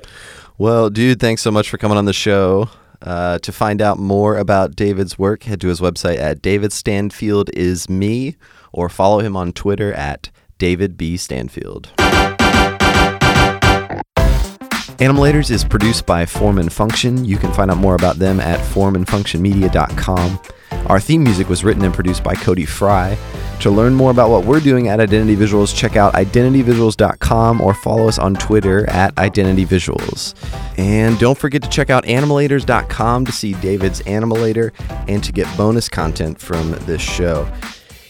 Well, 0.58 0.90
dude, 0.90 1.20
thanks 1.20 1.42
so 1.42 1.52
much 1.52 1.70
for 1.70 1.78
coming 1.78 1.98
on 1.98 2.06
the 2.06 2.14
show. 2.14 2.70
Uh, 3.02 3.40
to 3.40 3.52
find 3.52 3.82
out 3.82 3.98
more 3.98 4.38
about 4.38 4.76
David's 4.76 5.18
work, 5.18 5.44
head 5.44 5.60
to 5.62 5.68
his 5.68 5.80
website 5.80 6.20
at 6.20 6.42
David 6.42 6.72
Stanfield 6.72 7.50
is 7.56 7.90
me, 7.90 8.36
or 8.72 8.90
follow 8.90 9.20
him 9.20 9.36
on 9.36 9.54
Twitter 9.54 9.92
at 9.94 10.30
David 10.58 10.98
B 10.98 11.18
Stanfield. 11.18 11.92
Animalators 14.98 15.50
is 15.50 15.64
produced 15.64 16.06
by 16.06 16.28
Form 16.28 16.60
and 16.60 16.72
Function. 16.72 17.26
You 17.26 17.38
can 17.38 17.52
find 17.54 17.72
out 17.72 17.78
more 17.78 17.96
about 17.96 18.18
them 18.18 18.40
at 18.40 18.60
formandfunctionmedia.com. 18.60 20.40
Our 20.92 21.00
theme 21.00 21.24
music 21.24 21.48
was 21.48 21.64
written 21.64 21.86
and 21.86 21.94
produced 21.94 22.22
by 22.22 22.36
Cody 22.36 22.66
Fry. 22.66 23.18
To 23.62 23.72
learn 23.72 23.94
more 23.94 24.12
about 24.12 24.30
what 24.30 24.44
we're 24.44 24.60
doing 24.60 24.90
at 24.90 25.00
Identity 25.00 25.38
Visuals, 25.38 25.74
check 25.74 25.96
out 25.96 26.16
identityvisuals.com 26.16 27.62
or 27.62 27.74
follow 27.74 28.10
us 28.10 28.20
on 28.20 28.34
Twitter 28.34 28.90
at 28.90 29.18
Identity 29.18 29.66
Visuals. 29.66 30.36
And 30.78 31.18
don't 31.18 31.38
forget 31.38 31.62
to 31.62 31.70
check 31.70 31.90
out 31.90 32.04
animalators.com 32.04 33.24
to 33.24 33.32
see 33.32 33.54
David's 33.62 34.02
Animalator 34.02 34.74
and 35.08 35.24
to 35.24 35.32
get 35.32 35.48
bonus 35.56 35.88
content 35.88 36.42
from 36.42 36.72
this 36.82 37.02
show. 37.02 37.50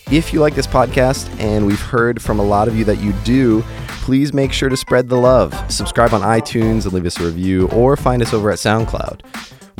If 0.09 0.33
you 0.33 0.39
like 0.39 0.55
this 0.55 0.65
podcast, 0.65 1.29
and 1.39 1.67
we've 1.67 1.79
heard 1.79 2.19
from 2.19 2.39
a 2.39 2.43
lot 2.43 2.67
of 2.67 2.75
you 2.75 2.83
that 2.85 2.97
you 2.97 3.13
do, 3.23 3.61
please 4.01 4.33
make 4.33 4.51
sure 4.51 4.69
to 4.69 4.75
spread 4.75 5.07
the 5.07 5.17
love. 5.17 5.53
Subscribe 5.71 6.15
on 6.15 6.21
iTunes 6.21 6.85
and 6.85 6.93
leave 6.93 7.05
us 7.05 7.19
a 7.19 7.25
review, 7.25 7.67
or 7.67 7.95
find 7.95 8.23
us 8.23 8.33
over 8.33 8.49
at 8.49 8.57
SoundCloud. 8.57 9.21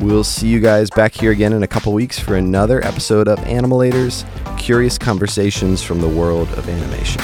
We'll 0.02 0.24
see 0.24 0.48
you 0.48 0.58
guys 0.58 0.90
back 0.90 1.14
here 1.14 1.30
again 1.30 1.52
in 1.52 1.62
a 1.62 1.68
couple 1.68 1.92
weeks 1.92 2.18
for 2.18 2.34
another 2.34 2.84
episode 2.84 3.28
of 3.28 3.38
Animalators 3.40 4.26
Curious 4.58 4.98
Conversations 4.98 5.80
from 5.80 6.00
the 6.00 6.08
World 6.08 6.48
of 6.54 6.68
Animation. 6.68 7.22